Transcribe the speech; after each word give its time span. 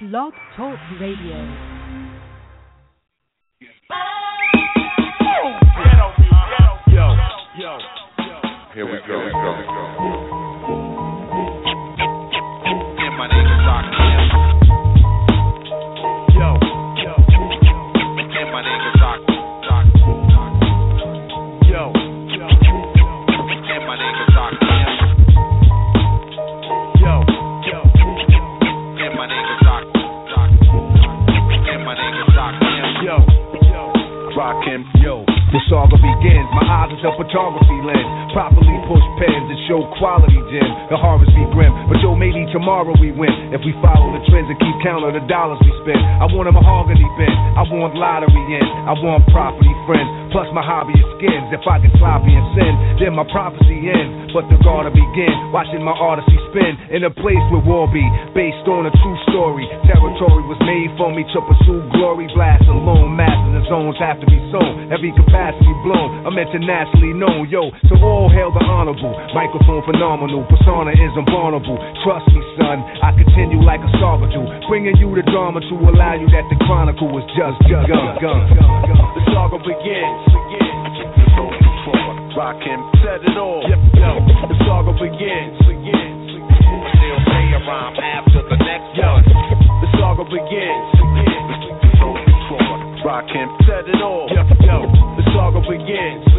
Blog 0.00 0.32
Talk 0.56 0.78
Radio. 1.00 1.36
Yo, 6.88 7.08
yo, 7.58 7.78
Here 8.74 8.86
we 8.86 8.98
go. 9.06 9.18
Here 9.18 9.26
we 9.26 9.32
go. 9.32 10.21
Tomorrow 42.62 42.94
we 43.02 43.10
win. 43.10 43.50
If 43.50 43.66
we 43.66 43.74
follow 43.82 44.14
the 44.14 44.22
trends 44.30 44.46
and 44.46 44.54
keep 44.62 44.76
count 44.86 45.02
of 45.02 45.18
the 45.18 45.26
dollars 45.26 45.58
we 45.66 45.74
spend. 45.82 45.98
I 45.98 46.30
want 46.30 46.46
a 46.46 46.54
mahogany 46.54 47.02
bend. 47.18 47.34
I 47.58 47.66
want 47.66 47.98
lottery 47.98 48.30
in. 48.54 48.62
I 48.62 48.94
want 49.02 49.26
property 49.34 49.74
friends. 49.82 50.21
Plus 50.32 50.48
my 50.56 50.64
hobby 50.64 50.96
is 50.96 51.04
skins. 51.20 51.52
If 51.52 51.60
I 51.68 51.76
get 51.76 51.92
sloppy 52.00 52.32
and 52.32 52.48
sin, 52.56 52.72
then 53.04 53.12
my 53.12 53.28
prophecy 53.28 53.92
ends. 53.92 54.32
But 54.32 54.48
the 54.48 54.56
gotta 54.64 54.88
begin. 54.88 55.52
Watching 55.52 55.84
my 55.84 55.92
odyssey 55.92 56.40
spin 56.48 56.72
in 56.88 57.04
a 57.04 57.12
place 57.12 57.44
where 57.52 57.60
war 57.60 57.84
be 57.92 58.00
based 58.32 58.64
on 58.64 58.88
a 58.88 58.92
true 59.04 59.18
story. 59.28 59.68
Territory 59.84 60.44
was 60.48 60.56
made 60.64 60.88
for 60.96 61.12
me 61.12 61.28
to 61.36 61.38
pursue 61.44 61.84
glory. 61.92 62.32
Blast 62.32 62.64
alone, 62.64 63.12
masters 63.12 63.60
and 63.60 63.64
zones 63.68 64.00
have 64.00 64.24
to 64.24 64.26
be 64.26 64.40
sown. 64.48 64.88
Every 64.88 65.12
capacity 65.12 65.68
blown. 65.84 66.24
I'm 66.24 66.36
internationally 66.40 67.12
known, 67.12 67.52
yo. 67.52 67.68
So 67.92 68.00
all 68.00 68.32
hail 68.32 68.48
the 68.56 68.64
honorable. 68.64 69.12
Microphone 69.36 69.84
phenomenal. 69.84 70.48
Persona 70.48 70.96
is 70.96 71.12
unvulnerable. 71.12 71.76
Trust 72.08 72.24
me, 72.32 72.40
son. 72.56 72.80
I 73.04 73.12
continue 73.12 73.60
like 73.60 73.84
a 73.84 73.90
do. 74.32 74.42
Bringing 74.68 74.96
you 74.96 75.12
the 75.12 75.22
drama 75.28 75.60
to 75.60 75.74
allow 75.92 76.16
you 76.16 76.26
that 76.32 76.48
the 76.48 76.56
chronicle 76.64 77.12
was 77.12 77.24
just 77.36 77.60
begun. 77.68 78.16
The 78.16 79.22
saga 79.36 79.60
begins. 79.60 80.21
Rockin'. 82.36 82.80
Set 83.04 83.20
it 83.28 83.36
all. 83.36 83.60
Yo, 83.68 83.76
yo. 83.92 84.10
The 84.48 84.56
saga 84.64 84.92
begins. 84.96 85.52
Begins. 85.68 86.32
Still 86.32 87.20
say 87.28 87.44
a 87.52 87.60
rhyme 87.68 87.96
after 88.00 88.40
the 88.48 88.56
next 88.56 88.96
Yo, 88.96 89.04
one. 89.04 89.24
the 89.84 89.88
saga 90.00 90.24
begins. 90.24 90.88
Rockin'. 93.04 93.48
Set 93.68 93.84
it 93.88 94.00
all. 94.00 94.28
Yo, 94.32 94.42
yo. 94.64 94.78
The 95.20 95.24
saga 95.36 95.60
begins. 95.60 96.31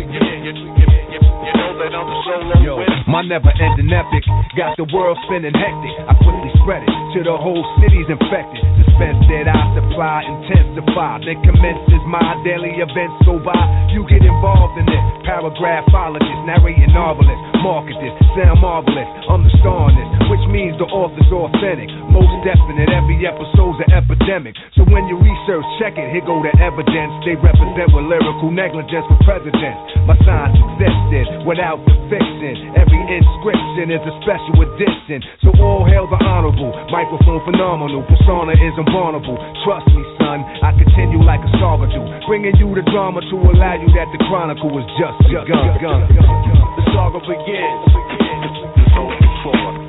Solo 1.90 2.56
Yo, 2.62 2.80
my 3.08 3.26
never 3.26 3.50
ending 3.50 3.92
epic 3.92 4.24
got 4.56 4.78
the 4.78 4.86
world 4.94 5.18
spinning 5.26 5.56
hectic. 5.56 5.94
I 6.06 6.14
quickly 6.22 6.52
spread 6.62 6.86
it 6.86 6.94
to 7.18 7.20
the 7.26 7.36
whole 7.36 7.64
city's 7.82 8.06
infected. 8.06 8.62
Suspense 8.86 9.20
that 9.34 9.50
I 9.50 9.60
supply 9.74 10.22
intensify. 10.24 11.20
Then 11.26 11.42
commences 11.42 12.04
my 12.06 12.38
daily 12.46 12.78
events 12.78 13.18
go 13.26 13.42
by. 13.42 13.58
You 13.90 14.06
get 14.06 14.22
involved 14.22 14.78
in 14.78 14.86
it. 14.86 15.04
Paragraphologist, 15.26 16.42
narrating 16.46 16.92
novelist, 16.94 17.40
market 17.64 17.96
this, 18.04 18.14
sound 18.36 18.60
marvelous. 18.60 19.08
I'm 19.32 19.42
the 19.42 19.54
star 19.64 19.88
in 19.90 19.96
this, 19.96 20.12
which 20.30 20.46
means 20.52 20.76
the 20.78 20.86
author's 20.92 21.32
authentic. 21.32 21.90
Most 22.12 22.34
definite, 22.44 22.92
every 22.92 23.24
episode's 23.24 23.73
an 23.73 23.73
epidemic. 23.94 24.58
So 24.74 24.82
when 24.90 25.06
you 25.06 25.22
research, 25.22 25.64
check 25.78 25.94
it. 25.96 26.10
Here 26.10 26.26
go 26.26 26.42
the 26.42 26.50
evidence. 26.58 27.14
They 27.24 27.38
represent 27.38 27.94
with 27.94 28.10
lyrical 28.10 28.50
negligence 28.50 29.06
for 29.06 29.18
presidents. 29.22 29.80
My 30.10 30.18
science 30.26 30.58
existed 30.58 31.46
without 31.46 31.78
the 31.86 31.94
fiction. 32.10 32.74
Every 32.74 33.02
inscription 33.06 33.94
is 33.94 34.02
a 34.02 34.14
special 34.26 34.58
edition. 34.66 35.22
So 35.46 35.54
all 35.62 35.86
hail 35.86 36.10
the 36.10 36.18
honorable. 36.18 36.74
Microphone 36.90 37.46
phenomenal. 37.46 38.02
Persona 38.10 38.58
is 38.58 38.74
invulnerable. 38.82 39.38
Trust 39.62 39.88
me, 39.94 40.02
son. 40.18 40.42
I 40.66 40.74
continue 40.74 41.22
like 41.22 41.46
a 41.46 41.52
saga 41.62 41.86
do. 41.94 42.02
Bringing 42.26 42.58
you 42.58 42.74
the 42.74 42.84
drama 42.90 43.22
to 43.22 43.36
allow 43.38 43.78
you 43.78 43.88
that 43.94 44.10
the 44.10 44.20
chronicle 44.26 44.74
is 44.82 44.88
just 44.98 45.18
begun. 45.30 46.10
The 46.10 46.84
saga 46.92 47.22
begins. 47.22 47.94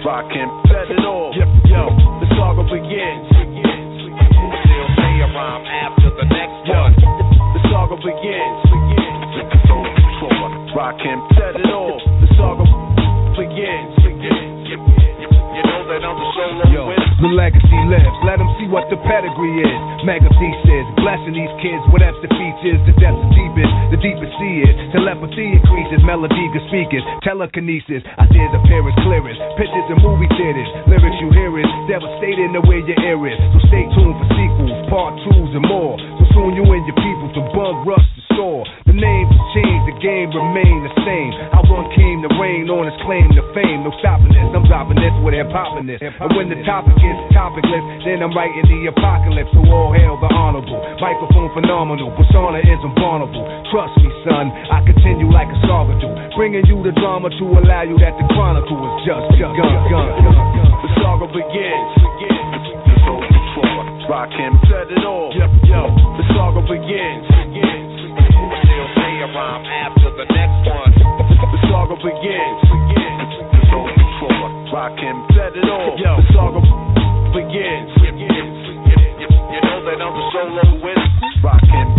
Rockin'. 0.04 0.46
Set 0.68 0.92
it 0.92 1.04
all. 1.04 1.32
Yo, 1.34 1.48
yo. 1.64 1.88
The 2.20 2.28
saga 2.36 2.62
begins. 2.68 3.53
Rhyme 5.34 5.66
after 5.66 6.10
the 6.14 6.26
next 6.30 6.62
one. 6.70 6.94
the 6.94 7.60
saga 7.66 7.96
begins. 7.96 8.70
Rockin'. 10.76 11.22
Set 11.34 11.56
it 11.58 11.70
all. 11.72 11.98
The 12.20 12.28
saga 12.36 12.62
begins. 13.34 14.03
Yo, 15.84 16.88
the 17.20 17.28
legacy 17.36 17.80
lives. 17.92 18.16
Let 18.24 18.40
them 18.40 18.48
see 18.56 18.64
what 18.72 18.88
the 18.88 18.96
pedigree 19.04 19.60
is. 19.60 19.80
Mega 20.08 20.32
thesis, 20.32 20.86
blessing 20.96 21.36
these 21.36 21.52
kids 21.60 21.84
with 21.92 22.00
the 22.00 22.30
features. 22.32 22.80
The 22.88 22.96
depth 22.96 23.20
the 23.20 23.28
deepest, 23.36 23.72
the 23.92 24.00
deepest 24.00 24.32
sea 24.40 24.64
is. 24.64 24.74
Telepathy 24.96 25.60
increases, 25.60 26.00
melody 26.08 26.40
good 26.56 26.64
speakers, 26.72 27.04
telekinesis. 27.20 28.00
Ideas 28.16 28.52
appear 28.56 28.80
as 28.80 28.96
clearest. 29.04 29.40
Pictures 29.60 29.88
in 29.92 30.00
movie 30.00 30.30
theaters, 30.40 30.70
lyrics 30.88 31.20
you 31.20 31.28
hear 31.36 31.52
is 31.60 31.68
devastating 31.84 32.56
the 32.56 32.64
way 32.64 32.80
your 32.80 32.96
ear 33.04 33.20
is. 33.28 33.36
So 33.52 33.60
stay 33.68 33.84
tuned 33.92 34.16
for 34.16 34.28
sequels, 34.32 34.72
part 34.88 35.12
twos, 35.28 35.52
and 35.52 35.68
more. 35.68 36.00
So 36.00 36.24
soon 36.32 36.56
you 36.56 36.64
and 36.64 36.84
your 36.88 36.96
people 36.96 37.28
to 37.36 37.42
bug 37.52 37.84
rush 37.84 38.08
the 38.16 38.23
store. 38.34 38.66
The 38.84 38.94
names 38.94 39.34
change, 39.54 39.82
the 39.88 39.96
game 40.02 40.28
remain 40.34 40.82
the 40.84 40.94
same. 41.02 41.30
I 41.54 41.64
one 41.74 41.90
came 41.98 42.22
to 42.22 42.30
reign 42.38 42.70
on 42.70 42.86
his 42.86 42.98
claim 43.02 43.26
to 43.34 43.42
fame. 43.50 43.82
No 43.82 43.90
stopping 43.98 44.30
this, 44.30 44.46
I'm 44.54 44.62
dropping 44.66 44.98
this 45.02 45.14
with 45.26 45.34
hip 45.34 45.50
hopping 45.50 45.90
this. 45.90 45.98
And 45.98 46.30
when 46.38 46.46
the 46.46 46.62
topic 46.62 46.94
is 46.94 47.18
topicless, 47.34 47.82
then 48.06 48.22
I'm 48.22 48.30
writing 48.30 48.62
the 48.70 48.94
apocalypse. 48.94 49.50
So 49.50 49.66
all 49.70 49.90
hail 49.90 50.14
the 50.22 50.30
honorable. 50.30 50.78
Microphone 51.02 51.50
phenomenal, 51.54 52.14
persona 52.14 52.62
is 52.62 52.80
invulnerable. 52.86 53.42
Trust 53.74 53.98
me, 53.98 54.10
son, 54.22 54.54
I 54.70 54.86
continue 54.86 55.30
like 55.34 55.50
a 55.50 55.58
saga 55.66 55.98
do. 55.98 56.10
Bringing 56.38 56.62
you 56.70 56.78
the 56.86 56.94
drama 56.94 57.30
to 57.30 57.44
allow 57.58 57.82
you 57.82 57.98
that 57.98 58.14
the 58.14 58.26
chronicle 58.34 58.78
is 58.78 58.94
just 59.08 59.24
begun. 59.34 59.58
The 59.58 60.90
saga 61.02 61.26
begins. 61.30 62.04
Rockin'. 64.04 64.60
Set 64.68 64.92
it 64.92 65.04
all. 65.04 65.32
Yo, 65.32 65.48
yo. 65.64 65.88
The 66.20 66.24
saga 66.36 66.60
begins. 66.60 67.24
A 67.24 67.83
rhyme 69.34 69.66
after 69.66 70.14
the 70.14 70.26
next 70.30 70.62
one. 70.70 70.94
The 70.94 71.58
saga 71.66 71.98
begins. 71.98 72.62
Rockin'. 74.70 75.18
Set 75.34 75.54
it 75.54 75.66
all. 75.70 75.94
Yo, 75.98 76.18
the 76.18 76.26
saga 76.34 76.62
begins. 77.34 77.90
You, 77.98 78.10
know 78.14 79.78
that 79.86 79.98
I'm 79.98 80.14
the 80.14 80.24
solo 80.30 80.64
winner. 80.82 81.08
Rockin'. 81.42 81.90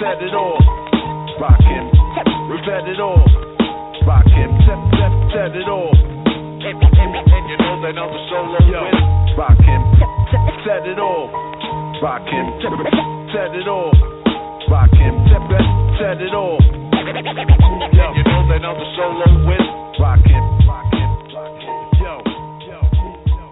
Set 0.00 0.24
it 0.24 0.32
all. 0.32 0.56
Rockin'. 1.36 1.86
Revet 2.48 2.88
it 2.88 3.00
all. 3.00 3.24
Rockin'. 4.08 4.52
Set, 4.64 4.80
set, 4.96 5.12
set 5.32 5.52
it 5.56 5.68
all. 5.68 5.92
And, 5.92 6.80
and, 6.80 7.12
and 7.12 7.44
you 7.48 7.56
know 7.60 7.76
that 7.84 7.96
I'm 7.96 8.08
the 8.08 8.20
solo 8.32 8.58
Yo. 8.68 8.80
winner. 8.84 9.36
Rockin'. 9.36 9.84
Set 10.64 10.88
it 10.88 10.98
all. 10.98 11.28
Rockin'. 12.00 12.48
Set 13.32 13.52
it 13.52 13.68
all. 13.68 13.92
Rockin'. 14.68 15.28
Set, 15.28 15.40
set, 15.50 15.83
it. 16.00 16.10
And 16.10 16.20
you 16.20 16.30
know 18.24 18.40
that 18.48 18.64
I'm 18.64 18.78
solo. 18.96 19.26
Rockin'. 20.00 20.44
Yo, 22.00 22.22
yo, 22.66 22.78
yo. 23.36 23.50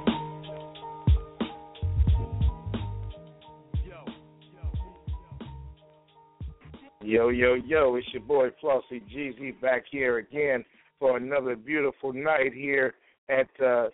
Yo, 7.02 7.28
yo, 7.28 7.55
yo, 7.55 7.94
it's 7.96 8.08
your 8.12 8.22
boy 8.22 8.49
Flauxy 8.62 9.00
GZ 9.14 9.61
back 9.61 9.84
here 9.90 10.19
again 10.19 10.64
for 10.99 11.16
another 11.16 11.56
beautiful 11.56 12.12
night 12.12 12.52
here 12.52 12.94
at 13.28 13.49
uh, 13.64 13.88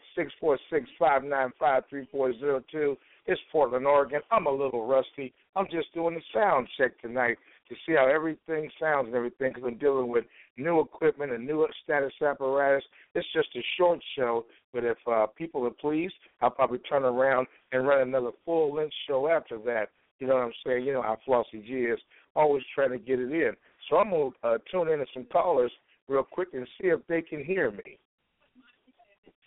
646-595-3402. 1.03 2.97
It's 3.27 3.41
Portland, 3.53 3.87
Oregon. 3.87 4.23
I'm 4.31 4.47
a 4.47 4.51
little 4.51 4.87
rusty. 4.87 5.35
I'm 5.55 5.67
just 5.71 5.93
doing 5.93 6.15
the 6.15 6.23
sound 6.33 6.67
check 6.79 6.99
tonight 7.01 7.37
to 7.69 7.75
see 7.87 7.93
how 7.93 8.07
everything 8.07 8.71
sounds 8.81 9.07
and 9.07 9.17
everything 9.17 9.53
because 9.53 9.65
I'm 9.67 9.79
dealing 9.79 10.09
with 10.09 10.25
new 10.57 10.81
equipment 10.81 11.33
and 11.33 11.47
new 11.47 11.67
status 11.85 12.13
apparatus. 12.21 12.85
It's 13.15 13.27
just 13.33 13.49
a 13.57 13.61
short 13.77 14.01
show, 14.17 14.47
but 14.73 14.85
if 14.85 14.97
uh, 15.07 15.27
people 15.27 15.67
are 15.67 15.71
pleased, 15.71 16.15
I'll 16.41 16.51
probably 16.51 16.79
turn 16.79 17.05
around 17.05 17.47
and 17.73 17.87
run 17.87 18.01
another 18.01 18.31
full-length 18.45 18.95
show 19.07 19.29
after 19.29 19.59
that. 19.67 19.91
You 20.19 20.27
know 20.27 20.35
what 20.35 20.45
I'm 20.45 20.53
saying? 20.67 20.85
You 20.85 20.95
know 20.95 21.03
how 21.03 21.19
Flauxy 21.27 21.65
G 21.65 21.73
is, 21.73 21.99
always 22.35 22.63
trying 22.75 22.91
to 22.91 22.99
get 22.99 23.21
it 23.21 23.31
in. 23.31 23.53
So 23.89 23.97
I'm 23.97 24.11
going 24.11 24.33
to 24.43 24.49
uh, 24.49 24.59
tune 24.71 24.89
in 24.89 24.99
to 24.99 25.07
some 25.15 25.27
callers 25.31 25.73
real 26.09 26.25
quick 26.25 26.49
and 26.55 26.67
see 26.81 26.89
if 26.89 27.01
they 27.09 27.23
can 27.23 27.45
hear 27.45 27.71
me. 27.71 27.99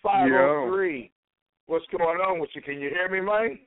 503. 0.02 1.10
What's 1.66 1.84
going 1.96 2.18
on 2.18 2.40
with 2.40 2.50
you? 2.54 2.62
Can 2.62 2.80
you 2.80 2.88
hear 2.88 3.08
me, 3.08 3.20
Mike? 3.20 3.60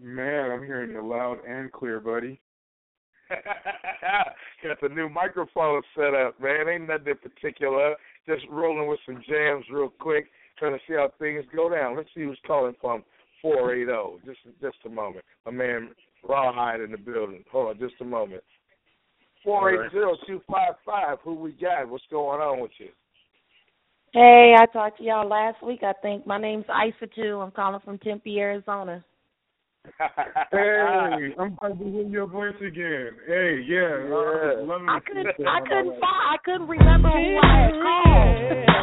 Man, 0.00 0.50
I'm 0.50 0.64
hearing 0.64 0.90
you 0.90 1.06
loud 1.06 1.38
and 1.48 1.72
clear, 1.72 2.00
buddy. 2.00 2.40
Got 4.62 4.80
the 4.80 4.88
new 4.88 5.08
microphone 5.08 5.82
set 5.96 6.14
up, 6.14 6.40
man. 6.40 6.68
Ain't 6.68 6.88
nothing 6.88 7.14
particular. 7.22 7.94
Just 8.26 8.44
rolling 8.50 8.88
with 8.88 9.00
some 9.06 9.22
jams 9.28 9.64
real 9.70 9.88
quick, 9.88 10.26
trying 10.58 10.72
to 10.72 10.80
see 10.86 10.94
how 10.94 11.12
things 11.18 11.44
go 11.54 11.68
down. 11.68 11.96
Let's 11.96 12.08
see 12.14 12.22
who's 12.22 12.38
calling 12.46 12.74
from 12.80 13.04
480. 13.42 14.26
Just 14.26 14.38
just 14.60 14.76
a 14.86 14.88
moment. 14.88 15.24
My 15.44 15.52
man 15.52 15.90
Rawhide 16.28 16.80
in 16.80 16.90
the 16.92 16.98
building. 16.98 17.44
Hold 17.52 17.68
on, 17.68 17.78
just 17.78 18.00
a 18.00 18.04
moment. 18.04 18.42
Four 19.44 19.84
eight 19.84 19.92
zero 19.92 20.16
two 20.26 20.40
five 20.50 20.74
five. 20.84 21.18
Who 21.22 21.34
we 21.34 21.52
got? 21.52 21.88
What's 21.88 22.04
going 22.10 22.40
on 22.40 22.60
with 22.60 22.72
you? 22.78 22.88
Hey, 24.12 24.54
I 24.58 24.66
talked 24.66 24.98
to 24.98 25.04
y'all 25.04 25.28
last 25.28 25.62
week, 25.62 25.82
I 25.82 25.92
think. 26.02 26.26
My 26.26 26.38
name's 26.38 26.64
Isatu. 26.66 27.44
I'm 27.44 27.50
calling 27.50 27.80
from 27.84 27.98
Tempe, 27.98 28.38
Arizona. 28.38 29.04
Hey, 30.50 31.34
I'm 31.38 31.54
glad 31.56 31.78
to 31.78 31.84
hear 31.84 32.06
your 32.06 32.26
voice 32.26 32.54
again. 32.60 33.10
Hey, 33.26 33.64
yeah, 33.66 33.98
Yeah. 34.08 34.62
love 34.64 34.82
I 34.88 35.00
couldn't 35.06 35.26
I 35.46 35.60
couldn't 35.60 36.00
find 36.00 36.02
I 36.02 36.36
couldn't 36.44 36.68
remember 36.68 37.08
who 37.10 37.38
I 37.42 37.46
had 37.62 37.72
called. 37.82 38.76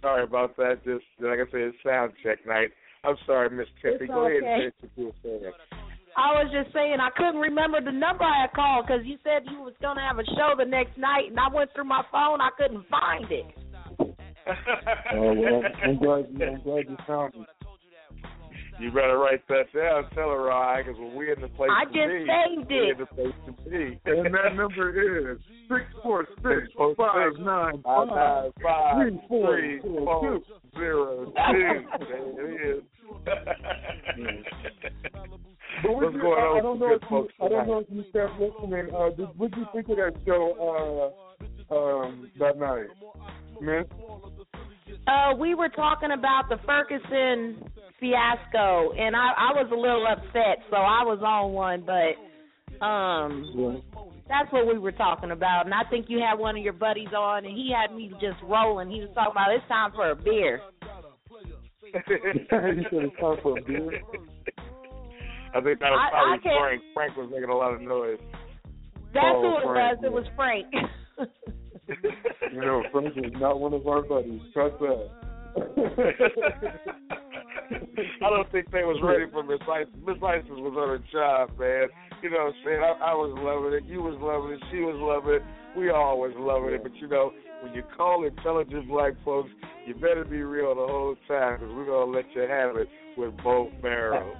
Sorry 0.00 0.22
about 0.24 0.56
that. 0.56 0.84
Just 0.84 1.04
like 1.20 1.38
I 1.38 1.50
said, 1.50 1.60
it's 1.60 1.76
sound 1.84 2.12
check 2.22 2.44
night. 2.46 2.70
I'm 3.04 3.16
sorry, 3.26 3.50
Miss 3.50 3.68
Tippy. 3.80 4.04
It's 4.04 4.12
Go 4.12 4.26
ahead 4.26 4.42
and 4.42 4.72
say 4.94 5.02
what 5.02 5.12
you. 5.24 5.52
I 6.16 6.42
was 6.42 6.52
just 6.52 6.74
saying 6.74 6.96
I 7.00 7.10
couldn't 7.16 7.40
remember 7.40 7.80
the 7.80 7.90
number 7.90 8.24
I 8.24 8.42
had 8.42 8.52
called 8.52 8.86
because 8.86 9.02
you 9.04 9.16
said 9.24 9.50
you 9.50 9.62
was 9.62 9.74
gonna 9.80 10.02
have 10.02 10.18
a 10.18 10.24
show 10.36 10.54
the 10.58 10.64
next 10.64 10.98
night, 10.98 11.30
and 11.30 11.40
I 11.40 11.48
went 11.52 11.70
through 11.74 11.84
my 11.84 12.02
phone, 12.12 12.40
I 12.40 12.50
couldn't 12.56 12.86
find 12.88 13.26
it. 13.30 13.46
Oh, 15.14 15.32
well, 15.34 15.62
I'm 15.84 15.98
glad 15.98 16.26
I'm 16.42 16.62
glad 16.62 16.88
you 16.88 16.96
found 17.06 17.34
it. 17.34 17.61
You 18.82 18.90
better 18.90 19.16
write 19.16 19.46
that 19.46 19.72
down. 19.72 20.10
Tell 20.10 20.30
her, 20.30 20.42
Ryan, 20.42 20.84
because 20.84 20.98
when 21.00 21.14
we're 21.14 21.32
in 21.34 21.40
the 21.40 21.46
place 21.48 21.70
I 21.72 21.84
to 21.84 21.90
just 21.92 22.08
be, 22.08 22.26
saved 22.26 22.68
we're 22.68 22.82
it. 22.82 22.90
in 22.90 22.98
the 22.98 23.06
place 23.06 23.34
to 23.46 23.52
be. 23.70 24.00
And 24.06 24.34
that 24.34 24.56
number 24.56 25.30
is 25.30 25.38
six 25.68 25.82
four 26.02 26.26
six 26.42 26.72
five 26.96 27.32
nine 27.38 27.80
Five, 27.82 28.08
five 28.08 28.08
nine, 28.08 28.50
five, 28.60 28.96
three 28.96 29.20
four 29.28 29.56
three, 29.56 29.80
four 29.82 30.00
four, 30.04 30.20
two. 30.22 30.44
zero, 30.76 31.26
two. 31.26 31.32
There 32.34 32.50
it 32.50 32.78
is. 32.78 32.82
But 35.82 35.92
What's 35.92 36.04
would 36.04 36.14
you, 36.14 36.20
going 36.20 36.38
I, 36.38 36.42
on 36.42 36.58
I 36.58 36.60
don't 36.62 36.78
know 36.80 36.92
if 36.94 37.02
you, 37.02 37.08
folks 37.08 37.34
I 37.40 37.48
don't 37.48 37.66
know 37.68 37.78
if 37.78 37.86
you 37.88 38.04
stepped 38.10 38.38
listening. 38.40 38.94
Uh, 38.94 39.10
did, 39.10 39.28
what 39.38 39.50
did 39.52 39.60
you 39.60 39.66
think 39.72 39.88
of 39.90 39.96
that 39.96 40.14
show 40.26 41.14
uh, 41.70 41.74
um, 41.74 42.30
that 42.38 42.58
night, 42.58 42.86
Miss? 43.60 43.86
Uh, 45.06 45.34
we 45.36 45.54
were 45.54 45.68
talking 45.68 46.10
about 46.12 46.48
the 46.48 46.58
Ferguson 46.66 47.62
fiasco, 48.00 48.92
and 48.92 49.14
I, 49.14 49.30
I 49.38 49.52
was 49.54 49.68
a 49.72 49.76
little 49.76 50.06
upset, 50.06 50.58
so 50.70 50.76
I 50.76 51.02
was 51.04 51.20
on 51.24 51.52
one, 51.52 51.84
but 51.86 52.84
um, 52.84 53.82
that's 54.28 54.52
what 54.52 54.66
we 54.66 54.78
were 54.78 54.92
talking 54.92 55.30
about. 55.30 55.66
And 55.66 55.74
I 55.74 55.82
think 55.88 56.06
you 56.08 56.18
had 56.18 56.38
one 56.38 56.56
of 56.56 56.62
your 56.62 56.72
buddies 56.72 57.12
on, 57.16 57.44
and 57.44 57.56
he 57.56 57.72
had 57.72 57.94
me 57.94 58.10
just 58.20 58.42
rolling. 58.42 58.90
He 58.90 59.00
was 59.00 59.10
talking 59.14 59.32
about 59.32 59.52
it's 59.54 59.66
time 59.68 59.92
for 59.94 60.10
a 60.10 60.16
beer. 60.16 60.60
he 61.84 61.92
said 61.92 62.20
it's 62.32 63.20
time 63.20 63.36
for 63.42 63.58
a 63.58 63.62
beer. 63.62 64.00
I 65.54 65.60
think 65.60 65.80
that 65.80 65.90
was 65.90 66.00
I- 66.00 66.06
I 66.06 66.38
probably 66.40 66.50
Frank. 66.58 66.82
Frank 66.94 67.16
was 67.16 67.30
making 67.30 67.50
a 67.50 67.56
lot 67.56 67.74
of 67.74 67.80
noise. 67.82 68.18
That's 69.12 69.26
Oh, 69.36 69.42
who 69.42 69.68
it 69.70 69.72
Frank, 69.72 70.00
was. 70.00 70.04
It 70.06 70.12
was 70.12 70.24
Frank. 70.34 70.66
You 72.52 72.60
know, 72.60 72.82
Frank 72.92 73.16
is 73.16 73.32
not 73.36 73.58
one 73.60 73.72
of 73.72 73.86
our 73.86 74.02
buddies. 74.02 74.40
Trust 74.52 74.74
that. 74.80 75.08
I 78.22 78.28
don't 78.30 78.50
think 78.52 78.70
they 78.70 78.84
was 78.84 79.00
ready 79.02 79.24
for 79.30 79.42
Miss 79.42 79.60
License. 79.66 79.96
Miss 80.06 80.16
License 80.20 80.50
was 80.50 80.74
on 80.76 80.88
her 80.88 80.98
job, 81.10 81.58
man. 81.58 81.88
You 82.22 82.30
know 82.30 82.44
what 82.44 82.54
I'm 82.54 82.54
saying? 82.64 82.80
I, 82.80 83.10
I 83.12 83.14
was 83.14 83.32
loving 83.38 83.72
it. 83.72 83.84
You 83.90 84.02
was 84.02 84.18
loving 84.20 84.52
it. 84.52 84.60
She 84.70 84.78
was 84.80 84.96
loving 85.00 85.36
it. 85.40 85.42
We 85.78 85.90
all 85.90 86.20
was 86.20 86.32
loving 86.36 86.74
it. 86.74 86.82
But 86.82 86.94
you 86.96 87.08
know, 87.08 87.32
when 87.62 87.72
you 87.72 87.82
call 87.96 88.24
intelligent 88.26 88.88
black 88.88 89.14
folks, 89.24 89.50
you 89.86 89.94
better 89.94 90.24
be 90.24 90.42
real 90.42 90.74
the 90.74 90.86
whole 90.86 91.16
time 91.28 91.58
because 91.58 91.74
we're 91.74 91.86
gonna 91.86 92.10
let 92.12 92.24
you 92.34 92.42
have 92.42 92.76
it 92.76 92.88
with 93.16 93.34
both 93.42 93.70
barrels. 93.80 94.36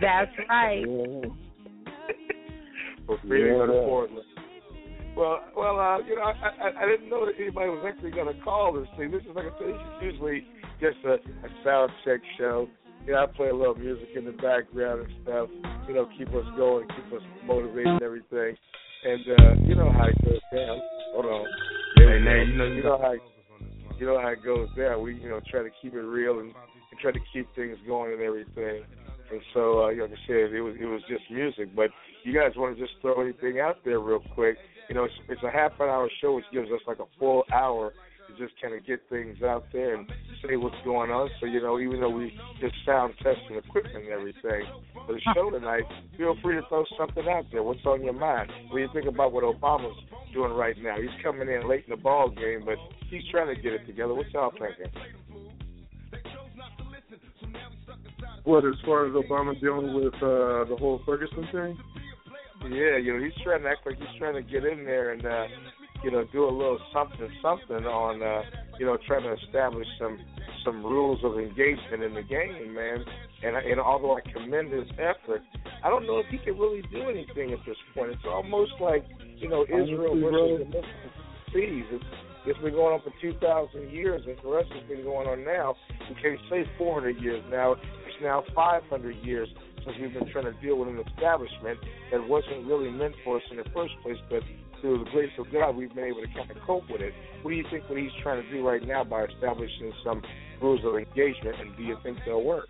That's 0.00 0.30
right. 0.48 0.84
Yeah. 0.94 1.30
For 3.06 3.18
Phoenix 3.22 3.44
Yeah, 3.52 3.62
and 3.62 3.70
that. 3.70 3.84
Portland. 3.84 4.24
Well, 5.16 5.40
well, 5.56 5.78
uh, 5.78 5.98
you 6.02 6.16
know, 6.16 6.22
I, 6.22 6.34
I 6.34 6.82
I 6.82 6.86
didn't 6.86 7.08
know 7.08 7.24
that 7.26 7.38
anybody 7.38 7.70
was 7.70 7.86
actually 7.86 8.10
going 8.10 8.34
to 8.34 8.40
call 8.42 8.72
this 8.72 8.88
thing. 8.98 9.12
This 9.12 9.22
is 9.22 9.34
like 9.34 9.46
I 9.46 9.58
said, 9.58 9.68
this 9.68 9.78
is 9.78 10.02
usually 10.02 10.46
just 10.80 10.98
a, 11.06 11.22
a 11.22 11.48
sound 11.62 11.92
check 12.04 12.20
show. 12.36 12.66
You 13.06 13.12
know, 13.12 13.22
I 13.22 13.26
play 13.26 13.48
a 13.48 13.54
little 13.54 13.76
music 13.76 14.08
in 14.16 14.24
the 14.24 14.32
background 14.32 15.06
and 15.06 15.12
stuff. 15.22 15.48
You 15.86 15.94
know, 15.94 16.08
keep 16.18 16.28
us 16.28 16.46
going, 16.56 16.88
keep 16.88 17.12
us 17.14 17.22
motivated 17.46 17.94
and 17.94 18.02
everything. 18.02 18.56
And 19.04 19.22
uh, 19.38 19.54
you 19.62 19.76
know 19.76 19.92
how 19.92 20.10
it 20.10 20.18
goes 20.24 20.42
down. 20.50 20.80
Hold 21.14 21.26
on. 21.26 21.46
Hey, 21.96 22.18
now 22.18 22.42
you 22.42 22.56
know 22.56 22.66
you 22.66 22.82
know 22.82 22.98
how 22.98 23.14
you 23.98 24.06
know 24.06 24.20
how 24.20 24.28
it 24.28 24.42
goes 24.44 24.68
down. 24.76 25.02
We 25.02 25.14
you 25.14 25.28
know 25.28 25.40
try 25.48 25.62
to 25.62 25.70
keep 25.80 25.94
it 25.94 26.00
real 26.00 26.40
and, 26.40 26.50
and 26.50 27.00
try 27.00 27.12
to 27.12 27.20
keep 27.32 27.46
things 27.54 27.76
going 27.86 28.14
and 28.14 28.22
everything. 28.22 28.82
And 29.30 29.40
so, 29.52 29.84
uh, 29.84 29.88
like 29.88 30.10
I 30.10 30.26
said, 30.26 30.52
it 30.52 30.60
was 30.60 30.74
it 30.80 30.86
was 30.86 31.02
just 31.08 31.22
music. 31.30 31.74
But 31.76 31.90
you 32.24 32.32
guys 32.32 32.52
want 32.56 32.76
to 32.76 32.82
just 32.82 32.94
throw 33.00 33.20
anything 33.22 33.60
out 33.60 33.76
there 33.84 34.00
real 34.00 34.20
quick? 34.34 34.56
You 34.88 34.94
know, 34.94 35.04
it's, 35.04 35.14
it's 35.28 35.42
a 35.42 35.50
half 35.50 35.72
an 35.80 35.88
hour 35.88 36.08
show, 36.20 36.34
which 36.34 36.44
gives 36.52 36.70
us 36.70 36.80
like 36.86 36.98
a 36.98 37.06
full 37.18 37.44
hour 37.52 37.92
to 38.28 38.42
just 38.42 38.60
kind 38.60 38.74
of 38.74 38.86
get 38.86 39.00
things 39.08 39.42
out 39.42 39.64
there 39.72 39.96
and 39.96 40.10
say 40.46 40.56
what's 40.56 40.76
going 40.84 41.10
on. 41.10 41.30
So, 41.40 41.46
you 41.46 41.60
know, 41.60 41.78
even 41.78 42.00
though 42.00 42.10
we 42.10 42.38
just 42.60 42.74
sound 42.86 43.14
testing 43.22 43.56
equipment 43.56 44.04
and 44.04 44.08
everything, 44.08 44.64
for 45.06 45.14
the 45.14 45.20
show 45.34 45.50
tonight, 45.50 45.84
feel 46.16 46.36
free 46.42 46.56
to 46.56 46.62
throw 46.68 46.84
something 46.98 47.24
out 47.28 47.44
there. 47.52 47.62
What's 47.62 47.84
on 47.84 48.02
your 48.02 48.14
mind? 48.14 48.50
What 48.68 48.76
do 48.76 48.82
you 48.82 48.88
think 48.92 49.06
about 49.06 49.32
what 49.32 49.44
Obama's 49.44 49.96
doing 50.32 50.52
right 50.52 50.76
now? 50.80 50.96
He's 50.96 51.10
coming 51.22 51.48
in 51.48 51.68
late 51.68 51.84
in 51.86 51.90
the 51.90 52.02
ball 52.02 52.30
game, 52.30 52.62
but 52.64 52.76
he's 53.10 53.22
trying 53.30 53.54
to 53.54 53.60
get 53.60 53.72
it 53.72 53.86
together. 53.86 54.14
What 54.14 54.30
y'all 54.32 54.52
thinking? 54.52 54.92
What, 58.44 58.64
as 58.66 58.74
far 58.84 59.06
as 59.06 59.12
Obama 59.12 59.58
dealing 59.58 59.94
with 59.94 60.14
uh, 60.16 60.68
the 60.68 60.76
whole 60.78 61.00
Ferguson 61.06 61.48
thing? 61.50 61.78
Yeah, 62.70 62.96
you 62.96 63.14
know, 63.14 63.24
he's 63.24 63.36
trying 63.42 63.62
to 63.62 63.68
act 63.68 63.86
like 63.86 63.98
he's 63.98 64.18
trying 64.18 64.34
to 64.34 64.42
get 64.42 64.64
in 64.64 64.84
there 64.84 65.12
and 65.12 65.24
uh, 65.24 65.46
you 66.02 66.10
know, 66.10 66.24
do 66.32 66.44
a 66.44 66.50
little 66.50 66.78
something 66.92 67.28
something 67.42 67.84
on 67.86 68.22
uh, 68.22 68.42
you 68.78 68.86
know, 68.86 68.98
trying 69.06 69.22
to 69.22 69.34
establish 69.44 69.86
some 69.98 70.18
some 70.64 70.82
rules 70.82 71.20
of 71.24 71.38
engagement 71.38 72.02
in 72.02 72.14
the 72.14 72.22
game, 72.22 72.74
man. 72.74 73.04
And 73.42 73.56
and 73.56 73.80
although 73.80 74.16
I 74.16 74.20
commend 74.32 74.72
his 74.72 74.88
effort, 74.98 75.42
I 75.82 75.88
don't 75.88 76.06
know 76.06 76.18
if 76.18 76.26
he 76.30 76.38
can 76.38 76.58
really 76.58 76.82
do 76.90 77.08
anything 77.08 77.52
at 77.52 77.60
this 77.66 77.76
point. 77.94 78.10
It's 78.10 78.24
almost 78.26 78.72
like, 78.80 79.04
you 79.36 79.48
know, 79.48 79.64
Israel 79.64 80.18
versus 80.20 80.58
the 80.60 80.64
Muslim 80.66 80.84
seas. 81.52 81.84
It's 81.92 82.04
it's 82.46 82.58
been 82.60 82.74
going 82.74 82.94
on 82.94 83.00
for 83.00 83.12
two 83.20 83.32
thousand 83.40 83.90
years 83.90 84.22
and 84.26 84.36
for 84.40 84.58
us 84.58 84.66
it's 84.70 84.88
been 84.88 85.04
going 85.04 85.28
on 85.28 85.44
now. 85.44 85.76
We 86.08 86.14
can't 86.20 86.40
say 86.50 86.64
four 86.76 87.00
hundred 87.00 87.20
years 87.20 87.42
now. 87.50 87.72
It's 87.72 88.20
now 88.22 88.44
five 88.54 88.82
hundred 88.90 89.16
years 89.24 89.48
since 89.84 89.96
we've 90.00 90.12
been 90.12 90.30
trying 90.32 90.44
to 90.44 90.54
deal 90.60 90.78
with 90.78 90.88
an 90.88 91.02
establishment 91.12 91.78
that 92.10 92.26
wasn't 92.26 92.66
really 92.66 92.90
meant 92.90 93.14
for 93.24 93.36
us 93.36 93.42
in 93.50 93.56
the 93.58 93.64
first 93.74 93.92
place, 94.02 94.16
but 94.30 94.40
through 94.80 95.04
the 95.04 95.10
grace 95.10 95.32
of 95.38 95.46
God, 95.52 95.76
we've 95.76 95.94
been 95.94 96.04
able 96.04 96.20
to 96.20 96.26
kind 96.34 96.50
of 96.50 96.56
cope 96.66 96.84
with 96.90 97.00
it. 97.00 97.12
What 97.42 97.50
do 97.50 97.56
you 97.56 97.64
think 97.70 97.88
what 97.88 97.98
he's 97.98 98.10
trying 98.22 98.42
to 98.42 98.50
do 98.50 98.66
right 98.66 98.86
now 98.86 99.04
by 99.04 99.24
establishing 99.24 99.92
some 100.04 100.22
rules 100.60 100.80
of 100.84 100.96
engagement, 100.96 101.56
and 101.60 101.76
do 101.76 101.82
you 101.82 101.96
think 102.02 102.18
they'll 102.26 102.42
work? 102.42 102.68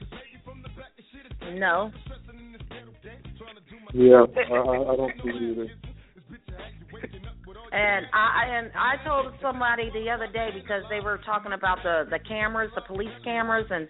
No. 1.55 1.91
Yeah, 3.93 4.25
I, 4.51 4.55
I 4.55 4.93
I 4.93 4.97
don't 4.97 5.13
see 5.23 5.31
it 5.31 5.43
either. 5.43 5.69
And 7.75 8.07
I 8.15 8.47
and 8.55 8.71
I 8.79 9.03
told 9.03 9.35
somebody 9.43 9.91
the 9.91 10.07
other 10.07 10.31
day 10.31 10.55
because 10.55 10.87
they 10.87 11.03
were 11.03 11.19
talking 11.27 11.51
about 11.59 11.83
the 11.83 12.07
the 12.07 12.23
cameras, 12.23 12.71
the 12.79 12.87
police 12.87 13.11
cameras, 13.25 13.67
and 13.69 13.89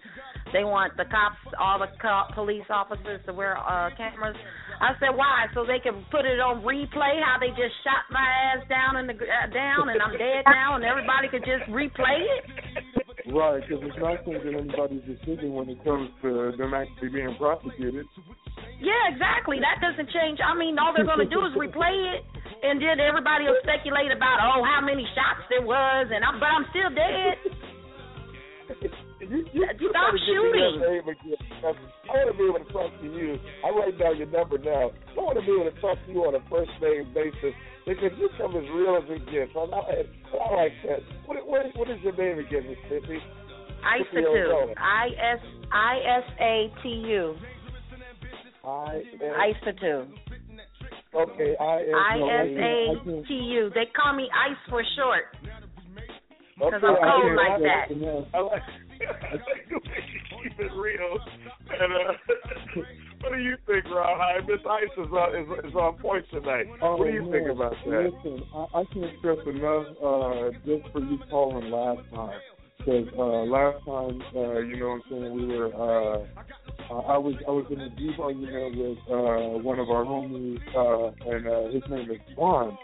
they 0.49 0.65
want 0.65 0.97
the 0.97 1.05
cops, 1.05 1.37
all 1.61 1.77
the 1.77 1.93
cop, 2.01 2.33
police 2.33 2.65
officers 2.73 3.21
to 3.27 3.33
wear 3.33 3.53
uh 3.61 3.93
cameras. 3.93 4.35
I 4.81 4.97
said 4.97 5.13
why? 5.13 5.53
So 5.53 5.69
they 5.69 5.77
can 5.77 6.01
put 6.09 6.25
it 6.25 6.41
on 6.41 6.65
replay 6.65 7.21
how 7.21 7.37
they 7.37 7.53
just 7.53 7.77
shot 7.85 8.09
my 8.09 8.25
ass 8.25 8.65
down 8.65 8.97
in 8.97 9.05
the 9.05 9.13
uh, 9.13 9.53
down 9.53 9.93
and 9.93 10.01
I'm 10.01 10.17
dead 10.17 10.49
now, 10.49 10.81
and 10.81 10.83
everybody 10.83 11.29
could 11.29 11.45
just 11.45 11.69
replay 11.69 12.25
it. 12.25 12.43
Right, 13.29 13.61
because 13.61 13.85
it's 13.85 13.97
not 14.01 14.25
changing 14.25 14.53
anybody's 14.53 15.05
decision 15.05 15.53
when 15.53 15.69
it 15.69 15.77
comes 15.85 16.09
to 16.21 16.53
them 16.57 16.73
actually 16.73 17.09
being 17.09 17.33
prosecuted. 17.37 18.05
Yeah, 18.81 19.13
exactly. 19.13 19.57
That 19.61 19.81
doesn't 19.81 20.09
change. 20.09 20.39
I 20.41 20.57
mean, 20.57 20.77
all 20.77 20.93
they're 20.93 21.05
going 21.05 21.21
to 21.21 21.29
do 21.29 21.41
is 21.45 21.53
replay 21.57 22.17
it, 22.17 22.21
and 22.65 22.81
then 22.81 22.99
everybody 22.99 23.45
will 23.45 23.61
speculate 23.61 24.11
about 24.11 24.41
oh 24.41 24.65
how 24.65 24.81
many 24.81 25.05
shots 25.13 25.45
there 25.49 25.61
was, 25.61 26.07
and 26.09 26.25
I'm 26.25 26.39
but 26.39 26.49
I'm 26.49 26.65
still 26.73 26.89
dead. 26.89 27.37
You, 29.21 29.45
you, 29.53 29.65
you 29.79 29.87
Stop 29.93 30.13
gotta 30.13 30.17
give 30.17 30.41
me 30.49 30.57
shooting. 30.57 30.81
your 30.81 30.91
name 30.91 31.07
again. 31.07 31.41
I 31.61 32.09
want 32.09 32.29
to 32.29 32.37
be 32.37 32.45
able 32.49 32.61
to 32.65 32.71
talk 32.73 32.91
to 33.01 33.05
you. 33.05 33.37
I 33.61 33.69
write 33.69 33.97
down 33.97 34.17
your 34.17 34.29
number 34.29 34.57
now. 34.57 34.89
I 34.89 35.19
want 35.21 35.37
to 35.37 35.45
be 35.45 35.53
able 35.53 35.69
to 35.69 35.77
talk 35.81 35.97
to 36.05 36.09
you 36.11 36.25
on 36.25 36.33
a 36.33 36.43
first 36.49 36.73
name 36.81 37.13
basis 37.13 37.53
because 37.85 38.11
you 38.17 38.29
come 38.37 38.57
as 38.57 38.65
real 38.73 38.97
as 38.97 39.05
it 39.09 39.25
gets. 39.29 39.53
I, 39.53 39.69
I, 39.69 40.05
I 40.09 40.47
like 40.57 40.73
that. 40.89 41.01
What, 41.25 41.45
what, 41.45 41.65
what 41.77 41.89
is 41.89 42.01
your 42.01 42.17
name 42.17 42.39
again, 42.41 42.65
Miss 42.65 42.81
Tiffy? 42.89 43.21
Isatu. 43.85 44.73
I 44.77 45.07
S 45.13 45.41
I 45.71 45.93
S 46.17 46.27
A 46.41 46.73
T 46.81 46.89
U. 46.89 47.35
I 48.65 49.53
Isatu. 49.53 50.07
Okay, 51.15 51.55
I 51.59 51.75
S 51.81 51.95
I 51.95 52.17
no, 52.19 52.27
S 52.27 52.47
I 52.49 52.61
A 52.61 53.05
can't- 53.05 53.27
T 53.27 53.33
U. 53.33 53.71
They 53.73 53.85
call 53.95 54.13
me 54.15 54.27
Ice 54.35 54.57
for 54.69 54.83
short. 54.97 55.25
Okay, 56.61 56.75
I'm 56.75 56.81
cold 56.81 56.99
can't- 56.99 57.35
like 57.35 57.59
that. 57.63 57.85
I 58.33 58.39
like, 58.39 58.61
I 59.01 59.33
like 59.35 59.69
the 59.69 59.75
way 59.75 60.03
you 60.11 60.19
keep 60.43 60.59
it 60.59 60.71
real. 60.75 61.17
And 61.71 61.91
uh, 61.93 62.13
what 63.21 63.31
do 63.33 63.39
you 63.41 63.55
think, 63.65 63.85
Rob? 63.85 64.17
Hi, 64.19 64.39
Miss 64.41 64.59
Ice 64.69 64.91
is 64.97 65.11
on 65.11 65.35
is, 65.35 65.65
is 65.71 65.75
on 65.75 65.97
point 65.99 66.25
tonight. 66.31 66.65
Oh, 66.81 66.97
what 66.97 67.07
do 67.07 67.13
you 67.13 67.31
think 67.31 67.47
about 67.49 67.73
that? 67.85 68.11
Listen, 68.11 68.43
I, 68.53 68.79
I 68.79 68.83
can't 68.93 69.11
stress 69.19 69.37
enough 69.47 69.87
uh, 70.03 70.51
just 70.65 70.91
for 70.91 70.99
you 70.99 71.17
calling 71.29 71.71
last 71.71 72.01
time. 72.13 72.39
Because 72.85 73.07
uh, 73.17 73.49
last 73.49 73.83
time, 73.83 74.21
uh, 74.35 74.59
you 74.59 74.77
know 74.77 74.89
what 74.89 74.93
I'm 74.93 75.03
saying, 75.09 75.33
we 75.33 75.57
were, 75.57 75.73
uh, 75.73 76.19
uh, 76.93 76.99
I 76.99 77.17
was 77.17 77.33
I 77.47 77.51
was 77.51 77.65
in 77.71 77.81
a 77.81 77.89
deep 77.89 78.19
argument 78.19 78.77
with 78.77 78.97
uh, 79.09 79.57
one 79.57 79.79
of 79.79 79.89
our 79.89 80.05
homies, 80.05 80.61
uh, 80.77 81.31
and 81.31 81.47
uh, 81.47 81.73
his 81.73 81.81
name 81.89 82.11
is 82.11 82.37
Juan. 82.37 82.77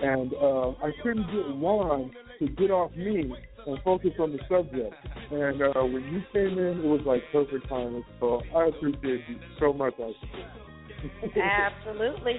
And 0.00 0.32
uh, 0.34 0.70
I 0.86 0.92
couldn't 1.02 1.26
get 1.26 1.56
Juan 1.56 2.12
to 2.38 2.46
get 2.46 2.70
off 2.70 2.94
me 2.94 3.34
and 3.66 3.78
focus 3.82 4.12
on 4.20 4.30
the 4.30 4.38
subject. 4.48 4.94
And 5.32 5.60
uh, 5.60 5.82
when 5.82 6.04
you 6.04 6.22
came 6.32 6.56
in, 6.56 6.78
it 6.78 6.86
was 6.86 7.00
like 7.04 7.22
perfect 7.32 7.68
timing. 7.68 8.04
So 8.20 8.40
I 8.54 8.68
appreciate 8.68 9.24
you 9.28 9.40
so 9.58 9.72
much. 9.72 9.94
Absolutely. 11.36 12.36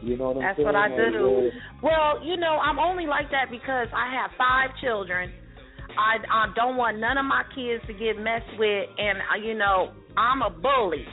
You 0.00 0.16
know 0.16 0.28
what 0.28 0.36
I'm 0.36 0.42
That's 0.42 0.56
saying? 0.56 0.66
what 0.66 0.74
I 0.74 0.88
do. 0.88 1.50
uh, 1.52 1.82
Well, 1.82 2.24
you 2.24 2.38
know, 2.38 2.56
I'm 2.56 2.78
only 2.78 3.06
like 3.06 3.30
that 3.30 3.50
because 3.50 3.88
I 3.94 4.14
have 4.14 4.30
five 4.38 4.70
children. 4.80 5.32
I 5.98 6.22
I 6.30 6.44
don't 6.54 6.78
want 6.78 6.98
none 7.02 7.18
of 7.18 7.26
my 7.26 7.42
kids 7.54 7.82
to 7.90 7.92
get 7.92 8.14
messed 8.22 8.54
with, 8.54 8.86
and 8.96 9.18
uh, 9.18 9.38
you 9.42 9.58
know, 9.58 9.90
I'm 10.16 10.42
a 10.46 10.50
bully. 10.50 11.04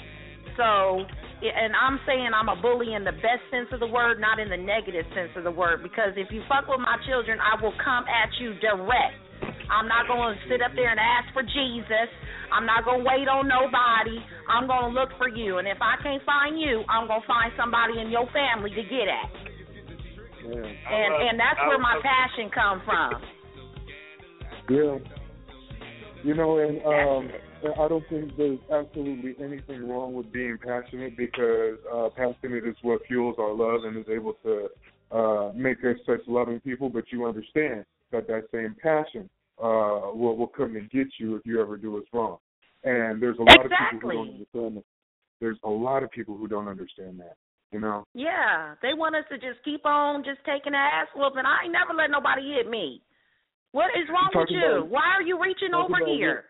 So, 0.55 1.03
and 1.41 1.73
I'm 1.75 1.99
saying 2.07 2.31
I'm 2.31 2.47
a 2.47 2.55
bully 2.55 2.93
in 2.93 3.03
the 3.03 3.11
best 3.19 3.43
sense 3.51 3.67
of 3.73 3.81
the 3.81 3.89
word, 3.89 4.21
not 4.21 4.39
in 4.39 4.47
the 4.47 4.55
negative 4.61 5.03
sense 5.11 5.33
of 5.35 5.43
the 5.43 5.51
word. 5.51 5.83
Because 5.83 6.15
if 6.15 6.31
you 6.31 6.45
fuck 6.47 6.69
with 6.69 6.79
my 6.79 6.95
children, 7.09 7.41
I 7.41 7.59
will 7.59 7.75
come 7.83 8.05
at 8.07 8.29
you 8.39 8.55
direct. 8.63 9.19
I'm 9.67 9.89
not 9.89 10.07
going 10.07 10.37
to 10.37 10.39
sit 10.47 10.61
up 10.61 10.71
there 10.77 10.93
and 10.93 11.01
ask 11.01 11.27
for 11.33 11.43
Jesus. 11.43 12.07
I'm 12.53 12.63
not 12.65 12.85
going 12.85 13.01
to 13.03 13.05
wait 13.09 13.27
on 13.27 13.49
nobody. 13.49 14.21
I'm 14.47 14.63
going 14.69 14.93
to 14.93 14.95
look 14.95 15.09
for 15.17 15.27
you. 15.27 15.57
And 15.57 15.67
if 15.67 15.81
I 15.81 15.97
can't 15.99 16.23
find 16.23 16.55
you, 16.61 16.85
I'm 16.87 17.09
going 17.09 17.19
to 17.19 17.27
find 17.27 17.51
somebody 17.57 17.99
in 17.99 18.13
your 18.13 18.29
family 18.31 18.69
to 18.71 18.83
get 18.85 19.09
at. 19.09 19.29
man. 20.45 20.71
And 20.87 21.11
and 21.29 21.35
that's 21.41 21.59
where 21.67 21.81
my 21.81 21.97
passion 21.99 22.47
come 22.53 22.79
from. 22.85 23.34
Yeah. 24.69 24.97
You 26.23 26.33
know, 26.33 26.57
and 26.57 26.81
um, 26.83 27.29
I 27.79 27.87
don't 27.87 28.03
think 28.09 28.35
there's 28.35 28.59
absolutely 28.71 29.35
anything 29.43 29.87
wrong 29.87 30.13
with 30.13 30.31
being 30.31 30.57
passionate 30.57 31.15
because 31.15 31.77
uh, 31.93 32.09
passionate 32.15 32.65
is 32.65 32.75
what 32.81 33.01
fuels 33.07 33.35
our 33.37 33.53
love 33.53 33.83
and 33.83 33.97
is 33.97 34.05
able 34.11 34.33
to 34.43 34.69
uh, 35.11 35.51
make 35.55 35.77
us 35.79 35.97
such 36.05 36.21
loving 36.27 36.59
people. 36.61 36.89
But 36.89 37.05
you 37.11 37.25
understand 37.25 37.85
that 38.11 38.27
that 38.27 38.45
same 38.51 38.75
passion 38.81 39.29
uh, 39.59 40.11
will 40.13 40.35
will 40.35 40.47
come 40.47 40.75
and 40.75 40.89
get 40.89 41.07
you 41.19 41.35
if 41.35 41.45
you 41.45 41.61
ever 41.61 41.77
do 41.77 41.97
us 41.97 42.03
wrong. 42.11 42.37
And 42.83 43.21
there's 43.21 43.37
a 43.37 43.43
lot 43.43 43.65
of 43.65 43.71
people 43.91 44.09
who 44.09 44.15
don't 44.15 44.29
understand 44.29 44.77
that. 44.77 44.83
There's 45.41 45.57
a 45.63 45.69
lot 45.69 46.03
of 46.03 46.11
people 46.11 46.37
who 46.37 46.47
don't 46.47 46.67
understand 46.67 47.19
that. 47.19 47.35
You 47.71 47.79
know. 47.81 48.05
Yeah, 48.13 48.75
they 48.81 48.93
want 48.93 49.15
us 49.15 49.25
to 49.29 49.37
just 49.37 49.63
keep 49.63 49.85
on 49.85 50.23
just 50.23 50.39
taking 50.45 50.73
ass 50.73 51.07
whooping. 51.15 51.45
I 51.45 51.65
ain't 51.65 51.73
never 51.73 51.93
let 51.93 52.09
nobody 52.09 52.53
hit 52.53 52.69
me. 52.69 53.01
What 53.75 53.91
is 53.99 54.07
wrong 54.09 54.29
with 54.33 54.47
you? 54.49 54.63
about- 54.63 54.87
Why 54.87 55.03
are 55.15 55.21
you 55.21 55.35
reaching 55.41 55.71
talking 55.71 55.93
over 55.95 56.03
about 56.03 56.15
here? 56.15 56.45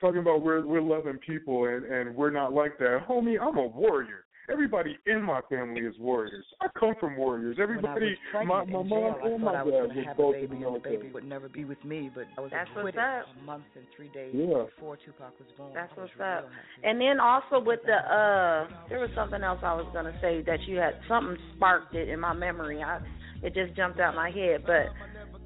talking 0.00 0.20
about 0.20 0.42
we're 0.42 0.66
we're 0.66 0.80
loving 0.82 1.18
people 1.18 1.66
and 1.66 1.84
and 1.84 2.14
we're 2.16 2.30
not 2.30 2.52
like 2.52 2.76
that. 2.78 3.06
Homie, 3.08 3.36
I'm 3.40 3.56
a 3.56 3.66
warrior. 3.66 4.24
Everybody 4.50 4.96
in 5.06 5.22
my 5.22 5.42
family 5.50 5.82
is 5.82 5.94
warriors. 6.00 6.44
I 6.62 6.68
come 6.78 6.94
from 6.98 7.16
warriors. 7.18 7.58
Everybody, 7.60 8.16
my 8.32 8.42
my 8.42 8.64
mom 8.64 8.88
jail, 8.88 9.18
and 9.22 9.42
my 9.44 9.52
thought 9.52 9.60
I 9.60 9.62
was 9.62 9.74
dad 9.74 9.94
going 9.94 10.06
was 10.06 10.16
both 10.16 10.34
a 10.34 10.38
in 10.38 10.48
baby 10.48 10.64
the 10.64 10.80
baby 10.80 11.10
would 11.12 11.24
never 11.24 11.48
be 11.50 11.64
with 11.64 11.84
me, 11.84 12.10
but 12.14 12.24
I 12.36 12.40
was 12.40 12.50
That's 12.50 12.70
what's 12.74 12.96
up. 12.96 13.26
a 13.38 13.42
month 13.44 13.64
and 13.76 13.84
three 13.94 14.08
days 14.08 14.32
Yeah. 14.34 14.64
before 14.74 14.96
Tupac 14.96 15.38
was 15.38 15.48
born. 15.56 15.70
That's 15.74 15.94
was 15.96 16.08
what's 16.08 16.20
up. 16.20 16.50
happy. 16.50 16.54
And 16.82 16.98
then 17.00 17.20
also 17.20 17.60
with 17.60 17.82
the 17.84 17.94
uh 17.94 18.66
there 18.88 18.98
was 19.00 19.10
something 19.14 19.42
else 19.44 19.60
I 19.62 19.74
was 19.74 19.86
gonna 19.92 20.18
say 20.20 20.40
that 20.42 20.62
you 20.66 20.78
had 20.78 20.94
something 21.06 21.36
sparked 21.54 21.94
it 21.94 22.08
in 22.08 22.18
my 22.18 22.32
memory. 22.32 22.82
I 22.82 22.98
it 23.42 23.54
just 23.54 23.74
jumped 23.76 24.00
out 24.00 24.14
my 24.16 24.30
head. 24.30 24.64
But 24.66 24.86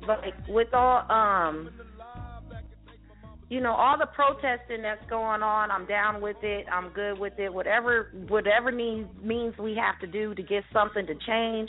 like 0.07 0.35
with 0.49 0.73
all 0.75 1.11
um 1.11 1.71
you 3.53 3.61
know, 3.61 3.73
all 3.73 3.99
the 3.99 4.07
protesting 4.07 4.81
that's 4.81 5.05
going 5.11 5.43
on, 5.43 5.71
I'm 5.71 5.85
down 5.85 6.23
with 6.23 6.39
it. 6.43 6.65
I'm 6.73 6.89
good 6.89 7.19
with 7.19 7.35
it. 7.39 7.53
Whatever 7.53 8.09
whatever 8.29 8.73
means 8.73 9.07
means 9.23 9.53
we 9.59 9.77
have 9.77 10.01
to 10.01 10.07
do 10.07 10.35
to 10.35 10.43
get 10.43 10.65
something 10.73 11.07
to 11.07 11.15
change, 11.27 11.69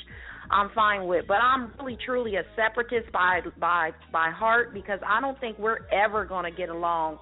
I'm 0.50 0.70
fine 0.74 1.08
with. 1.08 1.26
But 1.28 1.44
I'm 1.44 1.74
really 1.80 1.98
truly 2.06 2.38
a 2.38 2.44
separatist 2.56 3.12
by 3.12 3.42
by 3.60 3.92
by 4.14 4.32
heart 4.32 4.74
because 4.74 5.00
I 5.06 5.20
don't 5.20 5.38
think 5.42 5.60
we're 5.60 5.86
ever 5.92 6.24
going 6.24 6.50
to 6.50 6.58
get 6.58 6.70
along 6.70 7.20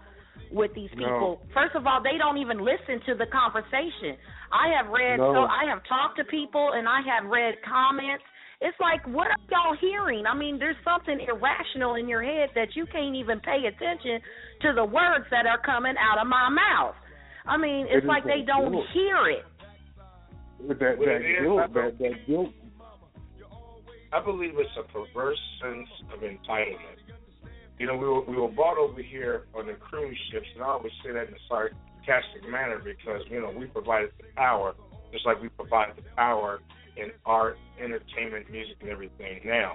with 0.51 0.69
these 0.75 0.91
No. 0.95 1.05
people. 1.05 1.41
First 1.55 1.75
of 1.75 1.87
all, 1.87 2.01
they 2.03 2.19
don't 2.19 2.37
even 2.37 2.59
listen 2.63 3.01
to 3.07 3.15
the 3.15 3.25
conversation. 3.33 4.13
I 4.53 4.69
have 4.77 4.91
read 4.91 5.17
No. 5.17 5.33
so 5.33 5.39
I 5.49 5.65
have 5.73 5.81
talked 5.89 6.17
to 6.17 6.23
people 6.25 6.73
and 6.75 6.87
I 6.87 7.01
have 7.01 7.29
read 7.31 7.55
comments. 7.67 8.23
It's 8.61 8.77
like 8.79 9.01
what 9.07 9.25
are 9.25 9.41
y'all 9.49 9.75
hearing? 9.81 10.25
I 10.27 10.35
mean, 10.35 10.59
there's 10.59 10.77
something 10.85 11.17
irrational 11.19 11.95
in 11.95 12.07
your 12.07 12.21
head 12.21 12.49
that 12.53 12.75
you 12.75 12.85
can't 12.85 13.15
even 13.15 13.39
pay 13.39 13.65
attention 13.65 14.21
to 14.61 14.73
the 14.75 14.85
words 14.85 15.25
that 15.31 15.47
are 15.47 15.59
coming 15.65 15.95
out 15.97 16.21
of 16.21 16.27
my 16.27 16.47
mouth. 16.49 16.93
I 17.47 17.57
mean, 17.57 17.87
it's 17.89 18.03
is 18.03 18.07
like 18.07 18.23
they 18.23 18.45
don't 18.45 18.71
guilt. 18.71 18.85
hear 18.93 19.17
it. 19.29 19.45
That 20.69 20.77
that 20.79 21.01
it 21.01 21.25
is, 21.25 21.37
I 21.39 21.41
guilt, 21.41 21.57
don't- 21.57 21.73
that 21.73 21.97
that 21.97 22.27
guilt. 22.27 22.53
I 24.13 24.19
believe 24.19 24.53
it's 24.57 24.69
a 24.77 24.83
perverse 24.91 25.39
sense 25.63 25.89
of 26.13 26.19
entitlement. 26.19 26.99
You 27.79 27.87
know, 27.87 27.95
we 27.95 28.05
were 28.05 28.21
we 28.21 28.35
were 28.37 28.49
brought 28.49 28.77
over 28.77 29.01
here 29.01 29.47
on 29.55 29.65
the 29.65 29.73
cruise 29.73 30.17
ships, 30.31 30.45
and 30.53 30.63
I 30.63 30.67
always 30.67 30.91
say 31.03 31.13
that 31.13 31.29
in 31.29 31.33
a 31.33 31.43
sarcastic 31.49 32.47
manner 32.47 32.77
because 32.77 33.21
you 33.31 33.41
know 33.41 33.49
we 33.57 33.65
provided 33.65 34.11
the 34.19 34.25
power, 34.35 34.75
just 35.11 35.25
like 35.25 35.41
we 35.41 35.49
provide 35.49 35.95
the 35.95 36.03
power 36.15 36.59
in 36.97 37.11
art, 37.25 37.57
entertainment, 37.81 38.49
music, 38.51 38.75
and 38.81 38.89
everything 38.89 39.41
now. 39.45 39.73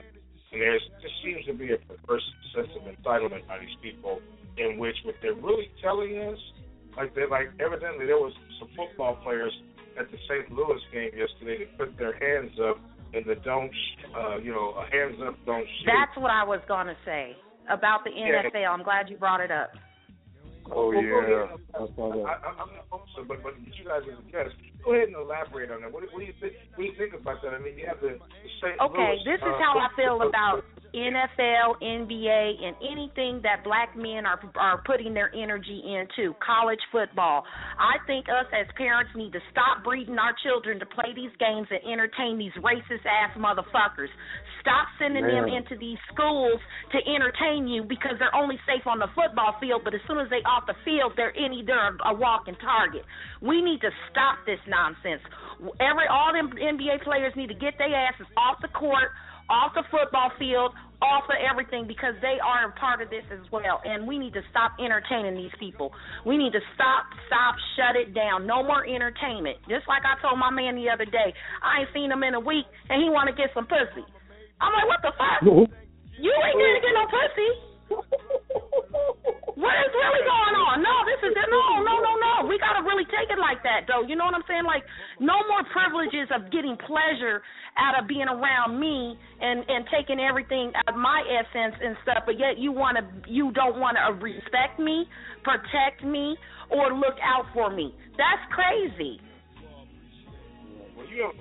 And 0.52 0.60
there's 0.60 0.82
there 1.02 1.10
seems 1.24 1.44
to 1.46 1.54
be 1.54 1.72
a 1.72 1.78
perverse 1.78 2.24
sense 2.54 2.68
of 2.76 2.82
entitlement 2.86 3.46
by 3.48 3.58
these 3.58 3.76
people, 3.82 4.20
in 4.58 4.78
which 4.78 4.96
what 5.04 5.14
they're 5.22 5.34
really 5.34 5.70
telling 5.82 6.16
us, 6.18 6.38
like 6.96 7.14
they 7.14 7.26
like 7.26 7.50
evidently 7.60 8.06
there 8.06 8.16
was 8.16 8.32
some 8.58 8.68
football 8.76 9.16
players 9.22 9.52
at 9.98 10.10
the 10.10 10.18
St. 10.28 10.50
Louis 10.52 10.80
game 10.92 11.10
yesterday 11.16 11.64
that 11.64 11.78
put 11.78 11.98
their 11.98 12.14
hands 12.20 12.52
up 12.60 12.78
in 13.14 13.24
the 13.26 13.34
don't, 13.36 13.70
sh- 13.72 14.04
uh, 14.14 14.36
you 14.38 14.52
know, 14.52 14.74
a 14.76 14.84
hands 14.94 15.16
up, 15.26 15.34
don't 15.46 15.64
shoot. 15.64 15.86
That's 15.86 16.16
what 16.20 16.30
I 16.30 16.44
was 16.44 16.60
going 16.68 16.86
to 16.86 16.96
say 17.04 17.34
about 17.70 18.04
the 18.04 18.10
Yeah. 18.14 18.42
NFL. 18.44 18.68
I'm 18.68 18.82
glad 18.82 19.08
you 19.08 19.16
brought 19.16 19.40
it 19.40 19.50
up. 19.50 19.70
Oh 20.70 20.90
Well, 20.90 21.02
yeah, 21.02 21.46
ahead. 21.46 21.60
I 21.74 21.86
saw 21.94 22.12
that. 22.12 22.24
I, 22.26 22.34
I, 22.42 22.50
I'm 22.62 22.70
not 22.74 22.86
also, 22.90 23.22
but 23.26 23.42
but 23.42 23.54
you 23.60 23.84
guys 23.84 24.02
as 24.06 24.18
a 24.18 24.26
guest, 24.30 24.54
go 24.84 24.94
ahead 24.94 25.08
and 25.08 25.16
elaborate 25.16 25.70
on 25.70 25.82
that. 25.82 25.92
What, 25.92 26.02
do- 26.02 26.10
what 26.10 26.20
do 26.20 26.26
you 26.26 26.34
think? 26.40 26.54
What 26.74 26.82
do 26.82 26.88
you 26.90 26.96
think 26.98 27.14
about 27.14 27.42
that? 27.42 27.54
I 27.54 27.58
mean, 27.58 27.78
you 27.78 27.86
have 27.86 28.00
the, 28.00 28.18
the 28.18 28.50
St. 28.62 28.80
Okay, 28.80 29.12
Louis, 29.18 29.26
this 29.26 29.40
is 29.42 29.54
uh, 29.54 29.62
how 29.62 29.78
I 29.78 29.88
feel 29.94 30.22
about 30.26 30.66
NFL, 30.96 31.76
NBA, 31.82 32.64
and 32.64 32.74
anything 32.80 33.40
that 33.42 33.62
black 33.64 33.96
men 33.96 34.24
are 34.24 34.40
are 34.56 34.82
putting 34.86 35.12
their 35.12 35.28
energy 35.34 35.82
into. 35.84 36.34
College 36.40 36.80
football. 36.90 37.44
I 37.78 38.00
think 38.06 38.26
us 38.28 38.46
as 38.54 38.66
parents 38.76 39.12
need 39.14 39.32
to 39.32 39.40
stop 39.52 39.84
breeding 39.84 40.18
our 40.18 40.34
children 40.42 40.78
to 40.80 40.86
play 40.86 41.12
these 41.14 41.34
games 41.38 41.68
and 41.70 41.80
entertain 41.84 42.38
these 42.38 42.54
racist 42.64 43.04
ass 43.04 43.36
motherfuckers. 43.36 44.08
Stop 44.66 44.90
sending 44.98 45.22
them 45.22 45.46
into 45.46 45.78
these 45.78 45.98
schools 46.10 46.58
to 46.90 46.98
entertain 47.06 47.70
you 47.70 47.86
because 47.86 48.18
they're 48.18 48.34
only 48.34 48.58
safe 48.66 48.82
on 48.82 48.98
the 48.98 49.06
football 49.14 49.54
field, 49.62 49.86
but 49.86 49.94
as 49.94 50.02
soon 50.10 50.18
as 50.18 50.26
they 50.26 50.42
off 50.42 50.66
the 50.66 50.74
field, 50.82 51.14
they're 51.14 51.30
any 51.38 51.62
they're 51.62 51.94
a 52.02 52.10
walking 52.10 52.58
target. 52.58 53.06
We 53.38 53.62
need 53.62 53.78
to 53.86 53.94
stop 54.10 54.42
this 54.42 54.58
nonsense. 54.66 55.22
Every 55.78 56.10
all 56.10 56.34
them 56.34 56.50
NBA 56.50 57.06
players 57.06 57.30
need 57.38 57.46
to 57.46 57.54
get 57.54 57.78
their 57.78 57.94
asses 57.94 58.26
off 58.34 58.58
the 58.58 58.74
court, 58.74 59.14
off 59.46 59.70
the 59.78 59.86
football 59.86 60.34
field, 60.34 60.74
off 60.98 61.30
of 61.30 61.38
everything 61.38 61.86
because 61.86 62.18
they 62.18 62.42
are 62.42 62.66
a 62.66 62.72
part 62.74 63.02
of 63.02 63.10
this 63.10 63.24
as 63.30 63.44
well. 63.52 63.80
And 63.84 64.02
we 64.02 64.18
need 64.18 64.32
to 64.34 64.42
stop 64.50 64.72
entertaining 64.82 65.38
these 65.38 65.54
people. 65.58 65.92
We 66.24 66.36
need 66.36 66.52
to 66.52 66.64
stop, 66.74 67.06
stop, 67.30 67.54
shut 67.76 67.94
it 67.94 68.14
down. 68.14 68.46
No 68.46 68.62
more 68.66 68.82
entertainment. 68.82 69.58
Just 69.68 69.86
like 69.86 70.02
I 70.02 70.18
told 70.18 70.38
my 70.38 70.50
man 70.50 70.74
the 70.74 70.88
other 70.90 71.04
day, 71.04 71.30
I 71.62 71.86
ain't 71.86 71.90
seen 71.94 72.10
him 72.10 72.22
in 72.22 72.34
a 72.34 72.40
week 72.40 72.66
and 72.88 73.02
he 73.02 73.08
want 73.10 73.28
to 73.28 73.34
get 73.36 73.54
some 73.54 73.66
pussy. 73.66 74.02
I'm 74.60 74.72
like, 74.72 74.88
what 74.88 75.00
the 75.04 75.12
fuck? 75.16 75.40
You 75.44 76.32
ain't 76.32 76.56
gonna 76.56 76.80
get 76.80 76.94
no 76.96 77.04
pussy. 77.12 77.50
What 79.56 79.72
is 79.80 79.88
really 79.88 80.24
going 80.28 80.56
on? 80.68 80.84
No, 80.84 80.94
this 81.08 81.16
is 81.24 81.32
no, 81.32 81.80
no, 81.80 81.96
no, 82.04 82.12
no. 82.20 82.44
We 82.44 82.60
gotta 82.60 82.84
really 82.84 83.08
take 83.08 83.32
it 83.32 83.40
like 83.40 83.64
that, 83.64 83.88
though. 83.88 84.04
You 84.04 84.12
know 84.12 84.28
what 84.28 84.36
I'm 84.36 84.44
saying? 84.44 84.68
Like, 84.68 84.84
no 85.16 85.32
more 85.48 85.64
privileges 85.72 86.28
of 86.28 86.52
getting 86.52 86.76
pleasure 86.84 87.40
out 87.80 87.96
of 87.96 88.04
being 88.04 88.28
around 88.28 88.76
me 88.76 89.16
and 89.40 89.64
and 89.64 89.88
taking 89.88 90.20
everything 90.20 90.72
out 90.76 90.92
of 90.92 91.00
my 91.00 91.24
essence 91.24 91.76
and 91.80 91.96
stuff. 92.04 92.28
But 92.28 92.38
yet 92.38 92.60
you 92.60 92.72
wanna, 92.72 93.08
you 93.24 93.48
don't 93.52 93.80
wanna 93.80 94.12
respect 94.20 94.76
me, 94.76 95.08
protect 95.40 96.04
me, 96.04 96.36
or 96.68 96.92
look 96.92 97.16
out 97.24 97.48
for 97.56 97.72
me. 97.72 97.96
That's 98.20 98.44
crazy. 98.52 99.20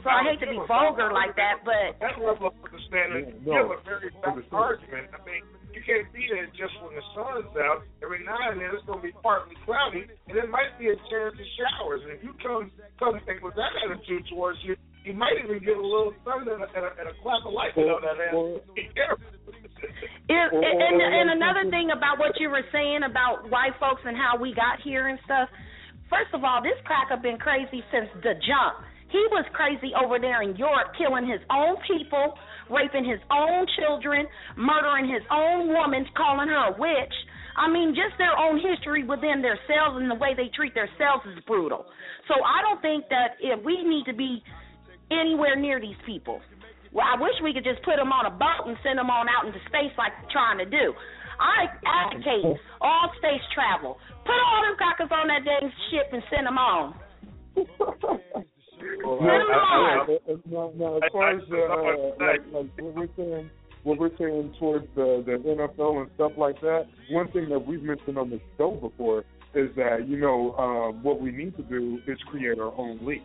I 0.06 0.24
hate 0.32 0.40
to 0.44 0.50
be 0.50 0.60
vulgar 0.68 1.12
like 1.12 1.36
that, 1.36 1.64
but 1.68 2.00
that 2.00 2.16
level 2.22 2.52
of 2.52 2.56
understanding, 2.64 3.42
Yeah, 3.44 3.44
no, 3.44 3.52
you 3.52 3.70
have 3.70 3.74
a 3.76 3.82
very 3.84 4.10
valid 4.24 4.46
argument. 4.52 5.12
I 5.12 5.20
mean, 5.28 5.44
you 5.76 5.84
can't 5.84 6.08
be 6.16 6.24
there 6.32 6.48
just 6.56 6.72
when 6.80 6.96
the 6.96 7.04
sun's 7.12 7.52
out. 7.60 7.84
Every 8.00 8.24
now 8.24 8.40
and 8.40 8.62
then 8.64 8.72
it's 8.72 8.86
going 8.88 9.04
to 9.04 9.06
be 9.06 9.16
partly 9.20 9.60
cloudy, 9.68 10.08
and 10.28 10.34
there 10.36 10.48
might 10.48 10.72
be 10.80 10.88
a 10.88 10.98
chance 11.12 11.36
of 11.36 11.48
showers. 11.60 12.02
And 12.08 12.16
if 12.16 12.22
you 12.24 12.32
come 12.40 12.72
come 12.96 13.20
with 13.44 13.56
that 13.60 13.74
attitude 13.84 14.24
towards 14.32 14.60
you, 14.64 14.80
you 15.04 15.12
might 15.14 15.36
even 15.44 15.60
get 15.60 15.76
a 15.76 15.84
little 15.84 16.16
thunder 16.24 16.56
and 16.56 16.64
a, 16.64 16.70
and 16.72 16.84
a, 16.88 16.92
and 16.96 17.08
a 17.12 17.16
clap 17.22 17.44
of 17.46 17.52
lightning 17.52 17.92
on 17.92 18.02
that 18.08 18.16
ass. 18.18 18.34
Or- 18.34 18.64
Be 18.76 18.88
careful. 18.96 19.28
And, 20.32 20.50
Or- 20.56 20.64
or- 20.64 20.64
and, 20.64 20.98
and 21.04 21.28
another 21.36 21.70
thing 21.70 21.92
about 21.92 22.18
what 22.18 22.40
you 22.40 22.50
were 22.50 22.66
saying 22.72 23.04
about 23.04 23.46
white 23.52 23.76
folks 23.80 24.02
and 24.08 24.16
how 24.18 24.40
we 24.40 24.56
got 24.56 24.80
here 24.82 25.08
and 25.12 25.20
stuff. 25.28 25.50
First 26.10 26.34
of 26.34 26.44
all, 26.44 26.62
this 26.64 26.78
cracker 26.86 27.18
been 27.22 27.38
crazy 27.38 27.84
since 27.92 28.10
the 28.24 28.34
jump. 28.46 28.82
He 29.10 29.22
was 29.32 29.46
crazy 29.54 29.94
over 29.94 30.20
there 30.20 30.42
in 30.42 30.56
Europe, 30.56 30.94
killing 30.98 31.28
his 31.28 31.40
own 31.52 31.78
people, 31.88 32.34
raping 32.70 33.06
his 33.06 33.20
own 33.30 33.66
children, 33.78 34.26
murdering 34.58 35.08
his 35.08 35.22
own 35.32 35.70
woman, 35.70 36.06
calling 36.18 36.50
her 36.50 36.74
a 36.74 36.76
witch. 36.78 37.16
I 37.56 37.72
mean, 37.72 37.96
just 37.96 38.18
their 38.18 38.36
own 38.36 38.60
history 38.60 39.04
within 39.08 39.40
themselves 39.40 39.96
and 39.96 40.12
the 40.12 40.20
way 40.20 40.36
they 40.36 40.52
treat 40.52 40.76
themselves 40.76 41.24
is 41.32 41.40
brutal. 41.48 41.86
So 42.28 42.36
I 42.44 42.60
don't 42.66 42.82
think 42.82 43.08
that 43.10 43.40
if 43.40 43.64
we 43.64 43.84
need 43.84 44.04
to 44.12 44.14
be 44.14 44.44
anywhere 45.12 45.56
near 45.56 45.80
these 45.80 45.98
people. 46.06 46.42
Well, 46.92 47.06
I 47.06 47.20
wish 47.20 47.34
we 47.44 47.54
could 47.54 47.64
just 47.64 47.84
put 47.84 47.96
them 47.96 48.12
on 48.12 48.26
a 48.26 48.34
boat 48.34 48.68
and 48.68 48.76
send 48.84 49.00
them 49.00 49.10
on 49.10 49.28
out 49.30 49.46
into 49.46 49.60
space 49.68 49.92
like 49.98 50.12
they're 50.20 50.32
trying 50.32 50.58
to 50.60 50.66
do. 50.66 50.96
I 51.40 51.68
advocate 51.86 52.60
all 52.82 53.12
space 53.20 53.44
travel. 53.54 54.00
Put 54.24 54.40
all 54.40 54.62
them 54.64 54.76
crackers 54.76 55.12
on 55.12 55.28
that 55.28 55.44
dang 55.44 55.72
ship 55.92 56.08
and 56.12 56.24
send 56.32 56.48
them 56.48 56.58
on. 56.58 56.96
Well, 59.04 59.18
Send 59.20 59.30
'em 59.30 59.52
I- 59.52 60.08
I- 60.08 60.32
I- 60.32 60.38
Now, 60.46 60.72
now, 60.76 60.98
as 60.98 61.12
far 61.12 61.30
as 61.32 61.42
uh, 61.52 62.16
like, 62.20 62.42
like 62.54 62.70
what 62.80 62.96
we're 62.96 63.10
saying, 63.16 63.50
what 63.84 63.98
we're 64.00 64.16
saying 64.18 64.54
towards 64.60 64.88
the 64.96 65.24
the 65.26 65.34
NFL 65.38 66.02
and 66.02 66.10
stuff 66.16 66.32
like 66.38 66.60
that. 66.62 66.88
One 67.12 67.28
thing 67.32 67.50
that 67.50 67.60
we've 67.66 67.84
mentioned 67.84 68.18
on 68.18 68.30
the 68.30 68.40
show 68.58 68.72
before 68.72 69.24
is 69.54 69.70
that 69.76 70.08
you 70.08 70.18
know 70.18 70.54
um, 70.58 71.04
what 71.04 71.20
we 71.22 71.32
need 71.32 71.56
to 71.58 71.64
do 71.64 72.00
is 72.08 72.18
create 72.28 72.60
our 72.60 72.74
own 72.78 73.00
league. 73.06 73.22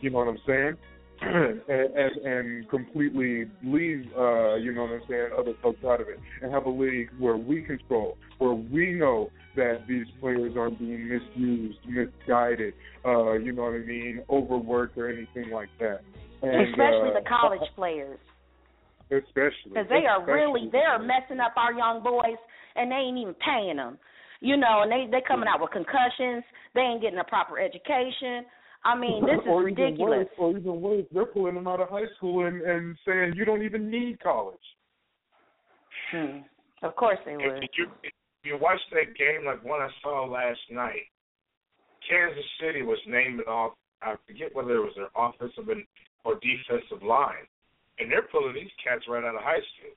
You 0.00 0.10
know 0.10 0.18
what 0.18 0.28
I'm 0.28 0.38
saying? 0.46 0.76
and, 1.68 1.68
and 1.68 2.16
and 2.24 2.68
completely 2.68 3.44
leave, 3.62 4.06
uh, 4.18 4.56
you 4.56 4.72
know 4.74 4.82
what 4.82 4.92
I'm 4.92 5.02
saying, 5.08 5.30
other 5.38 5.52
folks 5.62 5.84
out 5.84 6.00
of 6.00 6.08
it, 6.08 6.18
and 6.42 6.52
have 6.52 6.66
a 6.66 6.70
league 6.70 7.10
where 7.18 7.36
we 7.36 7.62
control, 7.62 8.16
where 8.38 8.54
we 8.54 8.92
know 8.92 9.30
that 9.56 9.82
these 9.88 10.06
players 10.20 10.54
aren't 10.56 10.78
being 10.78 11.08
misused, 11.08 11.78
misguided, 11.86 12.74
uh, 13.04 13.34
you 13.34 13.52
know 13.52 13.62
what 13.62 13.74
I 13.74 13.78
mean, 13.78 14.22
overworked 14.30 14.96
or 14.98 15.08
anything 15.08 15.52
like 15.52 15.68
that. 15.78 16.00
And, 16.42 16.68
Especially 16.68 17.10
uh, 17.10 17.20
the 17.20 17.28
college 17.28 17.68
players. 17.76 18.18
especially 19.10 19.68
Because 19.68 19.86
they 19.88 20.06
are 20.06 20.24
really, 20.24 20.68
they're 20.72 20.98
messing 20.98 21.38
up 21.38 21.52
our 21.56 21.72
young 21.72 22.02
boys 22.02 22.40
and 22.74 22.90
they 22.90 22.96
ain't 22.96 23.18
even 23.18 23.34
paying 23.34 23.76
them. 23.76 23.98
You 24.40 24.56
know, 24.56 24.82
and 24.82 24.90
they 24.90 25.06
they 25.08 25.22
coming 25.22 25.46
out 25.46 25.60
with 25.60 25.70
concussions. 25.70 26.42
They 26.74 26.80
ain't 26.80 27.00
getting 27.00 27.20
a 27.20 27.24
proper 27.24 27.60
education. 27.60 28.42
I 28.84 28.98
mean, 28.98 29.24
this 29.24 29.34
is 29.40 29.40
or 29.48 29.68
even 29.68 29.84
ridiculous. 29.84 30.26
Worse, 30.26 30.38
or 30.38 30.58
even 30.58 30.80
worse, 30.80 31.04
they're 31.12 31.26
pulling 31.26 31.54
them 31.54 31.68
out 31.68 31.80
of 31.80 31.88
high 31.88 32.08
school 32.16 32.46
and, 32.46 32.60
and 32.62 32.96
saying 33.06 33.34
you 33.36 33.44
don't 33.44 33.62
even 33.62 33.90
need 33.90 34.20
college. 34.20 34.56
Hmm. 36.10 36.38
Of 36.82 36.96
course 36.96 37.18
they 37.24 37.32
If 37.32 37.38
would. 37.54 37.68
you 37.78 37.86
if 38.02 38.12
you 38.44 38.58
watch 38.60 38.80
that 38.90 39.14
game 39.16 39.46
like 39.46 39.62
one 39.64 39.80
I 39.80 39.88
saw 40.02 40.26
last 40.26 40.58
night, 40.70 41.06
Kansas 42.08 42.44
City 42.60 42.82
was 42.82 42.98
named 43.06 43.40
it 43.40 43.46
off. 43.48 43.72
I 44.02 44.16
forget 44.26 44.50
whether 44.54 44.74
it 44.76 44.80
was 44.82 44.94
their 44.98 45.14
offensive 45.14 45.70
or 46.24 46.34
defensive 46.42 47.06
line, 47.06 47.46
and 47.98 48.10
they're 48.10 48.26
pulling 48.34 48.54
these 48.54 48.72
cats 48.82 49.06
right 49.08 49.22
out 49.22 49.36
of 49.38 49.42
high 49.46 49.62
school. 49.78 49.94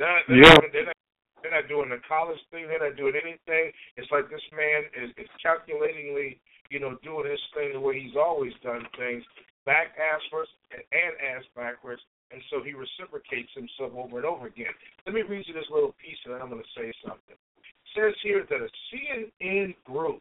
They're 0.00 0.20
they're, 0.26 0.40
Yeah. 0.40 0.56
they're, 0.72 0.86
not, 0.88 0.96
they're 1.42 1.52
not 1.60 1.68
doing 1.68 1.90
the 1.92 2.00
college 2.08 2.40
thing. 2.50 2.64
They're 2.66 2.80
not 2.80 2.96
doing 2.96 3.12
anything. 3.20 3.72
It's 4.00 4.10
like 4.10 4.30
this 4.32 4.44
man 4.56 4.88
is, 4.96 5.12
is 5.20 5.28
calculatingly, 5.44 6.40
you 6.70 6.80
know, 6.80 6.96
doing 7.02 7.30
his 7.30 7.40
thing 7.54 7.72
the 7.72 7.80
way 7.80 8.00
he's 8.00 8.16
always 8.16 8.52
done 8.62 8.82
things, 8.98 9.22
back 9.64 9.94
ass 9.98 10.20
first 10.30 10.50
and, 10.70 10.82
and 10.92 11.12
ass 11.20 11.44
backwards, 11.54 12.02
and 12.30 12.42
so 12.50 12.62
he 12.62 12.74
reciprocates 12.74 13.50
himself 13.54 13.94
over 13.94 14.18
and 14.18 14.26
over 14.26 14.46
again. 14.46 14.72
Let 15.06 15.14
me 15.14 15.22
read 15.22 15.46
you 15.46 15.54
this 15.54 15.70
little 15.70 15.94
piece, 16.02 16.18
and 16.24 16.34
then 16.34 16.42
I'm 16.42 16.50
going 16.50 16.62
to 16.62 16.74
say 16.74 16.90
something. 17.06 17.34
It 17.34 17.90
says 17.94 18.14
here 18.22 18.46
that 18.50 18.60
a 18.60 18.70
CNN 18.90 19.74
group, 19.84 20.20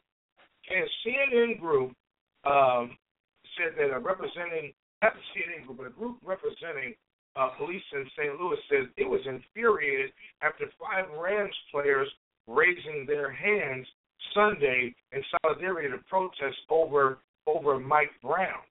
okay, 0.66 0.86
a 0.86 0.90
CNN 1.02 1.60
group 1.60 1.94
um, 2.46 2.98
said 3.58 3.74
that 3.78 3.94
a 3.94 4.00
representing, 4.00 4.74
not 5.02 5.14
the 5.18 5.26
CNN 5.34 5.66
group, 5.66 5.78
but 5.78 5.88
a 5.88 5.98
group 5.98 6.18
representing 6.24 6.94
uh, 7.36 7.50
police 7.58 7.84
in 7.94 8.06
St. 8.18 8.40
Louis 8.40 8.58
says 8.70 8.88
it 8.98 9.10
was 9.10 9.22
infuriated 9.26 10.12
after 10.42 10.66
five 10.80 11.06
Rams 11.20 11.56
players 11.72 12.08
raising 12.48 13.06
their 13.08 13.32
hands 13.32 13.86
Sunday 14.34 14.96
in 15.12 15.22
solidarity 15.42 15.90
to 15.90 15.98
protest 16.10 16.58
over 16.70 17.20
over 17.48 17.80
Mike 17.80 18.12
Brown. 18.22 18.64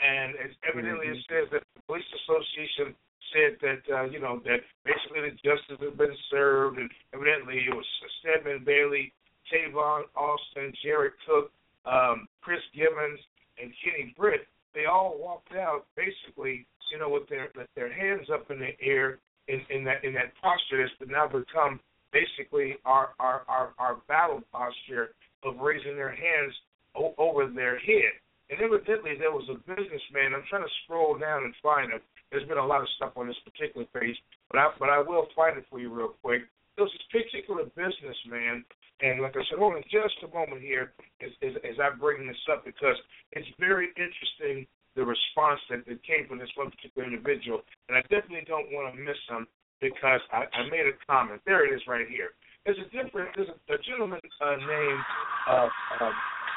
And 0.00 0.34
it's 0.38 0.54
evidently 0.68 1.06
it 1.06 1.18
says 1.28 1.48
that 1.52 1.62
the 1.74 1.82
police 1.86 2.06
association 2.22 2.94
said 3.30 3.56
that 3.62 3.82
uh, 3.94 4.04
you 4.04 4.20
know 4.20 4.40
that 4.44 4.60
basically 4.84 5.22
the 5.22 5.34
justice 5.42 5.78
has 5.78 5.94
been 5.96 6.16
served, 6.30 6.78
and 6.78 6.90
evidently 7.14 7.62
it 7.66 7.74
was 7.74 7.86
Stedman 8.20 8.64
Bailey, 8.64 9.12
Tavon 9.50 10.02
Austin, 10.16 10.72
Jared 10.82 11.12
Cook, 11.26 11.50
um, 11.86 12.26
Chris 12.40 12.60
Givens, 12.74 13.20
and 13.60 13.72
Kenny 13.82 14.14
Britt. 14.16 14.46
They 14.74 14.86
all 14.86 15.16
walked 15.18 15.54
out 15.54 15.86
basically, 15.96 16.66
you 16.90 16.98
know, 16.98 17.08
with 17.08 17.28
their 17.28 17.48
with 17.54 17.68
their 17.76 17.92
hands 17.92 18.28
up 18.32 18.50
in 18.50 18.58
the 18.58 18.74
air 18.80 19.18
in, 19.48 19.60
in 19.70 19.84
that 19.84 20.04
in 20.04 20.14
that 20.14 20.32
posture 20.40 20.82
that's 20.82 21.10
now 21.10 21.26
become 21.26 21.80
basically 22.12 22.76
our 22.84 23.10
our 23.18 23.42
our, 23.48 23.72
our 23.78 23.96
battle 24.08 24.40
posture 24.52 25.14
of 25.44 25.58
raising 25.58 25.96
their 25.96 26.12
hands 26.12 26.54
o- 26.94 27.14
over 27.18 27.48
their 27.48 27.78
head. 27.78 28.14
And 28.50 28.60
evidently 28.60 29.16
there 29.18 29.32
was 29.32 29.48
a 29.48 29.56
businessman. 29.64 30.36
I'm 30.36 30.44
trying 30.48 30.62
to 30.62 30.74
scroll 30.84 31.16
down 31.18 31.44
and 31.44 31.54
find 31.62 31.92
it. 31.92 32.02
There's 32.30 32.46
been 32.46 32.60
a 32.60 32.66
lot 32.66 32.80
of 32.80 32.88
stuff 32.96 33.12
on 33.16 33.26
this 33.26 33.40
particular 33.44 33.86
page, 33.92 34.16
but 34.50 34.58
I 34.58 34.68
but 34.78 34.88
I 34.88 35.00
will 35.00 35.26
find 35.34 35.58
it 35.58 35.64
for 35.70 35.80
you 35.80 35.92
real 35.92 36.14
quick. 36.22 36.42
There 36.76 36.84
was 36.84 36.92
this 36.92 37.08
particular 37.12 37.64
businessman, 37.76 38.64
and 39.00 39.20
like 39.20 39.36
I 39.36 39.44
said, 39.48 39.60
hold 39.60 39.76
on 39.76 39.84
just 39.92 40.16
a 40.24 40.32
moment 40.32 40.62
here 40.62 40.92
as, 41.20 41.28
as, 41.44 41.52
as 41.68 41.76
I 41.76 41.92
bring 41.92 42.26
this 42.26 42.40
up 42.48 42.64
because 42.64 42.96
it's 43.32 43.48
very 43.60 43.92
interesting 44.00 44.64
the 44.96 45.04
response 45.04 45.60
that, 45.68 45.84
that 45.84 46.00
came 46.04 46.28
from 46.28 46.38
this 46.38 46.52
one 46.56 46.70
particular 46.72 47.08
individual, 47.08 47.60
and 47.88 47.96
I 47.96 48.02
definitely 48.08 48.44
don't 48.48 48.72
want 48.72 48.92
to 48.92 49.00
miss 49.00 49.20
him 49.28 49.46
because 49.82 50.22
I, 50.30 50.46
I 50.46 50.70
made 50.70 50.86
a 50.86 50.94
comment. 51.04 51.42
There 51.44 51.66
it 51.66 51.74
is 51.74 51.82
right 51.88 52.06
here. 52.08 52.30
There's 52.64 52.78
a 52.78 52.88
different. 52.94 53.34
There's 53.34 53.50
a, 53.50 53.74
a 53.74 53.78
gentleman 53.82 54.22
uh, 54.40 54.56
named 54.56 55.04
uh, 55.50 55.68
uh, 56.00 56.12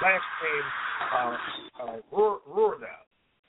last 0.06 0.30
name 0.46 0.68
uh, 1.12 1.38
uh, 1.82 1.98
Roorda, 2.14 2.94